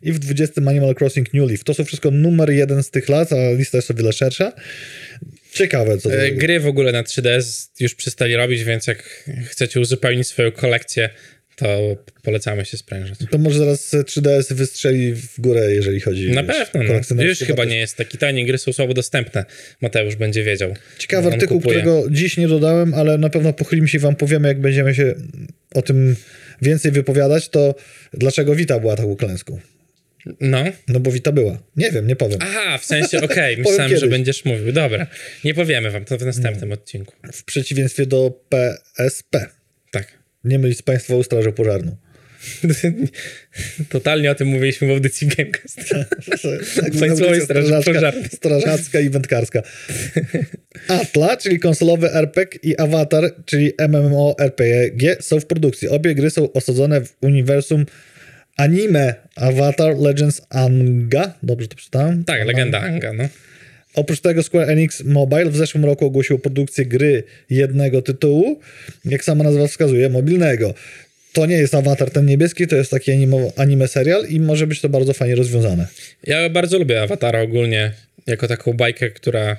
i 0.02 0.12
w 0.12 0.20
20 0.20 0.62
Animal 0.68 0.96
Crossing 0.96 1.34
New 1.34 1.50
Leaf. 1.50 1.64
To 1.64 1.74
są 1.74 1.84
wszystko 1.84 2.12
numer 2.12 2.50
jeden 2.50 2.84
z 2.84 2.90
tych 2.90 3.10
lat, 3.10 3.34
a 3.34 3.52
lista 3.52 3.78
jest 3.78 3.92
o 3.92 3.94
wiele 3.94 4.14
szersza. 4.14 4.54
Ciekawe, 5.56 5.98
co 5.98 6.10
to 6.10 6.16
E. 6.16 6.32
Gry 6.32 6.60
w 6.60 6.68
ogóle 6.68 6.92
na 6.92 7.04
3DS 7.04 7.70
już 7.80 7.96
przestali 7.96 8.36
robić, 8.36 8.64
więc 8.64 8.88
jak 8.88 9.30
chcecie 9.46 9.80
uzupełnić 9.80 10.28
swoją 10.28 10.52
kolekcję, 10.52 11.10
to 11.56 11.98
polecamy 12.24 12.66
się 12.66 12.78
sprężyć. 12.78 13.20
To 13.32 13.38
może 13.38 13.60
zaraz 13.60 13.94
3DS 13.94 14.54
wystrzeli 14.54 15.14
w 15.14 15.42
górę, 15.42 15.74
jeżeli 15.74 16.00
chodzi 16.00 16.32
Na 16.32 16.44
wiesz, 16.44 16.70
pewno, 16.70 16.94
no. 17.16 17.24
Już 17.24 17.40
chyba 17.40 17.48
wartości. 17.48 17.70
nie 17.70 17.78
jest 17.80 17.98
taki 17.98 18.18
tani, 18.18 18.46
gry 18.46 18.58
są 18.58 18.74
słabo 18.74 18.94
dostępne. 18.94 19.46
Mateusz 19.82 20.16
będzie 20.16 20.44
wiedział. 20.44 20.74
Ciekawy 20.98 21.28
artykuł, 21.32 21.58
kupuje. 21.58 21.80
którego 21.80 22.10
dziś 22.10 22.38
nie 22.38 22.48
dodałem, 22.48 22.94
ale 22.94 23.18
na 23.18 23.30
pewno 23.30 23.54
pochylimy 23.54 23.88
się 23.88 23.98
i 23.98 24.02
wam 24.02 24.16
powiemy, 24.16 24.48
jak 24.48 24.62
będziemy 24.62 24.96
się 24.96 25.16
o 25.74 25.82
tym 25.82 26.16
więcej 26.62 26.92
wypowiadać, 26.92 27.50
to 27.50 27.76
dlaczego 28.14 28.56
Wita 28.56 28.80
była 28.80 28.96
taką 28.96 29.16
klęską. 29.16 29.60
No. 30.42 30.64
No 30.88 31.00
bo 31.00 31.12
Wita 31.12 31.32
była. 31.32 31.58
Nie 31.76 31.92
wiem, 31.92 32.08
nie 32.08 32.16
powiem. 32.16 32.40
Aha, 32.42 32.78
w 32.78 32.86
sensie, 32.86 33.22
okej, 33.32 33.58
myślałem, 33.58 33.90
że 33.90 33.96
kiedyś. 33.96 34.10
będziesz 34.10 34.46
mówił. 34.46 34.74
Dobra, 34.74 35.08
nie 35.44 35.54
powiemy 35.54 35.92
wam 35.92 36.06
to 36.06 36.18
w 36.18 36.26
następnym 36.26 36.72
odcinku. 36.72 37.14
W 37.34 37.44
przeciwieństwie 37.44 38.06
do 38.06 38.44
PSP. 38.50 39.46
Tak. 39.92 40.08
Nie 40.44 40.60
mylić 40.60 40.78
z 40.78 40.82
Państwową 40.82 41.24
Strażą 41.24 41.52
Pożarną. 41.52 41.96
Totalnie 43.90 44.32
o 44.32 44.36
tym 44.36 44.48
mówiliśmy 44.48 44.88
w 44.88 44.92
audycji 44.92 45.28
Gamecast. 45.28 45.80
Tak, 46.82 46.92
Państwowej 47.00 47.42
Straży 47.42 47.74
Pożarnej. 47.86 48.24
strażacka 48.30 49.00
i 49.00 49.10
wędkarska. 49.10 49.62
Atla, 50.88 51.38
czyli 51.38 51.60
konsolowy 51.60 52.12
RPG 52.14 52.60
i 52.64 52.78
Avatar, 52.78 53.32
czyli 53.46 53.74
MMORPG 53.90 55.18
są 55.22 55.40
w 55.40 55.46
produkcji. 55.46 55.88
Obie 55.90 56.16
gry 56.16 56.30
są 56.30 56.54
osadzone 56.54 57.02
w 57.02 57.14
uniwersum 57.22 57.86
anime 58.58 59.14
Avatar 59.36 59.98
Legends 60.00 60.42
Anga. 60.50 61.34
Dobrze 61.44 61.68
to 61.68 61.76
przeczytałem? 61.76 62.24
Tak, 62.24 62.46
legenda 62.46 62.82
Anga, 62.82 63.14
no. 63.14 63.24
Oprócz 63.96 64.20
tego 64.22 64.44
Square 64.44 64.70
Enix 64.70 65.04
Mobile 65.04 65.46
w 65.46 65.56
zeszłym 65.56 65.86
roku 65.86 66.06
ogłosiło 66.06 66.40
produkcję 66.40 66.86
gry 66.86 67.24
jednego 67.50 68.02
tytułu, 68.02 68.60
jak 69.06 69.24
sama 69.24 69.44
nazwa 69.44 69.68
wskazuje, 69.68 70.10
mobilnego. 70.10 70.74
To 71.34 71.46
nie 71.46 71.56
jest 71.56 71.76
Avatar 71.76 72.12
ten 72.12 72.26
niebieski, 72.26 72.68
to 72.68 72.76
jest 72.76 72.92
taki 72.92 73.12
animo, 73.12 73.52
anime 73.56 73.88
serial 73.88 74.26
i 74.30 74.40
może 74.40 74.68
być 74.68 74.82
to 74.82 74.90
bardzo 74.90 75.14
fajnie 75.14 75.36
rozwiązane. 75.36 75.88
Ja 76.24 76.50
bardzo 76.50 76.78
lubię 76.80 77.02
Awatara 77.02 77.42
ogólnie, 77.42 77.92
jako 78.28 78.48
taką 78.48 78.74
bajkę, 78.74 79.10
która 79.10 79.58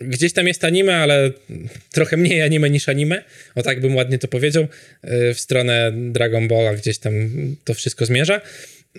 Gdzieś 0.00 0.32
tam 0.32 0.46
jest 0.46 0.64
anime, 0.64 0.96
ale 0.96 1.30
trochę 1.92 2.16
mniej 2.16 2.42
anime 2.42 2.70
niż 2.70 2.88
anime. 2.88 3.24
O 3.54 3.62
tak 3.62 3.80
bym 3.80 3.96
ładnie 3.96 4.18
to 4.18 4.28
powiedział. 4.28 4.64
Y, 5.04 5.34
w 5.34 5.40
stronę 5.40 5.92
Dragon 5.94 6.48
Balla 6.48 6.74
gdzieś 6.74 6.98
tam 6.98 7.12
to 7.64 7.74
wszystko 7.74 8.06
zmierza. 8.06 8.40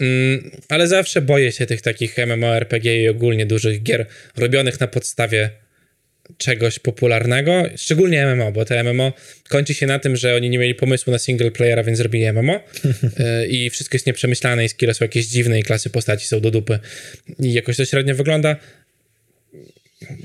Mm, 0.01 0.51
ale 0.69 0.87
zawsze 0.87 1.21
boję 1.21 1.51
się 1.51 1.65
tych 1.65 1.81
takich 1.81 2.17
MMORPG 2.17 2.85
i 2.85 3.09
ogólnie 3.09 3.45
dużych 3.45 3.83
gier 3.83 4.05
robionych 4.35 4.79
na 4.79 4.87
podstawie 4.87 5.49
czegoś 6.37 6.79
popularnego, 6.79 7.63
szczególnie 7.77 8.25
MMO, 8.25 8.51
bo 8.51 8.65
te 8.65 8.83
MMO 8.83 9.13
kończy 9.49 9.73
się 9.73 9.87
na 9.87 9.99
tym, 9.99 10.15
że 10.15 10.35
oni 10.35 10.49
nie 10.49 10.57
mieli 10.57 10.75
pomysłu 10.75 11.11
na 11.11 11.19
single 11.19 11.51
playera, 11.51 11.83
więc 11.83 11.97
zrobili 11.97 12.33
MMO 12.33 12.55
y, 13.43 13.47
i 13.47 13.69
wszystko 13.69 13.95
jest 13.95 14.07
nieprzemyślane 14.07 14.65
i 14.65 14.69
skille 14.69 14.93
są 14.93 15.05
jakieś 15.05 15.25
dziwne 15.25 15.59
i 15.59 15.63
klasy 15.63 15.89
postaci 15.89 16.27
są 16.27 16.39
do 16.39 16.51
dupy 16.51 16.79
i 17.39 17.53
jakoś 17.53 17.77
to 17.77 17.85
średnio 17.85 18.15
wygląda. 18.15 18.55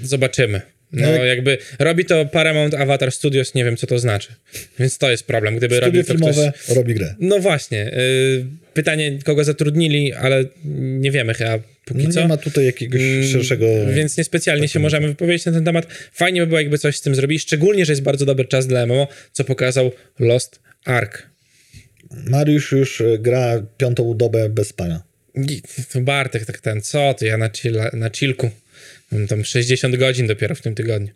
Zobaczymy. 0.03 0.61
No, 0.93 1.13
No, 1.13 1.25
jakby 1.25 1.59
robi 1.79 2.05
to 2.05 2.27
Paramount 2.27 2.75
Avatar 2.75 3.13
Studios, 3.13 3.55
nie 3.55 3.65
wiem 3.65 3.77
co 3.77 3.87
to 3.87 3.99
znaczy. 3.99 4.29
Więc 4.79 4.99
to 4.99 5.11
jest 5.11 5.27
problem. 5.27 5.57
Gdyby 5.57 5.81
robił 5.81 6.05
to 6.05 6.15
ktoś... 6.15 6.37
robi 6.69 6.95
grę. 6.95 7.15
No 7.19 7.39
właśnie. 7.39 7.87
y, 7.87 8.45
pytanie, 8.75 9.19
kogo 9.25 9.45
zatrudnili, 9.45 10.13
ale 10.13 10.45
nie 10.75 11.11
wiemy 11.11 11.35
chyba 11.35 11.59
póki 11.85 12.05
No 12.05 12.11
co. 12.11 12.21
nie 12.21 12.29
ma 12.29 12.37
tutaj 12.37 12.65
jakiegoś 12.65 13.01
Mm, 13.01 13.29
szerszego... 13.29 13.67
Więc 13.95 14.17
niespecjalnie 14.17 14.69
się 14.69 14.79
możemy 14.79 15.09
wypowiedzieć 15.09 15.47
na 15.47 15.53
ten 15.53 15.65
temat. 15.65 15.87
Fajnie 16.13 16.41
by 16.41 16.47
było, 16.47 16.61
jakby 16.61 16.79
coś 16.79 16.97
z 16.97 17.01
tym 17.01 17.15
zrobili, 17.15 17.39
szczególnie, 17.41 17.85
że 17.85 17.93
jest 17.93 18.03
bardzo 18.03 18.27
dobry 18.27 18.45
czas 18.45 18.67
dla 18.67 18.87
MMO, 18.87 19.09
co 19.33 19.45
pokazał 19.45 19.93
Lost 20.19 20.61
Ark. 20.85 21.27
Mariusz 22.11 22.73
już 22.73 23.01
e, 23.01 23.19
gra 23.19 23.63
piątą 23.79 24.17
dobę 24.17 24.49
bez 24.49 24.73
To 25.93 26.01
Bartek, 26.01 26.47
tak 26.47 26.61
ten, 26.61 26.83
co 26.83 27.15
ty, 27.15 27.27
ja 27.27 27.37
na, 27.37 27.51
chill, 27.51 27.81
na 27.93 28.11
chillku. 28.11 28.51
Mam 29.13 29.27
tam 29.27 29.45
60 29.45 29.97
godzin 29.97 30.27
dopiero 30.27 30.55
w 30.55 30.61
tym 30.61 30.75
tygodniu. 30.75 31.13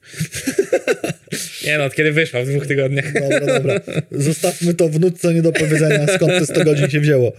nie 1.67 1.79
no, 1.79 1.85
od 1.85 1.95
kiedy 1.95 2.13
wyszła, 2.13 2.43
w 2.43 2.49
dwóch 2.49 2.67
tygodniach. 2.67 3.13
Dobra, 3.13 3.41
dobra. 3.41 3.81
Zostawmy 4.11 4.75
to 4.75 4.89
w 4.89 5.01
nutce 5.01 5.35
nie 5.35 5.43
do 5.43 5.53
powiedzenia, 5.53 6.07
skąd 6.07 6.33
te 6.33 6.47
100 6.47 6.65
godzin 6.65 6.91
się 6.91 7.01
wzięło. 7.01 7.33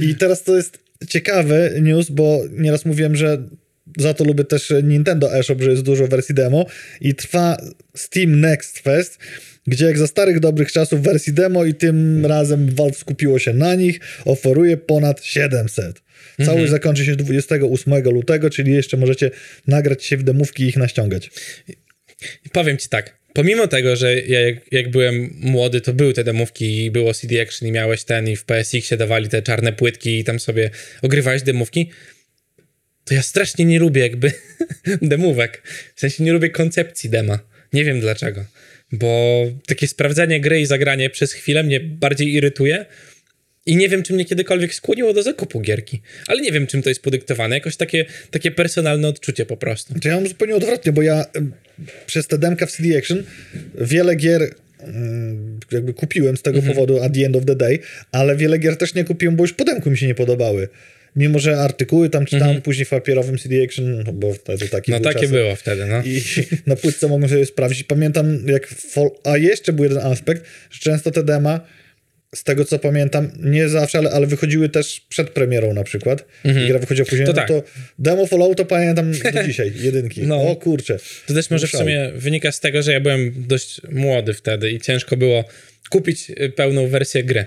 I 0.00 0.14
teraz 0.14 0.42
to 0.42 0.56
jest 0.56 0.78
ciekawy 1.08 1.78
news, 1.82 2.10
bo 2.10 2.40
nieraz 2.50 2.84
mówiłem, 2.84 3.16
że 3.16 3.42
za 3.98 4.14
to 4.14 4.24
lubię 4.24 4.44
też 4.44 4.72
Nintendo 4.82 5.38
eShop, 5.38 5.62
że 5.62 5.70
jest 5.70 5.82
dużo 5.82 6.06
wersji 6.06 6.34
demo 6.34 6.66
i 7.00 7.14
trwa 7.14 7.56
Steam 7.96 8.40
Next 8.40 8.78
Fest, 8.78 9.18
gdzie 9.66 9.86
jak 9.86 9.98
za 9.98 10.06
starych 10.06 10.40
dobrych 10.40 10.72
czasów 10.72 11.02
wersji 11.02 11.32
demo 11.32 11.64
i 11.64 11.74
tym 11.74 12.26
razem 12.26 12.74
Valve 12.74 12.96
skupiło 12.96 13.38
się 13.38 13.52
na 13.52 13.74
nich, 13.74 14.00
oferuje 14.24 14.76
ponad 14.76 15.24
700. 15.24 16.02
Całość 16.44 16.70
zakończy 16.70 17.04
się 17.04 17.16
28 17.16 18.04
lutego, 18.04 18.50
czyli 18.50 18.72
jeszcze 18.72 18.96
możecie 18.96 19.30
nagrać 19.66 20.04
się 20.04 20.16
w 20.16 20.22
demówki 20.22 20.62
i 20.62 20.66
ich 20.66 20.76
naściągać. 20.76 21.30
Powiem 22.52 22.76
ci 22.78 22.88
tak, 22.88 23.18
pomimo 23.32 23.66
tego, 23.66 23.96
że 23.96 24.20
ja 24.20 24.40
jak, 24.40 24.72
jak 24.72 24.90
byłem 24.90 25.34
młody, 25.40 25.80
to 25.80 25.92
były 25.92 26.12
te 26.12 26.24
demówki 26.24 26.84
i 26.84 26.90
było 26.90 27.14
CD 27.14 27.42
Action 27.42 27.68
i 27.68 27.72
miałeś 27.72 28.04
ten 28.04 28.28
i 28.28 28.36
w 28.36 28.44
PSX-ie 28.44 28.98
dawali 28.98 29.28
te 29.28 29.42
czarne 29.42 29.72
płytki 29.72 30.18
i 30.18 30.24
tam 30.24 30.40
sobie 30.40 30.70
ogrywałeś 31.02 31.42
demówki, 31.42 31.90
to 33.06 33.14
ja 33.14 33.22
strasznie 33.22 33.64
nie 33.64 33.78
lubię 33.78 34.02
jakby 34.02 34.32
demówek. 35.02 35.62
W 35.94 36.00
sensie 36.00 36.24
nie 36.24 36.32
lubię 36.32 36.50
koncepcji 36.50 37.10
dema. 37.10 37.38
Nie 37.72 37.84
wiem 37.84 38.00
dlaczego. 38.00 38.44
Bo 38.92 39.42
takie 39.66 39.88
sprawdzanie 39.88 40.40
gry 40.40 40.60
i 40.60 40.66
zagranie 40.66 41.10
przez 41.10 41.32
chwilę 41.32 41.62
mnie 41.62 41.80
bardziej 41.80 42.34
irytuje 42.34 42.86
i 43.66 43.76
nie 43.76 43.88
wiem, 43.88 44.02
czy 44.02 44.14
mnie 44.14 44.24
kiedykolwiek 44.24 44.74
skłoniło 44.74 45.12
do 45.12 45.22
zakupu 45.22 45.60
gierki. 45.60 46.02
Ale 46.26 46.40
nie 46.40 46.52
wiem, 46.52 46.66
czym 46.66 46.82
to 46.82 46.88
jest 46.88 47.02
podyktowane. 47.02 47.54
Jakoś 47.56 47.76
takie, 47.76 48.04
takie 48.30 48.50
personalne 48.50 49.08
odczucie 49.08 49.46
po 49.46 49.56
prostu. 49.56 49.94
Czy 50.00 50.08
ja 50.08 50.14
mam 50.14 50.26
zupełnie 50.26 50.56
odwrotnie, 50.56 50.92
bo 50.92 51.02
ja 51.02 51.24
przez 52.06 52.26
te 52.26 52.38
demka 52.38 52.66
w 52.66 52.72
CD 52.72 52.98
Action 52.98 53.22
wiele 53.74 54.16
gier 54.16 54.54
mm, 54.80 55.60
jakby 55.72 55.94
kupiłem 55.94 56.36
z 56.36 56.42
tego 56.42 56.62
powodu 56.62 57.02
at 57.02 57.14
the 57.14 57.26
end 57.26 57.36
of 57.36 57.44
the 57.44 57.56
day, 57.56 57.78
ale 58.12 58.36
wiele 58.36 58.58
gier 58.58 58.76
też 58.76 58.94
nie 58.94 59.04
kupiłem, 59.04 59.36
bo 59.36 59.44
już 59.44 59.52
po 59.52 59.64
demku 59.64 59.90
mi 59.90 59.98
się 59.98 60.06
nie 60.06 60.14
podobały. 60.14 60.68
Mimo, 61.16 61.38
że 61.38 61.58
artykuły 61.60 62.10
tam 62.10 62.26
czytałem 62.26 62.62
później 62.62 62.84
w 62.84 62.88
papierowym 62.88 63.38
CD 63.38 63.64
Action, 63.64 64.02
no 64.06 64.12
bo 64.12 64.32
wtedy 64.32 64.68
taki 64.68 64.90
No 64.90 65.00
był 65.00 65.12
takie 65.12 65.28
było 65.28 65.56
wtedy, 65.56 65.86
no. 65.86 66.02
I 66.04 66.22
na 66.66 66.76
płytce 66.76 67.08
mogłem 67.08 67.30
sobie 67.30 67.46
sprawdzić. 67.46 67.82
Pamiętam, 67.82 68.46
jak. 68.46 68.74
A 69.24 69.36
jeszcze 69.36 69.72
był 69.72 69.84
jeden 69.84 69.98
aspekt, 69.98 70.44
że 70.70 70.80
często 70.80 71.10
te 71.10 71.22
dema, 71.22 71.60
z 72.34 72.44
tego 72.44 72.64
co 72.64 72.78
pamiętam, 72.78 73.30
nie 73.42 73.68
zawsze, 73.68 73.98
ale, 73.98 74.10
ale 74.10 74.26
wychodziły 74.26 74.68
też 74.68 75.00
przed 75.08 75.30
premierą 75.30 75.74
na 75.74 75.84
przykład. 75.84 76.24
I 76.44 76.68
gra 76.68 76.78
wychodziła 76.78 77.06
później. 77.08 77.26
To 77.26 77.32
no 77.32 77.36
tak. 77.36 77.48
to 77.48 77.62
demo 77.98 78.54
to 78.54 78.64
pamiętam 78.64 79.12
do 79.34 79.44
dzisiaj, 79.44 79.72
jedynki. 79.80 80.22
No. 80.22 80.42
O 80.42 80.56
kurczę. 80.56 80.98
To 81.26 81.34
też 81.34 81.50
może 81.50 81.66
w 81.66 81.70
sumie 81.70 82.10
wynika 82.14 82.52
z 82.52 82.60
tego, 82.60 82.82
że 82.82 82.92
ja 82.92 83.00
byłem 83.00 83.34
dość 83.48 83.80
młody 83.90 84.34
wtedy 84.34 84.70
i 84.70 84.80
ciężko 84.80 85.16
było 85.16 85.44
kupić 85.90 86.30
y, 86.30 86.50
pełną 86.50 86.88
wersję 86.88 87.24
gry. 87.24 87.46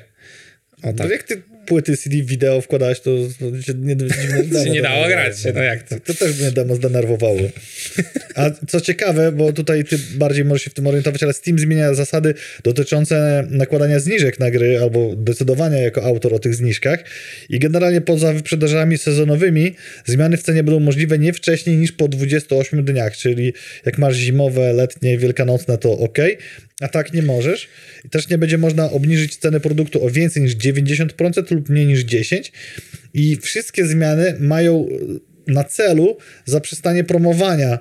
O 0.83 0.87
No 0.87 0.93
tak. 0.93 1.11
jak 1.11 1.23
ty 1.23 1.41
płyty 1.69 1.97
CD 1.97 2.15
wideo 2.21 2.61
wkładałeś, 2.61 2.99
to, 2.99 3.11
to 3.39 3.61
się 3.61 3.73
nie, 3.73 3.95
demo 3.95 4.63
się 4.65 4.69
nie 4.69 4.81
dało 4.81 5.07
grać 5.07 5.41
się, 5.41 5.53
no 5.53 5.61
jak 5.61 5.83
to? 5.83 5.99
To 5.99 6.13
też 6.13 6.39
mnie 6.39 6.51
demo 6.51 6.75
zdenerwowało. 6.75 7.39
A 8.35 8.51
co 8.67 8.81
ciekawe, 8.81 9.31
bo 9.31 9.53
tutaj 9.53 9.83
ty 9.83 9.97
bardziej 10.15 10.45
możesz 10.45 10.63
się 10.63 10.69
w 10.69 10.73
tym 10.73 10.87
orientować, 10.87 11.23
ale 11.23 11.33
Steam 11.33 11.59
zmienia 11.59 11.93
zasady 11.93 12.33
dotyczące 12.63 13.47
nakładania 13.49 13.99
zniżek 13.99 14.39
na 14.39 14.51
gry 14.51 14.79
albo 14.81 15.15
decydowania 15.15 15.77
jako 15.77 16.03
autor 16.03 16.33
o 16.33 16.39
tych 16.39 16.55
zniżkach 16.55 17.03
i 17.49 17.59
generalnie 17.59 18.01
poza 18.01 18.33
wyprzedażami 18.33 18.97
sezonowymi 18.97 19.75
zmiany 20.05 20.37
w 20.37 20.43
cenie 20.43 20.63
będą 20.63 20.79
możliwe 20.79 21.19
nie 21.19 21.33
wcześniej 21.33 21.77
niż 21.77 21.91
po 21.91 22.07
28 22.07 22.85
dniach, 22.85 23.17
czyli 23.17 23.53
jak 23.85 23.97
masz 23.97 24.15
zimowe, 24.15 24.73
letnie, 24.73 25.17
wielkanocne 25.17 25.77
to 25.77 25.91
ok, 25.91 26.17
a 26.79 26.87
tak 26.87 27.13
nie 27.13 27.21
możesz. 27.21 27.67
I 28.05 28.09
też 28.09 28.29
nie 28.29 28.37
będzie 28.37 28.57
można 28.57 28.91
obniżyć 28.91 29.37
ceny 29.37 29.59
produktu 29.59 30.05
o 30.05 30.09
więcej 30.09 30.43
niż 30.43 30.55
90% 30.55 31.51
lub 31.51 31.69
mniej 31.69 31.85
niż 31.85 32.05
10%. 32.05 32.51
I 33.13 33.37
wszystkie 33.37 33.85
zmiany 33.85 34.35
mają 34.39 34.87
e, 35.47 35.51
na 35.51 35.63
celu 35.63 36.17
zaprzestanie 36.45 37.03
promowania 37.03 37.79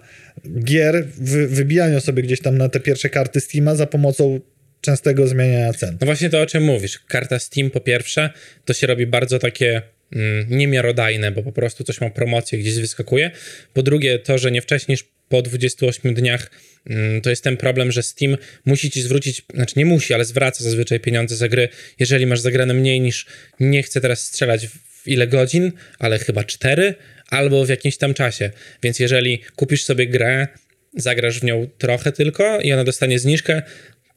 gier, 0.65 1.07
wy, 1.19 1.49
wybijania 1.49 2.01
sobie 2.01 2.23
gdzieś 2.23 2.41
tam 2.41 2.59
na 2.59 2.69
te 2.69 2.81
pierwsze 2.81 3.09
karty 3.11 3.41
Steama 3.41 3.75
za 3.75 3.87
pomocą 3.87 4.41
częstego 4.81 5.27
zmieniania 5.27 5.73
cen. 5.73 5.99
No 6.01 6.05
właśnie 6.05 6.31
to, 6.31 6.41
o 6.41 6.47
czym 6.47 6.63
mówisz. 6.63 6.99
Karta 6.99 7.39
Steam 7.39 7.71
po 7.71 7.81
pierwsze, 7.81 8.31
to 8.65 8.73
się 8.73 8.87
robi 8.87 9.07
bardzo 9.07 9.39
takie 9.39 9.83
mm, 10.13 10.47
niemiarodajne, 10.51 11.33
bo 11.33 11.43
po 11.43 11.53
prostu 11.53 11.85
coś 11.85 12.01
ma 12.01 12.11
promocję, 12.11 12.59
gdzieś 12.59 12.75
wyskakuje. 12.75 13.31
Po 13.73 13.83
drugie, 13.83 14.19
to, 14.19 14.39
że 14.39 14.51
nie 14.51 14.63
wcześniej 14.63 14.99
po 15.29 15.43
28 15.43 16.15
dniach, 16.15 16.51
mm, 16.87 17.21
to 17.21 17.31
jest 17.31 17.45
ten 17.45 17.57
problem, 17.57 17.93
że 17.93 18.03
Steam 18.03 18.37
musi 18.65 18.91
ci 18.91 19.03
zwrócić, 19.03 19.43
znaczy 19.55 19.75
nie 19.77 19.87
musi, 19.87 20.15
ale 20.15 20.25
zwraca 20.25 20.65
zazwyczaj 20.65 21.01
pieniądze 21.01 21.37
za 21.37 21.49
gry, 21.49 21.69
jeżeli 21.99 22.27
masz 22.27 22.41
zagrane 22.41 22.75
mniej 22.75 23.01
niż, 23.01 23.27
nie 23.61 23.83
chcę 23.83 24.01
teraz 24.01 24.21
strzelać 24.21 24.67
w 24.67 25.09
ile 25.09 25.27
godzin, 25.27 25.73
ale 25.99 26.19
chyba 26.19 26.45
4, 26.45 26.95
albo 27.31 27.65
w 27.65 27.69
jakimś 27.69 27.97
tam 27.97 28.15
czasie. 28.15 28.51
Więc 28.83 28.99
jeżeli 29.01 29.43
kupisz 29.57 29.85
sobie 29.85 30.07
grę, 30.07 30.49
zagrasz 30.97 31.41
w 31.41 31.45
nią 31.45 31.69
trochę 31.79 32.13
tylko 32.13 32.61
i 32.61 32.73
ona 32.73 32.85
dostanie 32.85 33.19
zniżkę, 33.19 33.63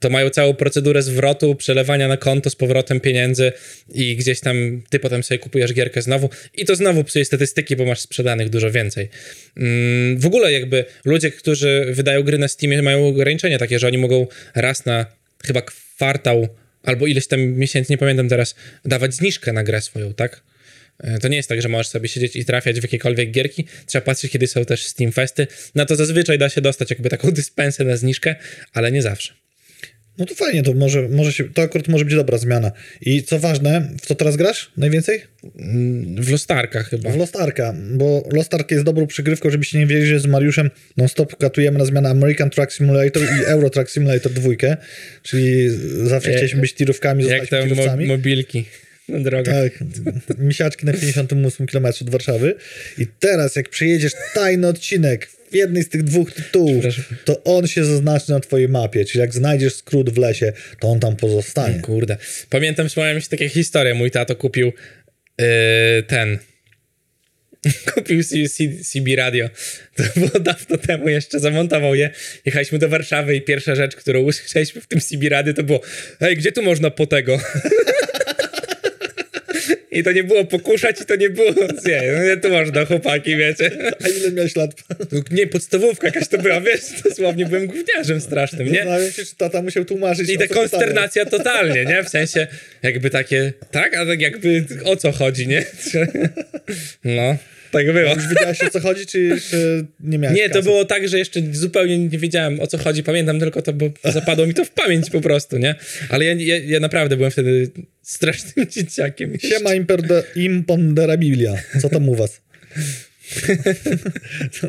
to 0.01 0.09
mają 0.09 0.29
całą 0.29 0.53
procedurę 0.53 1.01
zwrotu, 1.01 1.55
przelewania 1.55 2.07
na 2.07 2.17
konto 2.17 2.49
z 2.49 2.55
powrotem 2.55 2.99
pieniędzy 2.99 3.51
i 3.93 4.15
gdzieś 4.15 4.39
tam 4.39 4.81
ty 4.89 4.99
potem 4.99 5.23
sobie 5.23 5.39
kupujesz 5.39 5.73
gierkę 5.73 6.01
znowu 6.01 6.29
i 6.53 6.65
to 6.65 6.75
znowu 6.75 7.03
psuje 7.03 7.25
statystyki, 7.25 7.75
bo 7.75 7.85
masz 7.85 7.99
sprzedanych 7.99 8.49
dużo 8.49 8.71
więcej. 8.71 9.09
Mm, 9.57 10.19
w 10.19 10.25
ogóle 10.25 10.51
jakby 10.51 10.85
ludzie, 11.05 11.31
którzy 11.31 11.87
wydają 11.91 12.23
gry 12.23 12.37
na 12.37 12.47
Steamie 12.47 12.81
mają 12.81 13.07
ograniczenia 13.07 13.57
takie, 13.57 13.79
że 13.79 13.87
oni 13.87 13.97
mogą 13.97 14.27
raz 14.55 14.85
na 14.85 15.05
chyba 15.45 15.61
kwartał 15.61 16.47
albo 16.83 17.07
ileś 17.07 17.27
tam 17.27 17.39
miesięcy, 17.39 17.93
nie 17.93 17.97
pamiętam 17.97 18.29
teraz, 18.29 18.55
dawać 18.85 19.13
zniżkę 19.13 19.53
na 19.53 19.63
grę 19.63 19.81
swoją, 19.81 20.13
tak? 20.13 20.43
E, 20.99 21.19
To 21.19 21.27
nie 21.27 21.37
jest 21.37 21.49
tak, 21.49 21.61
że 21.61 21.69
możesz 21.69 21.87
sobie 21.87 22.09
siedzieć 22.09 22.35
i 22.35 22.45
trafiać 22.45 22.79
w 22.79 22.83
jakiekolwiek 22.83 23.31
gierki. 23.31 23.65
Trzeba 23.85 24.05
patrzeć, 24.05 24.31
kiedy 24.31 24.47
są 24.47 24.65
też 24.65 24.85
Steam 24.85 25.11
Festy. 25.11 25.47
Na 25.75 25.85
to 25.85 25.95
zazwyczaj 25.95 26.37
da 26.37 26.49
się 26.49 26.61
dostać 26.61 26.89
jakby 26.89 27.09
taką 27.09 27.31
dyspensę 27.31 27.83
na 27.83 27.97
zniżkę, 27.97 28.35
ale 28.73 28.91
nie 28.91 29.01
zawsze. 29.01 29.40
No 30.17 30.25
to 30.25 30.35
fajnie, 30.35 30.63
to 30.63 30.73
może, 30.73 31.09
może 31.09 31.33
się, 31.33 31.43
to 31.53 31.61
akurat 31.61 31.87
może 31.87 32.05
być 32.05 32.15
dobra 32.15 32.37
zmiana. 32.37 32.71
I 33.01 33.23
co 33.23 33.39
ważne, 33.39 33.89
w 34.01 34.05
co 34.05 34.15
teraz 34.15 34.35
grasz 34.35 34.71
najwięcej? 34.77 35.21
W 36.19 36.31
Lostarkach 36.31 36.89
chyba. 36.89 37.09
W 37.09 37.17
Lost 37.17 37.35
Arka, 37.35 37.75
bo 37.91 38.29
Lost 38.31 38.53
Ark 38.53 38.71
jest 38.71 38.83
dobrą 38.83 39.07
przygrywką, 39.07 39.49
żebyście 39.49 39.79
nie 39.79 39.87
wiedzieli, 39.87 40.07
że 40.07 40.19
z 40.19 40.25
Mariuszem 40.25 40.69
non-stop 40.97 41.35
katujemy 41.35 41.79
na 41.79 41.85
zmianę 41.85 42.09
American 42.09 42.49
Truck 42.49 42.71
Simulator 42.71 43.23
i 43.23 43.45
Euro 43.45 43.69
Truck 43.69 43.89
Simulator 43.91 44.31
2, 44.31 44.49
czyli 45.23 45.69
zawsze 46.03 46.29
Jak- 46.29 46.37
chcieliśmy 46.37 46.61
być 46.61 46.73
tirówkami, 46.73 47.23
zostaliśmy 47.23 47.57
te 47.57 47.65
mo- 47.65 47.75
tirówcami. 47.75 48.05
mobilki 48.05 48.65
na 49.09 49.19
drogach. 49.19 49.55
Tak, 49.55 49.83
misiaczki 50.39 50.85
na 50.85 50.93
58 50.93 51.67
km 51.67 51.85
od 52.01 52.09
Warszawy. 52.09 52.55
I 52.97 53.07
teraz, 53.19 53.55
jak 53.55 53.69
przyjedziesz 53.69 54.11
tajny 54.33 54.67
odcinek 54.67 55.29
w 55.51 55.55
jednej 55.55 55.83
z 55.83 55.89
tych 55.89 56.03
dwóch 56.03 56.33
tytułów, 56.33 56.85
to 57.25 57.43
on 57.43 57.67
się 57.67 57.85
zaznaczy 57.85 58.31
na 58.31 58.39
twojej 58.39 58.69
mapie. 58.69 59.05
Czyli 59.05 59.19
jak 59.19 59.33
znajdziesz 59.33 59.75
skrót 59.75 60.09
w 60.09 60.17
lesie, 60.17 60.53
to 60.79 60.87
on 60.87 60.99
tam 60.99 61.15
pozostanie. 61.15 61.79
Kurde. 61.79 62.17
Pamiętam, 62.49 62.89
wspomniałem 62.89 63.15
mi 63.15 63.21
się 63.21 63.29
takie 63.29 63.49
historie. 63.49 63.93
Mój 63.93 64.11
tato 64.11 64.35
kupił 64.35 64.73
yy, 65.37 65.45
ten 66.07 66.37
kupił 67.93 68.23
CB 68.83 69.15
radio. 69.15 69.49
To 69.95 70.03
było 70.15 70.39
dawno 70.39 70.77
temu 70.77 71.09
jeszcze, 71.09 71.39
zamontował 71.39 71.95
je. 71.95 72.09
Jechaliśmy 72.45 72.79
do 72.79 72.89
Warszawy 72.89 73.35
i 73.35 73.41
pierwsza 73.41 73.75
rzecz, 73.75 73.95
którą 73.95 74.21
usłyszeliśmy 74.21 74.81
w 74.81 74.87
tym 74.87 75.01
CB 75.01 75.29
radio 75.29 75.53
to 75.53 75.63
było 75.63 75.81
hej, 76.19 76.37
gdzie 76.37 76.51
tu 76.51 76.63
można 76.63 76.91
po 76.91 77.07
tego? 77.07 77.39
I 79.91 80.03
to 80.03 80.11
nie 80.11 80.23
było 80.23 80.45
pokuszać 80.45 81.01
i 81.01 81.05
to 81.05 81.15
nie 81.15 81.29
było 81.29 81.51
nie, 81.85 82.01
no 82.17 82.23
nie 82.23 82.37
tu 82.37 82.49
można, 82.49 82.85
chłopaki, 82.85 83.35
wiecie. 83.35 83.71
A 84.03 84.07
ile 84.07 84.31
miałeś 84.31 84.55
lat? 84.55 84.71
Nie, 85.31 85.47
podstawówka 85.47 86.07
jakaś 86.07 86.27
to 86.27 86.37
była, 86.37 86.61
wiesz, 86.61 86.81
dosłownie 87.03 87.45
byłem 87.45 87.67
gówniarzem 87.67 88.21
strasznym, 88.21 88.71
nie? 88.71 88.85
Się, 89.11 89.25
czy 89.25 89.35
tata 89.35 89.61
musiał 89.61 89.85
tłumaczyć. 89.85 90.29
I 90.29 90.37
ta 90.37 90.43
co 90.43 90.47
pytanie. 90.47 90.69
konsternacja 90.69 91.25
totalnie, 91.25 91.85
nie? 91.85 92.03
W 92.03 92.09
sensie 92.09 92.47
jakby 92.83 93.09
takie, 93.09 93.53
tak? 93.71 93.95
A 93.95 94.05
tak 94.05 94.21
jakby 94.21 94.65
o 94.83 94.95
co 94.95 95.11
chodzi, 95.11 95.47
nie? 95.47 95.65
No, 97.03 97.37
tak 97.71 97.85
było. 97.93 98.13
Już 98.15 98.27
wiedziałeś 98.27 98.61
o 98.61 98.69
co 98.69 98.79
chodzi, 98.79 99.05
czy, 99.05 99.37
czy 99.49 99.85
nie 99.99 100.17
miałeś 100.17 100.37
Nie, 100.37 100.49
to 100.49 100.55
kasy? 100.55 100.63
było 100.63 100.85
tak, 100.85 101.07
że 101.07 101.17
jeszcze 101.19 101.39
zupełnie 101.51 101.97
nie 101.97 102.17
wiedziałem 102.17 102.59
o 102.59 102.67
co 102.67 102.77
chodzi. 102.77 103.03
Pamiętam 103.03 103.39
tylko 103.39 103.61
to, 103.61 103.73
bo 103.73 103.89
zapadło 104.03 104.47
mi 104.47 104.53
to 104.53 104.65
w 104.65 104.71
pamięć 104.71 105.09
po 105.09 105.21
prostu, 105.21 105.57
nie? 105.57 105.75
Ale 106.09 106.25
ja, 106.25 106.33
ja, 106.33 106.57
ja 106.57 106.79
naprawdę 106.79 107.15
byłem 107.17 107.31
wtedy 107.31 107.69
strasznym 108.01 108.67
dzieciakiem. 108.75 109.33
Siema 109.39 109.73
imperde, 109.73 110.23
imponderabilia. 110.35 111.55
Co 111.81 111.89
tam 111.89 112.09
u 112.09 112.15
was? 112.15 112.41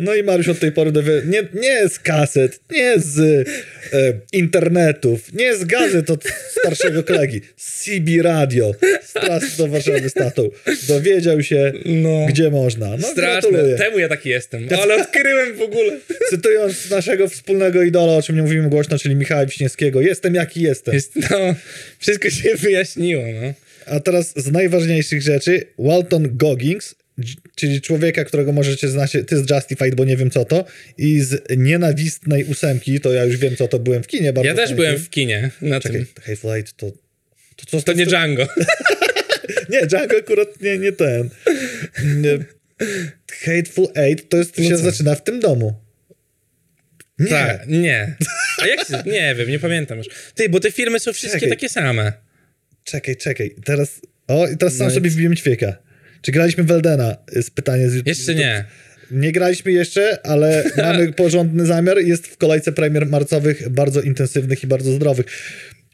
No 0.00 0.14
i 0.14 0.22
Mariusz 0.22 0.48
od 0.48 0.58
tej 0.58 0.72
pory 0.72 0.92
dowie, 0.92 1.12
nie, 1.26 1.42
nie 1.54 1.88
z 1.88 1.98
kaset, 1.98 2.60
nie 2.70 2.94
z 2.98 3.18
e, 3.18 4.12
internetów, 4.32 5.32
nie 5.32 5.56
z 5.56 5.64
gazet 5.64 6.10
od 6.10 6.24
starszego 6.50 7.02
kolegi, 7.02 7.40
z 7.56 7.84
CB 7.84 8.22
Radio, 8.22 8.74
z 9.04 9.12
trasy 9.12 9.58
do 9.58 9.68
Warszawy 9.68 10.08
z 10.10 10.12
tatą. 10.14 10.50
Dowiedział 10.88 11.42
się, 11.42 11.72
No. 11.84 12.26
gdzie 12.28 12.50
można. 12.50 12.88
No, 12.96 13.08
Straszne. 13.08 13.50
gratuluję. 13.50 13.76
Temu 13.76 13.98
ja 13.98 14.08
taki 14.08 14.28
jestem. 14.28 14.68
Ale 14.82 14.94
odkryłem 15.02 15.54
w 15.56 15.60
ogóle. 15.62 15.92
Cytując 16.30 16.90
naszego 16.90 17.28
wspólnego 17.28 17.82
idola, 17.82 18.12
o 18.16 18.22
czym 18.22 18.36
nie 18.36 18.42
mówimy 18.42 18.68
głośno, 18.68 18.98
czyli 18.98 19.14
Michała 19.16 19.46
Wiśniewskiego, 19.46 20.00
jestem 20.00 20.34
jaki 20.34 20.60
jestem. 20.62 20.94
Jest, 20.94 21.12
no, 21.30 21.54
wszystko 21.98 22.30
się 22.30 22.54
wyjaśniło, 22.56 23.22
no. 23.42 23.52
A 23.86 24.00
teraz 24.00 24.32
z 24.36 24.50
najważniejszych 24.52 25.22
rzeczy, 25.22 25.62
Walton 25.78 26.28
Goggins, 26.36 26.94
czyli 27.54 27.80
człowieka, 27.80 28.24
którego 28.24 28.52
możecie 28.52 28.88
znać, 28.88 29.12
ty 29.26 29.36
z 29.44 29.50
Justified, 29.50 29.94
bo 29.94 30.04
nie 30.04 30.16
wiem 30.16 30.30
co 30.30 30.44
to, 30.44 30.64
i 30.98 31.20
z 31.20 31.42
nienawistnej 31.56 32.44
ósemki, 32.44 33.00
to 33.00 33.12
ja 33.12 33.24
już 33.24 33.36
wiem 33.36 33.56
co 33.56 33.68
to, 33.68 33.78
byłem 33.78 34.02
w 34.02 34.06
kinie 34.06 34.32
bardzo 34.32 34.48
Ja 34.48 34.54
też 34.54 34.74
byłem 34.74 34.92
film. 34.94 35.04
w 35.06 35.10
kinie 35.10 35.50
na 35.62 35.80
Czekaj, 35.80 36.04
tym. 36.14 36.22
Hateful 36.24 36.50
Eight 36.52 36.76
to... 36.76 36.90
To, 37.56 37.66
co, 37.66 37.82
To 37.82 37.92
nie 37.92 38.06
Django. 38.06 38.46
Nie, 39.70 39.86
Django 39.86 40.16
akurat 40.16 40.60
nie, 40.62 40.78
nie 40.78 40.92
ten. 40.92 41.30
Hateful 43.44 43.88
Eight 43.94 44.28
to 44.28 44.36
jest, 44.36 44.58
No 44.58 44.64
się 44.64 44.70
co? 44.76 44.82
zaczyna 44.82 45.14
w 45.14 45.24
tym 45.24 45.40
domu. 45.40 45.74
Nie. 47.18 47.26
Tak, 47.28 47.68
nie. 47.68 48.16
A 48.62 48.66
jak 48.66 48.86
się, 48.86 49.02
nie 49.06 49.34
wiem, 49.34 49.48
nie 49.50 49.58
pamiętam 49.58 49.98
już. 49.98 50.06
Ty, 50.34 50.48
bo 50.48 50.60
te 50.60 50.72
filmy 50.72 51.00
są 51.00 51.12
wszystkie 51.12 51.40
Czekaj. 51.40 51.50
takie 51.50 51.68
same. 51.68 52.12
Czekaj, 52.84 53.16
czekaj. 53.16 53.54
Teraz... 53.64 54.00
O, 54.28 54.48
i 54.48 54.56
teraz 54.56 54.74
sam 54.76 54.86
No 54.86 54.92
i- 54.92 54.94
sobie 54.94 55.10
wbiłem 55.10 55.36
ćwieka. 55.36 55.76
Czy 56.22 56.32
graliśmy 56.32 56.64
w 56.64 56.70
Eldena? 56.70 57.16
Jest 57.32 57.50
pytanie 57.50 57.88
z 57.88 58.06
Jeszcze 58.06 58.34
nie. 58.34 58.64
Nie 59.10 59.32
graliśmy 59.32 59.72
jeszcze, 59.72 60.26
ale 60.26 60.64
mamy 60.86 61.12
porządny 61.12 61.66
zamiar. 61.66 61.98
Jest 61.98 62.26
w 62.26 62.36
kolejce 62.36 62.72
premier 62.72 63.06
marcowych, 63.06 63.68
bardzo 63.68 64.00
intensywnych 64.00 64.64
i 64.64 64.66
bardzo 64.66 64.92
zdrowych. 64.92 65.26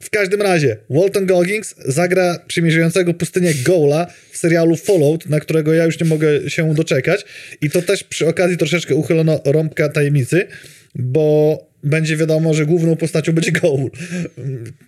W 0.02 0.10
każdym 0.10 0.42
razie, 0.42 0.76
Walton 0.90 1.26
Goggins 1.26 1.74
zagra 1.86 2.38
przymierzającego 2.46 3.14
pustynię 3.14 3.54
Gola 3.64 4.06
w 4.30 4.36
serialu 4.36 4.76
Fallout, 4.76 5.26
na 5.26 5.40
którego 5.40 5.74
ja 5.74 5.84
już 5.84 6.00
nie 6.00 6.06
mogę 6.06 6.50
się 6.50 6.74
doczekać. 6.74 7.24
I 7.60 7.70
to 7.70 7.82
też 7.82 8.04
przy 8.04 8.26
okazji 8.28 8.56
troszeczkę 8.56 8.94
uchylono 8.94 9.40
rąbka 9.44 9.88
tajemnicy, 9.88 10.46
bo 10.94 11.68
będzie 11.84 12.16
wiadomo, 12.16 12.54
że 12.54 12.66
główną 12.66 12.96
postacią 12.96 13.32
będzie 13.32 13.52
Goal, 13.52 13.90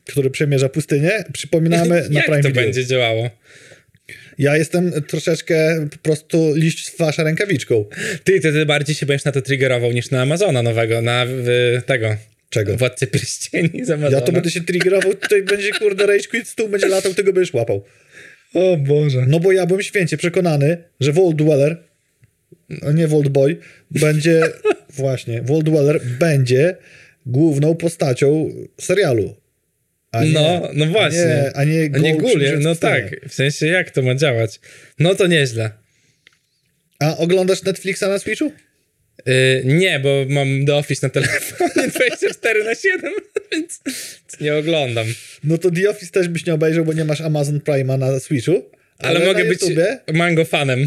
który 0.05 0.31
przemierza 0.31 0.69
pustynię. 0.69 1.25
Przypominamy 1.33 2.03
na 2.11 2.21
Jak 2.21 2.27
Prime 2.27 2.43
to 2.43 2.49
Video. 2.49 2.65
będzie 2.65 2.87
działało? 2.87 3.31
Ja 4.39 4.57
jestem 4.57 4.93
troszeczkę 5.03 5.87
po 5.91 5.99
prostu 5.99 6.53
liść 6.55 6.89
z 6.89 6.99
wasza 6.99 7.23
rękawiczką. 7.23 7.85
Ty, 8.25 8.41
ty, 8.41 8.53
ty 8.53 8.67
bardziej 8.67 8.95
się 8.95 9.07
będziesz 9.07 9.25
na 9.25 9.33
to 9.33 9.43
triggerował 9.43 9.93
niż 9.93 10.11
na 10.11 10.23
Amazona 10.23 10.63
nowego, 10.63 11.03
na 11.03 11.27
tego. 11.87 12.17
Czego? 12.51 12.77
Władcę 12.77 13.07
Pierścieni 13.07 13.85
z 13.85 13.91
Amazona. 13.91 14.17
Ja 14.17 14.27
to 14.27 14.33
będę 14.33 14.51
się 14.51 14.61
triggerował, 14.61 15.15
tutaj 15.15 15.43
będzie 15.43 15.73
kurde 15.73 16.07
rage 16.07 16.29
quit, 16.29 16.49
stół 16.49 16.69
będzie 16.69 16.89
latał, 16.89 17.15
ty 17.15 17.25
go 17.25 17.33
będziesz 17.33 17.55
łapał. 17.55 17.85
O 18.55 18.77
Boże. 18.77 19.25
No 19.29 19.41
bo 19.41 19.53
ja 19.53 19.67
byłem 19.67 19.83
święcie 19.83 20.17
przekonany, 20.17 20.77
że 21.01 21.13
Vault 21.13 21.37
Dweller, 21.37 21.77
a 22.83 22.93
nie 22.93 23.09
Vault 23.09 23.29
Boy, 23.29 23.57
będzie, 23.91 24.43
właśnie, 25.03 25.43
Vault 25.43 25.65
Dweller 25.65 26.01
będzie 26.19 26.77
główną 27.27 27.75
postacią 27.75 28.51
serialu. 28.81 29.37
A 30.13 30.25
nie, 30.25 30.33
No, 30.33 30.69
no 30.75 30.87
właśnie. 30.87 31.53
A 31.55 31.65
nie, 31.65 31.81
a 31.85 31.89
nie, 31.89 31.91
A 31.95 31.99
nie 31.99 32.17
Gold 32.17 32.23
Gulie, 32.23 32.47
przymierz 32.47 32.65
no 32.65 32.75
tak. 32.75 33.29
W 33.29 33.35
sensie, 33.35 33.67
jak 33.67 33.91
to 33.91 34.03
ma 34.03 34.15
działać? 34.15 34.61
No 34.99 35.15
to 35.15 35.27
nieźle. 35.27 35.71
A 36.99 37.17
oglądasz 37.17 37.63
Netflixa 37.63 38.03
na 38.03 38.19
Switchu? 38.19 38.53
Yy, 39.27 39.63
nie, 39.65 40.01
bo 40.01 40.25
mam 40.29 40.67
The 40.67 40.77
Office 40.77 41.07
na 41.07 41.11
telefonie 41.11 41.89
24 41.95 42.65
na 42.65 42.75
7, 42.75 43.13
więc 43.53 43.81
nie 44.41 44.55
oglądam. 44.55 45.07
No 45.45 45.59
to 45.59 45.71
The 45.71 45.91
Office 45.91 46.13
też 46.13 46.29
byś 46.29 46.47
nie 46.47 46.55
obejrzał, 46.55 46.85
bo 46.85 46.93
nie 46.93 47.05
masz 47.05 47.21
Amazon 47.21 47.59
Prime'a 47.59 47.99
na 47.99 48.21
Switchu. 48.21 48.71
Ale, 48.99 49.21
na 49.21 49.27
mogę 49.27 49.45
być 49.45 49.61
mango 50.13 50.45
fanem. 50.45 50.87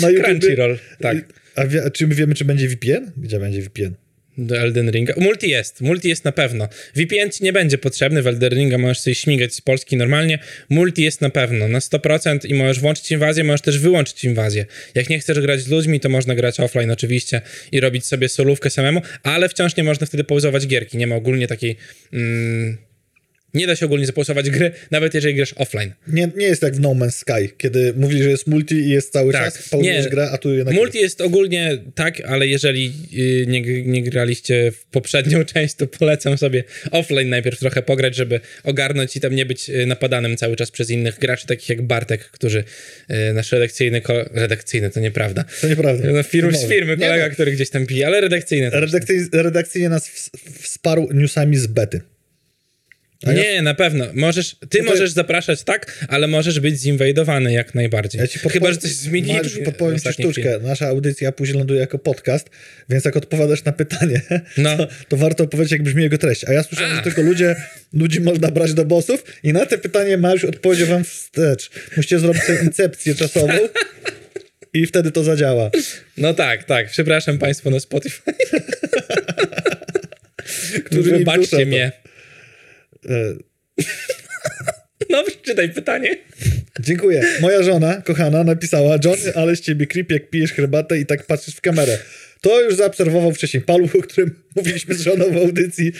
na 0.00 0.10
YouTubie, 0.10 0.24
Crunchyroll, 0.24 0.78
tak. 1.00 1.16
A 1.56 1.62
a 1.86 1.90
czy 1.90 2.06
my 2.06 2.14
wiemy, 2.14 2.34
czy 2.34 2.44
będzie 2.44 2.68
VPN? 2.68 3.12
Gdzie 3.16 3.40
będzie 3.40 3.62
VPN? 3.62 3.94
Do 4.38 4.58
Elden 4.58 4.90
Ringa. 4.90 5.14
Multi 5.16 5.50
jest, 5.50 5.80
multi 5.80 6.08
jest 6.08 6.24
na 6.24 6.32
pewno. 6.32 6.68
VPN 6.94 7.30
ci 7.30 7.44
nie 7.44 7.52
będzie 7.52 7.78
potrzebny, 7.78 8.22
w 8.22 8.26
Elden 8.26 8.52
Ringa 8.52 8.78
możesz 8.78 9.00
sobie 9.00 9.14
śmigać 9.14 9.54
z 9.54 9.60
Polski 9.60 9.96
normalnie. 9.96 10.38
Multi 10.68 11.02
jest 11.02 11.20
na 11.20 11.30
pewno, 11.30 11.68
na 11.68 11.78
100% 11.78 12.46
i 12.46 12.54
możesz 12.54 12.80
włączyć 12.80 13.10
inwazję, 13.10 13.44
możesz 13.44 13.60
też 13.60 13.78
wyłączyć 13.78 14.24
inwazję. 14.24 14.66
Jak 14.94 15.10
nie 15.10 15.18
chcesz 15.18 15.40
grać 15.40 15.60
z 15.60 15.68
ludźmi, 15.68 16.00
to 16.00 16.08
można 16.08 16.34
grać 16.34 16.60
offline 16.60 16.90
oczywiście 16.90 17.40
i 17.72 17.80
robić 17.80 18.06
sobie 18.06 18.28
solówkę 18.28 18.70
samemu, 18.70 19.02
ale 19.22 19.48
wciąż 19.48 19.76
nie 19.76 19.84
można 19.84 20.06
wtedy 20.06 20.24
pauzować 20.24 20.66
gierki. 20.66 20.98
Nie 20.98 21.06
ma 21.06 21.16
ogólnie 21.16 21.46
takiej... 21.46 21.76
Mm, 22.12 22.87
nie 23.54 23.66
da 23.66 23.76
się 23.76 23.86
ogólnie 23.86 24.06
zapauzować 24.06 24.50
gry, 24.50 24.70
nawet 24.90 25.14
jeżeli 25.14 25.34
grasz 25.34 25.52
offline. 25.56 25.92
Nie, 26.08 26.30
nie 26.36 26.46
jest 26.46 26.62
jak 26.62 26.74
w 26.76 26.80
No 26.80 26.88
Man's 26.90 27.10
Sky, 27.10 27.52
kiedy 27.58 27.92
mówili, 27.96 28.22
że 28.22 28.30
jest 28.30 28.46
multi 28.46 28.74
i 28.74 28.88
jest 28.88 29.12
cały 29.12 29.32
Tak. 29.32 29.44
czas, 29.44 29.68
pauzujesz 29.68 30.04
Nie. 30.04 30.10
grę, 30.10 30.30
a 30.32 30.38
tu 30.38 30.54
jednak... 30.54 30.74
Multi 30.74 30.98
jest 30.98 31.20
ogólnie 31.20 31.78
tak, 31.94 32.20
ale 32.20 32.46
jeżeli 32.46 32.92
y, 33.18 33.46
nie, 33.48 33.60
nie 33.84 34.02
graliście 34.02 34.72
w 34.72 34.84
poprzednią 34.84 35.44
część, 35.54 35.74
to 35.74 35.86
polecam 35.86 36.38
sobie 36.38 36.64
offline 36.90 37.28
najpierw 37.28 37.58
trochę 37.58 37.82
pograć, 37.82 38.16
żeby 38.16 38.40
ogarnąć 38.64 39.16
i 39.16 39.20
tam 39.20 39.34
nie 39.34 39.46
być 39.46 39.70
y, 39.70 39.86
napadanym 39.86 40.36
cały 40.36 40.56
czas 40.56 40.70
przez 40.70 40.90
innych 40.90 41.18
graczy, 41.18 41.46
takich 41.46 41.68
jak 41.68 41.82
Bartek, 41.82 42.24
którzy 42.24 42.64
y, 43.10 43.32
nasz 43.32 43.52
redakcyjny, 43.52 44.00
ko- 44.00 44.24
redakcyjny 44.32 44.90
to 44.90 45.00
nieprawda. 45.00 45.44
To 45.60 45.68
nieprawda. 45.68 46.12
No, 46.12 46.22
firm, 46.22 46.54
z 46.54 46.68
firmy, 46.68 46.96
Nie 46.96 47.06
kolega, 47.06 47.28
no. 47.28 47.34
który 47.34 47.52
gdzieś 47.52 47.70
tam 47.70 47.86
pije, 47.86 48.06
ale 48.06 48.20
redakcyjny. 48.20 48.70
Redakcyj, 48.70 49.20
redakcyjnie 49.32 49.88
nas 49.88 50.08
ws- 50.08 50.30
wsparł 50.62 51.08
newsami 51.12 51.56
z 51.56 51.66
bety. 51.66 52.00
A 53.26 53.32
ja- 53.32 53.42
Nie, 53.42 53.62
na 53.62 53.74
pewno. 53.74 54.06
Możesz, 54.14 54.56
ty 54.68 54.78
No 54.78 54.84
to- 54.84 54.90
możesz 54.90 55.10
zapraszać, 55.10 55.62
tak, 55.62 56.06
ale 56.08 56.26
możesz 56.28 56.60
być 56.60 56.80
zinwajdowany 56.80 57.52
jak 57.52 57.74
najbardziej. 57.74 58.20
Ja 58.20 58.26
ci 58.26 58.38
podpowiem, 58.38 58.52
Chyba, 58.62 58.72
że 58.72 58.78
coś 58.78 58.90
zmienili. 58.90 59.34
Mariusz, 59.34 59.58
podpowiem 59.64 59.98
ci 59.98 60.12
sztuczkę. 60.12 60.58
Nasza 60.62 60.88
audycja 60.88 61.32
później 61.32 61.58
ląduje 61.58 61.80
jako 61.80 61.98
podcast, 61.98 62.50
więc 62.88 63.04
jak 63.04 63.16
odpowiadasz 63.16 63.64
na 63.64 63.72
pytanie, 63.72 64.20
No. 64.56 64.76
to, 64.76 64.88
to 65.08 65.16
warto 65.16 65.44
opowiedzieć, 65.44 65.72
jak 65.72 65.82
brzmi 65.82 66.02
jego 66.02 66.18
treść. 66.18 66.44
A 66.44 66.52
ja 66.52 66.62
słyszałem, 66.62 66.92
A. 66.92 66.96
że 66.96 67.02
tylko 67.02 67.22
ludzie, 67.22 67.56
ludzi 67.92 68.20
można 68.20 68.50
brać 68.50 68.74
do 68.74 68.84
bossów 68.84 69.24
i 69.42 69.52
na 69.52 69.66
te 69.66 69.78
pytanie 69.78 70.16
Mariusz 70.16 70.44
odpowiedział 70.44 70.86
wam 70.88 71.04
wstecz. 71.04 71.70
Musicie 71.96 72.18
zrobić 72.18 72.42
sobie 72.42 72.58
incepcję 72.62 73.14
czasową 73.14 73.52
i 74.74 74.86
wtedy 74.86 75.10
to 75.12 75.24
zadziała. 75.24 75.70
No 76.16 76.34
tak, 76.34 76.64
tak. 76.64 76.90
Przepraszam 76.90 77.38
Państwa 77.38 77.70
na 77.70 77.80
Spotify. 77.80 78.32
Którzy 80.84 81.10
Wybaczcie 81.10 81.66
mnie. 81.66 81.92
E, 83.04 83.34
No, 85.10 85.24
przeczytaj 85.24 85.68
pytanie. 85.68 86.16
Dziękuję. 86.80 87.22
Moja 87.40 87.62
żona, 87.62 88.02
kochana, 88.04 88.44
napisała 88.44 88.98
Johnny, 89.04 89.34
ale 89.34 89.56
z 89.56 89.60
ciebie 89.60 89.86
creep, 89.86 90.12
jak 90.12 90.30
pijesz 90.30 90.52
herbatę 90.52 90.98
i 90.98 91.06
tak 91.06 91.26
patrzysz 91.26 91.54
w 91.54 91.60
kamerę. 91.60 91.98
To 92.40 92.62
już 92.62 92.74
zaobserwował 92.74 93.32
wcześniej 93.32 93.62
Paluch, 93.62 93.96
o 93.96 94.02
którym 94.02 94.42
mówiliśmy 94.56 94.94
z 94.94 95.00
żoną 95.00 95.32
w 95.32 95.36
audycji. 95.36 95.92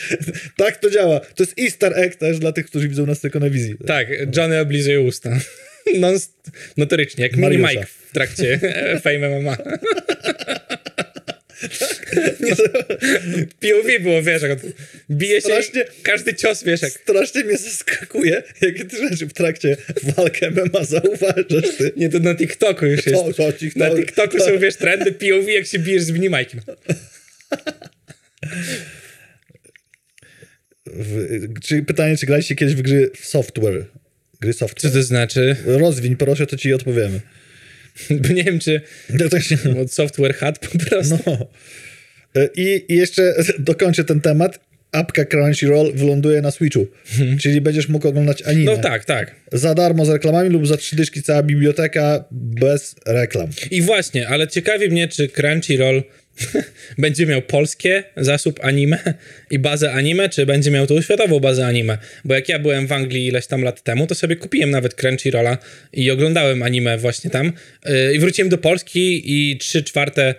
tak 0.57 0.77
to 0.77 0.89
działa. 0.89 1.19
To 1.19 1.43
jest 1.43 1.59
easter 1.59 1.93
egg 1.95 2.15
też 2.15 2.39
dla 2.39 2.51
tych, 2.51 2.65
którzy 2.65 2.89
widzą 2.89 3.05
nas 3.05 3.21
tylko 3.21 3.39
na 3.39 3.49
wizji. 3.49 3.75
Tak, 3.87 4.07
Johnny 4.37 4.59
oblizuje 4.59 5.01
usta. 5.01 5.29
No, 5.99 6.07
notorycznie, 6.77 7.23
jak 7.23 7.31
mini 7.31 7.41
Mariusza. 7.43 7.69
Mike 7.69 7.85
w 8.09 8.13
trakcie 8.13 8.59
e, 8.63 8.99
Fame 8.99 9.39
MMA. 9.39 9.57
POV 13.61 13.99
było, 13.99 14.23
wiesz, 14.23 14.41
jak 14.41 14.59
bije 15.11 15.41
się 15.41 15.47
Strasznie- 15.47 15.85
i 15.99 16.01
każdy 16.03 16.35
cios, 16.35 16.63
wiesz, 16.63 16.81
jak 16.81 16.91
Strasznie 16.91 17.43
mnie 17.43 17.57
zaskakuje, 17.57 18.43
jakie 18.61 18.85
ty 18.85 19.09
rzeczy 19.09 19.27
w 19.27 19.33
trakcie 19.33 19.77
walki 20.03 20.45
MMA 20.45 20.83
zauważasz 20.83 21.77
ty. 21.77 21.91
Nie, 21.97 22.09
to 22.09 22.19
na 22.19 22.35
TikToku 22.35 22.85
już 22.85 23.05
jest. 23.05 23.23
To, 23.23 23.33
to, 23.33 23.53
TikTok. 23.53 23.89
Na 23.89 23.95
TikToku 23.95 24.39
są, 24.39 24.59
wiesz, 24.59 24.75
trendy 24.75 25.11
POV, 25.11 25.51
jak 25.51 25.65
się 25.65 25.79
bijesz 25.79 26.03
z 26.03 26.11
minimajkiem. 26.11 26.61
W, 30.85 31.27
czy, 31.63 31.83
pytanie, 31.83 32.17
czy 32.17 32.25
graliście 32.25 32.55
kiedyś 32.55 32.75
w 32.75 32.81
gry 32.81 33.11
w 33.19 33.25
software? 33.25 33.85
Gry 34.41 34.53
Co 34.53 34.59
software. 34.59 34.93
to 34.93 35.03
znaczy? 35.03 35.55
Rozwiń, 35.65 36.15
proszę, 36.15 36.47
to 36.47 36.57
ci 36.57 36.73
odpowiemy. 36.73 37.21
Bo 38.21 38.29
nie 38.33 38.43
wiem, 38.43 38.59
czy 38.59 38.81
Ja 39.19 39.29
tak 39.29 39.43
się... 39.43 39.57
od 39.81 39.93
software 39.93 40.35
hat 40.35 40.59
po 40.59 40.77
prostu. 40.77 41.19
No. 41.25 41.51
I, 42.55 42.85
I 42.87 42.95
jeszcze 42.95 43.33
dokończę 43.59 44.03
ten 44.03 44.21
temat. 44.21 44.59
Apka 44.91 45.25
Crunchyroll 45.25 45.93
wyląduje 45.93 46.41
na 46.41 46.51
Switchu, 46.51 46.87
czyli 47.41 47.61
będziesz 47.61 47.89
mógł 47.89 48.07
oglądać 48.07 48.41
anime. 48.41 48.71
No 48.71 48.77
tak, 48.77 49.05
tak. 49.05 49.35
Za 49.51 49.75
darmo 49.75 50.05
z 50.05 50.09
reklamami 50.09 50.49
lub 50.49 50.67
za 50.67 50.77
trzy 50.77 50.95
dyszki 50.95 51.23
cała 51.23 51.43
biblioteka 51.43 52.23
bez 52.31 52.95
reklam. 53.05 53.47
I 53.71 53.81
właśnie, 53.81 54.27
ale 54.27 54.47
ciekawi 54.47 54.89
mnie, 54.89 55.07
czy 55.07 55.27
Crunchyroll 55.27 56.03
będzie 56.97 57.25
miał 57.25 57.41
polskie 57.41 58.03
zasób 58.17 58.59
anime 58.63 59.13
i 59.51 59.59
bazę 59.59 59.91
anime, 59.91 60.29
czy 60.29 60.45
będzie 60.45 60.71
miał 60.71 60.87
tą 60.87 61.01
światową 61.01 61.39
bazę 61.39 61.65
anime. 61.65 61.97
Bo 62.25 62.33
jak 62.33 62.49
ja 62.49 62.59
byłem 62.59 62.87
w 62.87 62.91
Anglii 62.91 63.27
ileś 63.27 63.47
tam 63.47 63.61
lat 63.61 63.83
temu, 63.83 64.07
to 64.07 64.15
sobie 64.15 64.35
kupiłem 64.35 64.71
nawet 64.71 64.95
Crunchyrolla 64.95 65.57
i 65.93 66.11
oglądałem 66.11 66.63
anime 66.63 66.97
właśnie 66.97 67.29
tam. 67.29 67.53
Yy, 67.85 68.13
I 68.13 68.19
wróciłem 68.19 68.49
do 68.49 68.57
Polski 68.57 69.21
i 69.25 69.57
trzy 69.57 69.83
czwarte 69.83 70.35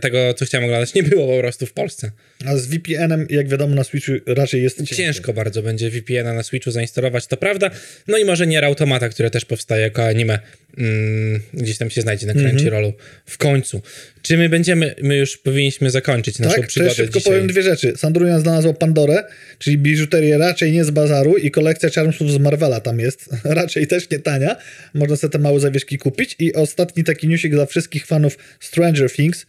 tego, 0.00 0.34
co 0.34 0.44
chciałem 0.44 0.64
oglądać, 0.64 0.94
nie 0.94 1.02
było 1.02 1.34
po 1.34 1.40
prostu 1.40 1.66
w 1.66 1.72
Polsce. 1.72 2.10
A 2.46 2.56
z 2.56 2.66
VPN-em, 2.66 3.26
jak 3.30 3.48
wiadomo, 3.48 3.74
na 3.74 3.84
Switchu 3.84 4.12
raczej 4.26 4.62
jest 4.62 4.78
ciężko. 4.78 4.94
Ciężko 4.94 5.32
bardzo 5.32 5.62
będzie 5.62 5.90
VPN-a 5.90 6.32
na 6.32 6.42
Switchu 6.42 6.70
zainstalować, 6.70 7.26
to 7.26 7.36
prawda. 7.36 7.70
No 8.08 8.18
i 8.18 8.24
może 8.24 8.46
Nier 8.46 8.64
Automata, 8.64 9.08
które 9.08 9.30
też 9.30 9.44
powstaje 9.44 9.82
jako 9.82 10.06
anime, 10.06 10.38
mm, 10.78 11.40
gdzieś 11.54 11.78
tam 11.78 11.90
się 11.90 12.00
znajdzie 12.00 12.26
na 12.26 12.34
Crunchyrollu 12.34 12.92
w 13.26 13.38
końcu. 13.38 13.82
Czy 14.22 14.36
my 14.36 14.48
będziemy, 14.48 14.94
my 15.02 15.16
już 15.16 15.36
powinniśmy 15.36 15.90
zakończyć 15.90 16.38
naszą 16.38 16.54
Tak, 16.54 16.60
to 16.60 16.68
przygodę 16.68 16.90
ja 16.90 16.94
szybko 16.94 17.18
dzisiaj. 17.18 17.32
powiem 17.32 17.46
dwie 17.46 17.62
rzeczy. 17.62 17.92
Sandrunia 17.96 18.40
znalazła 18.40 18.72
Pandorę, 18.72 19.24
czyli 19.58 19.78
biżuterię 19.78 20.38
raczej 20.38 20.72
nie 20.72 20.84
z 20.84 20.90
bazaru 20.90 21.36
i 21.36 21.50
kolekcja 21.50 21.90
charmsów 21.90 22.30
z 22.30 22.38
Marvela 22.38 22.80
tam 22.80 23.00
jest. 23.00 23.28
raczej 23.44 23.86
też 23.86 24.10
nie 24.10 24.18
tania. 24.18 24.56
Można 24.94 25.16
sobie 25.16 25.30
te 25.30 25.38
małe 25.38 25.60
zawieszki 25.60 25.98
kupić. 25.98 26.36
I 26.38 26.54
ostatni 26.54 27.04
taki 27.04 27.28
newsik 27.28 27.52
dla 27.52 27.66
wszystkich 27.66 28.06
fanów 28.06 28.38
Stranger 28.60 29.12
Things. 29.12 29.46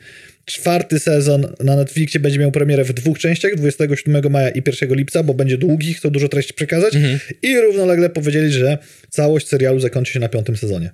Czwarty 0.48 1.00
sezon 1.00 1.54
na 1.60 1.76
Netflixie 1.76 2.20
będzie 2.20 2.40
miał 2.40 2.52
premierę 2.52 2.84
w 2.84 2.94
dwóch 2.94 3.20
częściach, 3.20 3.56
27 3.56 4.32
maja 4.32 4.50
i 4.50 4.62
1 4.66 4.96
lipca, 4.96 5.24
bo 5.24 5.34
będzie 5.34 5.58
długi, 5.58 5.94
chcą 5.94 6.10
dużo 6.10 6.30
treści 6.30 6.54
przekazać. 6.54 6.96
Mhm. 6.96 7.20
I 7.42 7.58
równolegle 7.58 8.10
powiedzieli, 8.10 8.52
że 8.52 8.78
całość 9.10 9.48
serialu 9.48 9.80
zakończy 9.80 10.14
się 10.14 10.20
na 10.20 10.30
piątym 10.30 10.58
sezonie. 10.58 10.92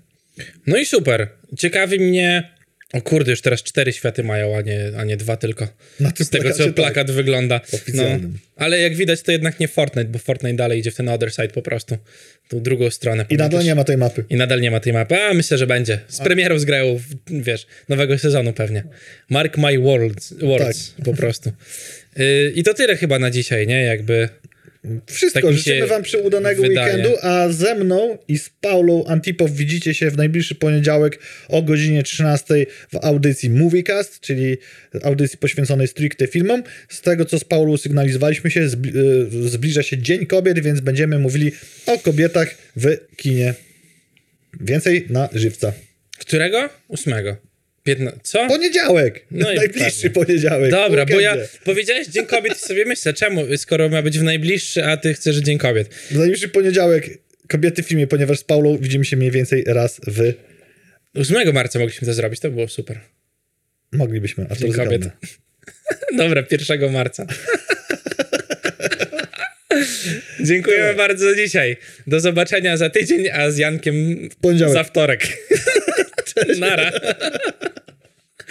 No 0.68 0.78
i 0.78 0.86
super. 0.86 1.28
Ciekawi 1.58 2.00
mnie... 2.00 2.54
O 2.94 3.02
kurde, 3.02 3.32
już 3.32 3.42
teraz 3.42 3.64
cztery 3.64 3.94
światy 3.94 4.24
mają, 4.24 4.58
a 4.58 4.62
nie, 4.62 4.92
a 4.98 5.04
nie 5.04 5.18
dwa 5.18 5.38
tylko. 5.38 5.68
Na 6.00 6.12
tym 6.12 6.26
Z 6.26 6.30
tego, 6.30 6.44
co 6.44 6.50
plakacie, 6.50 6.66
tak. 6.66 6.76
plakat 6.76 7.12
wygląda. 7.12 7.62
No, 7.94 8.04
ale 8.56 8.80
jak 8.80 8.96
widać, 8.96 9.22
to 9.22 9.32
jednak 9.32 9.60
nie 9.60 9.68
Fortnite, 9.68 10.10
bo 10.10 10.20
Fortnite 10.20 10.56
dalej 10.56 10.80
idzie 10.80 10.92
w 10.92 10.96
ten 10.96 11.10
other 11.10 11.32
side 11.32 11.48
po 11.48 11.62
prostu. 11.62 11.98
Tą 12.48 12.60
drugą 12.60 12.90
stronę. 12.90 13.26
I 13.30 13.38
nadal 13.38 13.64
nie 13.64 13.76
ma 13.76 13.84
tej 13.84 13.98
mapy. 13.98 14.26
I 14.30 14.36
nadal 14.36 14.62
nie 14.62 14.72
ma 14.72 14.80
tej 14.80 14.94
mapy. 14.94 15.22
A 15.22 15.34
myślę, 15.34 15.58
że 15.58 15.68
będzie. 15.68 16.00
Z 16.08 16.20
premierą 16.20 16.60
zgrają, 16.60 17.00
wiesz, 17.28 17.68
nowego 17.90 18.18
sezonu 18.20 18.54
pewnie. 18.54 18.84
Mark 19.30 19.58
my 19.58 19.80
words, 19.80 20.34
words 20.34 20.94
Tak. 20.96 21.06
po 21.06 21.14
prostu. 21.14 21.52
Yy, 22.18 22.52
I 22.56 22.64
to 22.64 22.74
tyle 22.74 22.98
chyba 22.98 23.20
na 23.20 23.32
dzisiaj, 23.32 23.68
nie? 23.68 23.84
Jakby. 23.84 24.30
Wszystko. 25.12 25.42
Tak 25.42 25.54
Życzymy 25.54 25.88
wam 25.88 26.04
przyudanego 26.04 26.62
wydaje. 26.62 26.94
weekendu, 26.96 27.18
a 27.22 27.50
ze 27.50 27.76
mną 27.76 28.18
i 28.28 28.38
z 28.38 28.50
Paulą 28.50 29.06
Antipow 29.06 29.52
widzicie 29.52 29.94
się 29.94 30.12
w 30.12 30.18
najbliższy 30.18 30.56
poniedziałek 30.56 31.20
o 31.50 31.62
godzinie 31.62 32.04
13 32.04 32.66
w 32.92 32.96
audycji 33.06 33.50
Moviecast, 33.50 34.20
czyli 34.20 34.58
audycji 35.04 35.38
poświęconej 35.38 35.88
stricte 35.88 36.28
filmom. 36.28 36.64
Z 36.90 37.02
tego, 37.02 37.26
co 37.26 37.40
z 37.40 37.44
Paulą 37.44 37.78
sygnalizowaliśmy 37.78 38.52
się, 38.52 38.62
y, 38.62 38.70
zbliża 39.50 39.84
się 39.84 39.98
Dzień 39.98 40.26
Kobiet, 40.26 40.60
więc 40.60 40.80
będziemy 40.80 41.20
mówili 41.20 41.52
o 41.86 42.00
kobietach 42.00 42.56
w 42.76 42.98
kinie. 43.16 43.54
Więcej 44.62 45.06
na 45.10 45.30
żywca. 45.34 45.74
Którego? 46.20 46.70
Ósmego. 46.88 47.53
Piętna... 47.84 48.12
Co? 48.24 48.48
Poniedziałek! 48.48 49.26
No 49.32 49.54
najbliższy 49.54 50.10
pewnie. 50.10 50.10
poniedziałek. 50.10 50.72
Dobra, 50.72 51.06
bo 51.06 51.20
ja 51.20 51.38
powiedziałeś 51.64 52.08
Dzień 52.08 52.26
Kobiet 52.26 52.58
i 52.58 52.60
sobie 52.60 52.86
myślę, 52.86 53.14
czemu, 53.14 53.58
skoro 53.58 53.90
ma 53.90 54.02
być 54.02 54.20
w 54.20 54.24
najbliższy, 54.24 54.86
a 54.86 54.98
ty 54.98 55.14
chcesz 55.14 55.38
Dzień 55.38 55.58
Kobiet. 55.58 55.94
W 55.94 56.18
najbliższy 56.18 56.50
poniedziałek 56.50 57.10
kobiety 57.48 57.84
w 57.84 57.88
filmie, 57.88 58.08
ponieważ 58.08 58.40
z 58.40 58.44
Paulą 58.44 58.78
widzimy 58.78 59.06
się 59.06 59.18
mniej 59.18 59.32
więcej 59.32 59.64
raz 59.68 60.02
w... 60.08 60.34
8 61.16 61.54
marca 61.54 61.80
mogliśmy 61.80 62.08
to 62.08 62.14
zrobić, 62.14 62.40
to 62.40 62.52
było 62.52 62.68
super. 62.68 63.00
Moglibyśmy, 63.92 64.46
a 64.50 64.56
to 64.56 64.56
Dzień 64.56 64.74
kobiet. 64.74 65.02
Dobra, 66.18 66.44
1 66.52 66.92
marca. 66.92 67.26
Dziękujemy 70.40 70.94
bardzo 70.94 71.30
za 71.30 71.36
dzisiaj. 71.36 71.78
Do 72.08 72.20
zobaczenia 72.20 72.78
za 72.78 72.90
tydzień, 72.90 73.30
a 73.30 73.52
z 73.52 73.58
Jankiem 73.58 73.96
za 74.74 74.84
wtorek. 74.84 75.28
Nara. 76.60 76.92